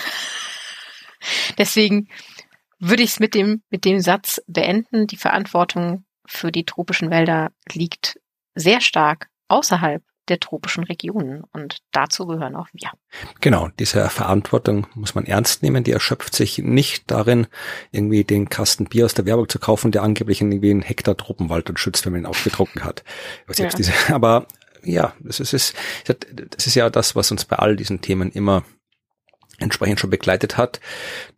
Deswegen 1.58 2.08
würde 2.78 3.02
ich 3.02 3.10
es 3.10 3.20
mit 3.20 3.34
dem, 3.34 3.62
mit 3.68 3.84
dem 3.84 4.00
Satz 4.00 4.40
beenden. 4.46 5.06
Die 5.06 5.18
Verantwortung 5.18 6.06
für 6.24 6.50
die 6.50 6.64
tropischen 6.64 7.10
Wälder 7.10 7.52
liegt 7.70 8.18
sehr 8.54 8.80
stark 8.80 9.28
außerhalb 9.48 10.02
der 10.28 10.40
tropischen 10.40 10.84
Regionen. 10.84 11.42
Und 11.52 11.78
dazu 11.92 12.26
gehören 12.26 12.56
auch 12.56 12.68
wir. 12.72 12.90
Genau, 13.40 13.68
diese 13.78 14.08
Verantwortung 14.08 14.86
muss 14.94 15.14
man 15.14 15.26
ernst 15.26 15.62
nehmen. 15.62 15.84
Die 15.84 15.92
erschöpft 15.92 16.34
sich 16.34 16.58
nicht 16.58 17.10
darin, 17.10 17.46
irgendwie 17.90 18.24
den 18.24 18.48
Kasten 18.48 18.86
Bier 18.86 19.04
aus 19.04 19.14
der 19.14 19.26
Werbung 19.26 19.48
zu 19.48 19.58
kaufen, 19.58 19.92
der 19.92 20.02
angeblich 20.02 20.40
irgendwie 20.40 20.70
einen 20.70 20.82
Hektar 20.82 21.16
Tropenwald 21.16 21.68
und 21.70 21.78
schützt, 21.78 22.04
wenn 22.06 22.12
man 22.12 22.22
ihn 22.22 22.26
aufgetrunken 22.26 22.84
hat. 22.84 23.04
Ja. 23.56 23.68
Diese, 23.68 23.92
aber 24.14 24.46
ja, 24.84 25.14
das 25.20 25.40
ist, 25.40 25.74
das 26.06 26.66
ist 26.66 26.74
ja 26.74 26.90
das, 26.90 27.14
was 27.14 27.30
uns 27.30 27.44
bei 27.44 27.56
all 27.56 27.76
diesen 27.76 28.00
Themen 28.00 28.30
immer 28.32 28.64
entsprechend 29.62 30.00
schon 30.00 30.10
begleitet 30.10 30.56
hat, 30.56 30.80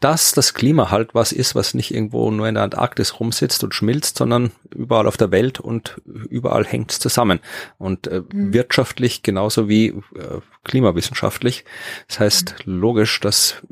dass 0.01 0.33
das 0.33 0.55
Klima 0.55 0.91
halt 0.91 1.15
was 1.15 1.33
ist, 1.33 1.55
was 1.55 1.75
nicht 1.75 1.95
irgendwo 1.95 2.31
nur 2.31 2.49
in 2.49 2.55
der 2.55 2.65
Antarktis 2.65 3.21
rumsitzt 3.21 3.63
und 3.63 3.75
schmilzt, 3.75 4.19
sondern 4.19 4.53
überall 4.75 5.07
auf 5.07 5.17
der 5.17 5.31
Welt 5.31 5.61
und 5.61 6.01
überall 6.05 6.65
hängt 6.65 6.93
es 6.93 6.99
zusammen. 6.99 7.41
Und 7.79 8.07
äh, 8.07 8.23
mhm. 8.33 8.53
wirtschaftlich 8.53 9.23
genauso 9.23 9.69
wie 9.69 9.89
äh, 9.89 10.41
klimawissenschaftlich. 10.65 11.65
Das 12.09 12.21
heißt 12.21 12.67
mhm. 12.67 12.81
logisch, 12.81 13.21
dass 13.21 13.63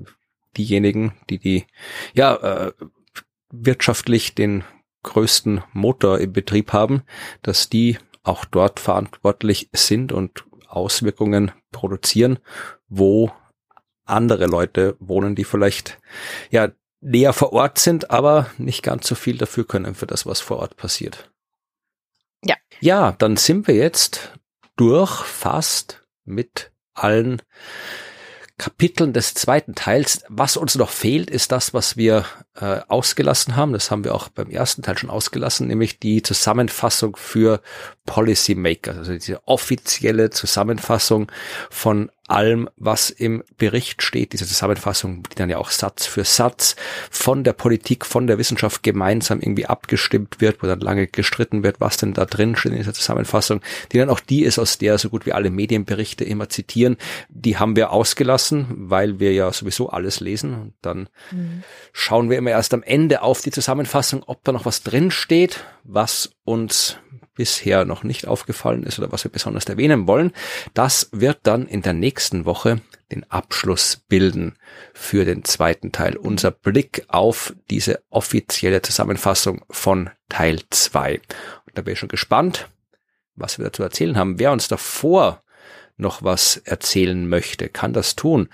diejenigen, 0.57 1.15
die 1.31 1.39
die 1.39 1.67
ja 2.15 2.35
äh, 2.37 2.73
wirtschaftlich 3.51 4.35
den 4.35 4.65
größten 5.03 5.63
Motor 5.73 6.21
im 6.21 6.33
Betrieb 6.33 6.73
haben, 6.73 7.03
dass 7.43 7.69
die 7.69 7.99
auch 8.23 8.45
dort 8.45 8.79
verantwortlich 8.79 9.69
sind 9.73 10.13
und 10.13 10.45
Auswirkungen 10.69 11.51
produzieren, 11.71 12.39
wo 12.89 13.33
andere 14.05 14.47
Leute 14.47 14.97
wohnen, 14.99 15.35
die 15.35 15.45
vielleicht 15.45 15.99
ja 16.51 16.71
näher 17.01 17.33
vor 17.33 17.53
Ort 17.53 17.79
sind, 17.79 18.11
aber 18.11 18.51
nicht 18.59 18.83
ganz 18.83 19.07
so 19.07 19.15
viel 19.15 19.37
dafür 19.37 19.67
können 19.67 19.95
für 19.95 20.07
das, 20.07 20.25
was 20.27 20.41
vor 20.41 20.59
Ort 20.59 20.77
passiert. 20.77 21.31
Ja. 22.45 22.57
Ja, 22.81 23.13
dann 23.13 23.37
sind 23.37 23.67
wir 23.67 23.75
jetzt 23.75 24.33
durch 24.77 25.25
fast 25.25 26.03
mit 26.25 26.73
allen 26.95 27.43
Kapiteln 28.59 29.13
des 29.13 29.35
zweiten 29.35 29.75
Teils. 29.75 30.23
Was 30.29 30.57
uns 30.57 30.77
noch 30.77 30.91
fehlt, 30.91 31.31
ist 31.31 31.51
das, 31.51 31.75
was 31.75 31.97
wir 31.97 32.25
äh, 32.55 32.81
ausgelassen 32.87 33.57
haben. 33.57 33.73
Das 33.73 33.91
haben 33.91 34.05
wir 34.05 34.15
auch 34.15 34.29
beim 34.29 34.51
ersten 34.51 34.83
Teil 34.83 34.97
schon 34.97 35.11
ausgelassen, 35.11 35.67
nämlich 35.67 35.99
die 35.99 36.23
Zusammenfassung 36.23 37.17
für 37.17 37.61
Policymakers, 38.07 38.99
also 38.99 39.13
diese 39.15 39.47
offizielle 39.49 40.31
Zusammenfassung 40.31 41.33
von 41.71 42.13
allem, 42.33 42.69
was 42.77 43.11
im 43.11 43.43
Bericht 43.59 44.03
steht. 44.03 44.33
Diese 44.33 44.47
Zusammenfassung, 44.47 45.23
die 45.25 45.35
dann 45.35 45.51
ja 45.51 45.59
auch 45.59 45.71
Satz 45.71 46.07
für 46.07 46.25
Satz 46.25 46.77
von 47.11 47.45
der 47.45 47.53
Politik, 47.53 48.07
von 48.07 48.27
der 48.27 48.39
Wissenschaft 48.39 48.83
gemeinsam 48.83 49.41
irgendwie 49.41 49.67
abgestimmt 49.67 50.41
wird, 50.41 50.63
wo 50.63 50.67
dann 50.67 50.81
lange 50.81 51.07
gestritten 51.07 51.63
wird, 51.63 51.81
was 51.81 51.97
denn 51.97 52.15
da 52.15 52.25
drin 52.25 52.57
steht 52.57 52.73
in 52.73 52.79
dieser 52.79 52.95
Zusammenfassung, 52.95 53.61
die 53.93 53.99
dann 53.99 54.11
auch 54.11 54.21
die 54.21 54.43
ist, 54.43 54.59
aus 54.59 54.79
der 54.79 54.99
so 54.99 55.11
gut 55.11 55.27
wie 55.27 55.33
alle 55.33 55.51
Medienberichte 55.51 56.25
immer 56.25 56.49
zitieren. 56.49 56.97
Die 57.29 57.59
haben 57.59 57.77
wir 57.77 57.93
ausgelassen, 57.93 58.67
weil 58.71 59.21
wir 59.21 59.33
ja 59.33 59.53
sowieso 59.53 59.91
alles 59.91 60.21
lesen. 60.21 60.55
Und 60.55 60.75
dann 60.83 61.09
mhm. 61.31 61.63
schauen 61.93 62.31
wir 62.31 62.39
immer 62.39 62.51
erst 62.51 62.75
am 62.75 62.83
Ende 62.83 63.23
auf 63.23 63.43
die 63.43 63.51
Zusammenfassung, 63.51 64.23
ob 64.27 64.43
da 64.45 64.53
noch 64.53 64.65
was 64.65 64.83
drin 64.83 65.11
steht, 65.11 65.65
was 65.85 66.33
uns 66.45 66.99
bisher 67.35 67.85
noch 67.85 68.03
nicht 68.03 68.27
aufgefallen 68.27 68.83
ist 68.83 68.99
oder 68.99 69.13
was 69.13 69.25
wir 69.25 69.31
besonders 69.31 69.65
erwähnen 69.65 70.07
wollen. 70.07 70.33
Das 70.75 71.09
wird 71.13 71.41
dann 71.45 71.67
in 71.67 71.83
der 71.83 71.93
nächsten 71.93 72.45
Woche 72.45 72.81
den 73.11 73.31
Abschluss 73.31 73.97
bilden 73.97 74.57
für 74.93 75.25
den 75.25 75.45
zweiten 75.45 75.93
Teil. 75.93 76.17
Unser 76.17 76.51
Blick 76.51 77.05
auf 77.09 77.55
diese 77.71 78.03
offizielle 78.11 78.83
Zusammenfassung 78.83 79.65
von 79.71 80.11
Teil 80.29 80.61
2. 80.71 81.15
Und 81.67 81.79
da 81.79 81.83
bin 81.83 81.93
ich 81.93 81.99
schon 81.99 82.09
gespannt, 82.09 82.69
was 83.35 83.59
wir 83.59 83.65
dazu 83.65 83.83
erzählen 83.83 84.17
haben. 84.17 84.39
Wer 84.39 84.53
uns 84.53 84.69
davor 84.69 85.43
noch 85.97 86.23
was 86.23 86.57
erzählen 86.59 87.29
möchte, 87.29 87.69
kann 87.69 87.93
das 87.93 88.17
tun 88.17 88.49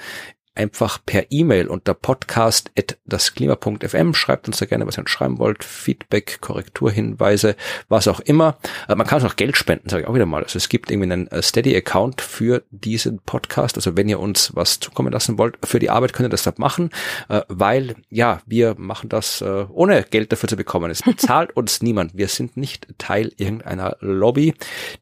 einfach 0.58 0.98
per 1.06 1.30
E-Mail 1.30 1.68
unter 1.68 1.94
podcast.dasklima.fm. 1.94 4.12
Schreibt 4.12 4.48
uns 4.48 4.58
da 4.58 4.66
gerne, 4.66 4.86
was 4.86 4.98
ihr 4.98 5.02
uns 5.02 5.10
schreiben 5.10 5.38
wollt. 5.38 5.62
Feedback, 5.62 6.38
Korrekturhinweise, 6.40 7.54
was 7.88 8.08
auch 8.08 8.18
immer. 8.20 8.58
Äh, 8.88 8.96
man 8.96 9.06
kann 9.06 9.24
auch 9.24 9.36
Geld 9.36 9.56
spenden, 9.56 9.88
sage 9.88 10.02
ich 10.02 10.08
auch 10.08 10.14
wieder 10.14 10.26
mal. 10.26 10.42
Also 10.42 10.56
es 10.56 10.68
gibt 10.68 10.90
irgendwie 10.90 11.12
einen 11.12 11.28
äh, 11.28 11.42
Steady-Account 11.42 12.20
für 12.20 12.64
diesen 12.70 13.20
Podcast. 13.20 13.76
Also 13.76 13.96
wenn 13.96 14.08
ihr 14.08 14.18
uns 14.18 14.50
was 14.54 14.80
zukommen 14.80 15.12
lassen 15.12 15.38
wollt 15.38 15.58
für 15.64 15.78
die 15.78 15.90
Arbeit, 15.90 16.12
könnt 16.12 16.26
ihr 16.26 16.30
das 16.30 16.42
da 16.42 16.52
machen, 16.56 16.90
äh, 17.28 17.42
weil 17.48 17.94
ja, 18.10 18.40
wir 18.46 18.74
machen 18.76 19.08
das 19.08 19.40
ohne 19.40 20.02
Geld 20.02 20.32
dafür 20.32 20.48
zu 20.48 20.56
bekommen. 20.56 20.90
Es 20.90 21.02
bezahlt 21.02 21.56
uns 21.56 21.82
niemand. 21.82 22.16
Wir 22.16 22.26
sind 22.28 22.56
nicht 22.56 22.88
Teil 22.98 23.30
irgendeiner 23.36 23.96
Lobby, 24.00 24.54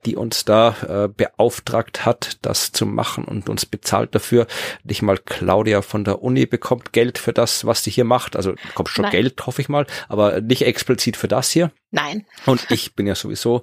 die 0.05 0.17
uns 0.17 0.45
da 0.45 1.09
beauftragt 1.17 2.05
hat, 2.05 2.39
das 2.43 2.73
zu 2.73 2.85
machen 2.85 3.25
und 3.25 3.49
uns 3.49 3.65
bezahlt 3.65 4.15
dafür. 4.15 4.47
Nicht 4.85 5.01
mal 5.03 5.17
klar 5.17 5.46
Claudia 5.47 5.81
von 5.81 6.03
der 6.03 6.23
Uni 6.23 6.45
bekommt 6.45 6.93
Geld 6.93 7.19
für 7.19 7.33
das, 7.33 7.65
was 7.65 7.85
sie 7.85 7.93
hier 7.93 8.03
macht. 8.03 8.35
Also 8.35 8.55
bekommt 8.55 8.89
schon 8.89 9.05
Nein. 9.05 9.13
Geld, 9.13 9.47
hoffe 9.47 9.63
ich 9.63 9.69
mal, 9.69 9.87
aber 10.09 10.41
nicht 10.41 10.63
explizit 10.63 11.17
für 11.17 11.29
das 11.29 11.51
hier. 11.51 11.71
Nein. 11.93 12.27
Und 12.47 12.67
ich 12.71 12.97
bin 12.97 13.07
ja 13.07 13.15
sowieso 13.15 13.63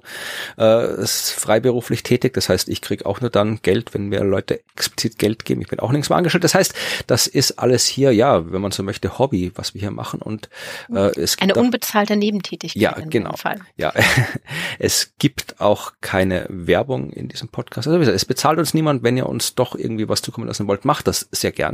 äh, 0.56 1.06
freiberuflich 1.06 2.02
tätig. 2.02 2.32
Das 2.32 2.48
heißt, 2.48 2.70
ich 2.70 2.80
kriege 2.80 3.04
auch 3.04 3.20
nur 3.20 3.28
dann 3.28 3.60
Geld, 3.60 3.92
wenn 3.92 4.06
mir 4.08 4.24
Leute 4.24 4.60
explizit 4.74 5.18
Geld 5.18 5.44
geben. 5.44 5.60
Ich 5.60 5.68
bin 5.68 5.78
auch 5.78 5.90
nirgends 5.90 6.08
mal 6.08 6.16
angestellt. 6.16 6.42
Das 6.42 6.54
heißt, 6.54 6.74
das 7.06 7.26
ist 7.26 7.58
alles 7.58 7.84
hier, 7.84 8.12
ja, 8.12 8.50
wenn 8.50 8.62
man 8.62 8.72
so 8.72 8.82
möchte, 8.82 9.18
Hobby, 9.18 9.52
was 9.54 9.74
wir 9.74 9.82
hier 9.82 9.90
machen. 9.90 10.22
Und 10.22 10.48
äh, 10.90 11.10
es 11.20 11.36
gibt 11.36 11.52
eine 11.52 11.62
unbezahlte 11.62 12.16
Nebentätigkeit. 12.16 12.80
Ja, 12.80 12.92
genau. 12.92 13.34
Ja, 13.76 13.92
es 14.78 15.12
gibt 15.18 15.60
auch 15.60 15.92
keine 16.00 16.46
Werbung 16.48 17.10
in 17.10 17.28
diesem 17.28 17.50
Podcast. 17.50 17.88
Also 17.88 18.10
es 18.10 18.24
bezahlt 18.24 18.58
uns 18.58 18.72
niemand. 18.72 19.02
Wenn 19.02 19.18
ihr 19.18 19.28
uns 19.28 19.54
doch 19.54 19.76
irgendwie 19.76 20.08
was 20.08 20.22
zukommen 20.22 20.46
lassen 20.46 20.66
wollt, 20.66 20.86
macht 20.86 21.08
das 21.08 21.28
sehr 21.30 21.52
gerne 21.52 21.73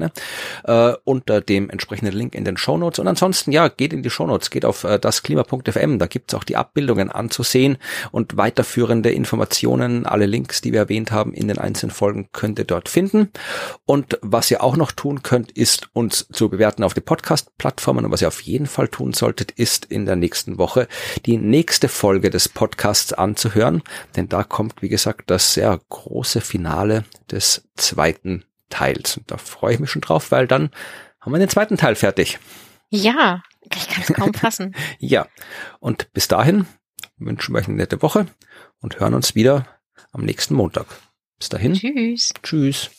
äh, 0.64 0.92
unter 1.05 1.40
dem 1.40 1.70
entsprechenden 1.70 2.14
Link 2.14 2.34
in 2.34 2.44
den 2.44 2.57
Show 2.57 2.76
Notes. 2.76 2.98
Und 2.98 3.09
ansonsten, 3.09 3.53
ja, 3.53 3.68
geht 3.68 3.92
in 3.92 4.03
die 4.03 4.11
Show 4.11 4.26
Notes, 4.26 4.51
geht 4.51 4.64
auf 4.64 4.84
äh, 4.84 4.98
dasklima.fm. 4.98 5.98
Da 5.98 6.07
gibt's 6.07 6.34
auch 6.34 6.44
die 6.44 6.57
Abbildungen 6.57 7.11
anzusehen 7.11 7.78
und 8.11 8.36
weiterführende 8.36 9.11
Informationen, 9.11 10.07
alle 10.07 10.26
Links, 10.26 10.61
die 10.61 10.72
wir 10.72 10.80
erwähnt 10.80 11.12
haben 11.12 11.32
in 11.34 11.48
den 11.48 11.59
einzelnen 11.59 11.90
Folgen, 11.90 12.28
könnt 12.32 12.59
ihr 12.59 12.64
dort 12.64 12.88
finden. 12.88 13.30
Und 13.84 14.18
was 14.22 14.51
ihr 14.51 14.62
auch 14.62 14.76
noch 14.76 14.92
tun 14.92 15.22
könnt, 15.22 15.53
ist 15.53 15.88
uns 15.92 16.26
zu 16.32 16.48
bewerten 16.48 16.84
auf 16.84 16.94
die 16.94 17.01
Podcast-Plattformen. 17.01 18.05
Und 18.05 18.12
was 18.12 18.22
ihr 18.22 18.28
auf 18.28 18.40
jeden 18.42 18.66
Fall 18.66 18.88
tun 18.88 19.12
solltet, 19.12 19.53
ist 19.53 19.84
in 19.84 20.07
der 20.07 20.16
nächsten 20.16 20.59
Woche 20.59 20.88
die 21.26 21.36
nächste 21.36 21.88
Folge 21.88 22.30
des 22.30 22.48
Podcasts 22.48 23.12
anzuhören. 23.12 23.82
Denn 24.16 24.28
da 24.28 24.44
kommt, 24.44 24.82
wie 24.82 24.88
gesagt, 24.88 25.30
das 25.30 25.55
sehr 25.55 25.80
große 25.88 26.40
Finale 26.40 27.05
des 27.30 27.68
zweiten 27.76 28.44
Teils. 28.71 29.18
Und 29.18 29.31
da 29.31 29.37
freue 29.37 29.75
ich 29.75 29.81
mich 29.81 29.91
schon 29.91 30.03
drauf, 30.03 30.31
weil 30.31 30.47
dann 30.47 30.71
haben 31.21 31.33
wir 31.33 31.39
den 31.39 31.49
zweiten 31.49 31.77
Teil 31.77 31.95
fertig. 31.95 32.39
Ja, 32.89 33.43
ich 33.61 33.89
kann 33.89 34.03
es 34.03 34.12
kaum 34.12 34.35
fassen. 34.35 34.75
ja, 34.99 35.27
und 35.79 36.12
bis 36.12 36.29
dahin 36.29 36.66
wünschen 37.18 37.55
wir 37.55 37.61
euch 37.61 37.68
eine 37.68 37.77
nette 37.77 38.03
Woche 38.03 38.27
und 38.81 38.99
hören 38.99 39.14
uns 39.14 39.35
wieder 39.35 39.66
am 40.12 40.25
nächsten 40.25 40.55
Montag. 40.55 40.87
Bis 41.39 41.49
dahin. 41.51 41.75
Tschüss. 41.75 42.33
Tschüss. 42.43 42.91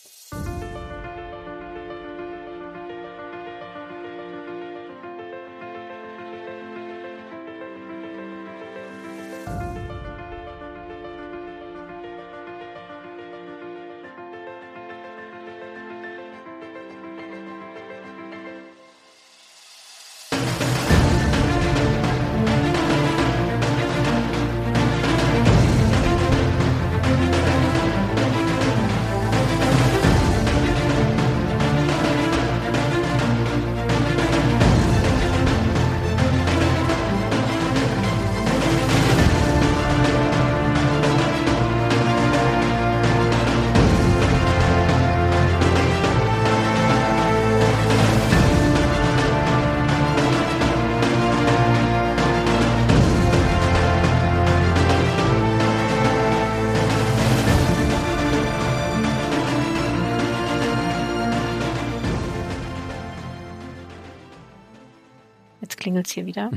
Klingelt's 66.02 66.12
hier 66.12 66.26
wieder. 66.26 66.52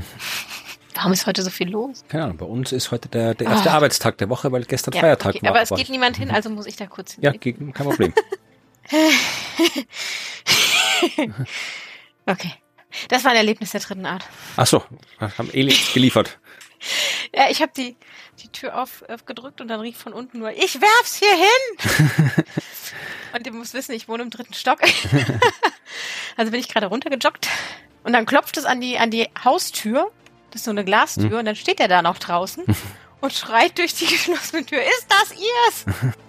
Warum 0.95 1.13
ist 1.13 1.27
heute 1.27 1.43
so 1.43 1.51
viel 1.51 1.69
los? 1.69 2.05
Keine 2.09 2.25
Ahnung, 2.25 2.37
bei 2.37 2.47
uns 2.47 2.73
ist 2.73 2.91
heute 2.91 3.09
der, 3.09 3.35
der 3.35 3.47
erste 3.49 3.69
oh. 3.69 3.73
Arbeitstag 3.73 4.19
der 4.19 4.29
Woche, 4.29 4.53
weil 4.53 4.65
gestern 4.65 4.95
ja, 4.95 5.01
Feiertag 5.01 5.35
okay, 5.35 5.43
war. 5.43 5.51
Aber 5.51 5.63
es 5.63 5.71
geht 5.71 5.91
niemand 5.91 6.17
hin, 6.17 6.31
also 6.31 6.51
muss 6.51 6.67
ich 6.67 6.77
da 6.77 6.87
kurz 6.87 7.15
hin. 7.15 7.25
Ja, 7.25 7.33
kein 7.33 7.73
Problem. 7.73 8.15
okay. 12.27 12.53
Das 13.09 13.25
war 13.25 13.33
ein 13.33 13.37
Erlebnis 13.37 13.73
der 13.73 13.81
dritten 13.81 14.07
Art. 14.07 14.25
Ach 14.57 14.69
so, 14.69 14.85
haben 15.19 15.51
Aliens 15.53 15.93
geliefert. 15.93 16.39
Ja, 17.35 17.49
ich 17.51 17.63
habe 17.63 17.73
die, 17.75 17.97
die 18.43 18.49
Tür 18.49 18.79
auf, 18.81 19.03
aufgedrückt 19.09 19.63
und 19.63 19.69
dann 19.69 19.81
rief 19.81 19.97
von 19.97 20.13
unten 20.13 20.39
nur, 20.39 20.53
ich 20.53 20.79
werf's 20.81 21.17
hier 21.17 21.35
hin! 21.35 22.35
und 23.35 23.47
ihr 23.47 23.53
müsst 23.53 23.73
wissen, 23.73 23.93
ich 23.93 24.07
wohne 24.07 24.23
im 24.23 24.29
dritten 24.29 24.53
Stock. 24.53 24.81
also 26.37 26.51
bin 26.53 26.61
ich 26.61 26.69
gerade 26.69 26.85
runtergejoggt 26.87 27.49
und 28.05 28.13
dann 28.13 28.27
klopft 28.27 28.57
es 28.57 28.65
an 28.65 28.81
die, 28.81 28.99
an 28.99 29.11
die 29.11 29.29
Haustür. 29.45 30.11
Das 30.51 30.61
ist 30.61 30.65
so 30.67 30.71
eine 30.71 30.85
Glastür. 30.85 31.31
Hm. 31.31 31.39
Und 31.39 31.45
dann 31.47 31.57
steht 31.57 31.81
er 31.81 31.89
da 31.89 32.03
noch 32.03 32.19
draußen 32.19 32.65
und 33.21 33.33
schreit 33.33 33.77
durch 33.79 33.95
die 33.95 34.07
geschlossene 34.07 34.65
Tür. 34.65 34.81
Ist 34.81 35.07
das 35.09 35.33
ihrs? 35.33 36.15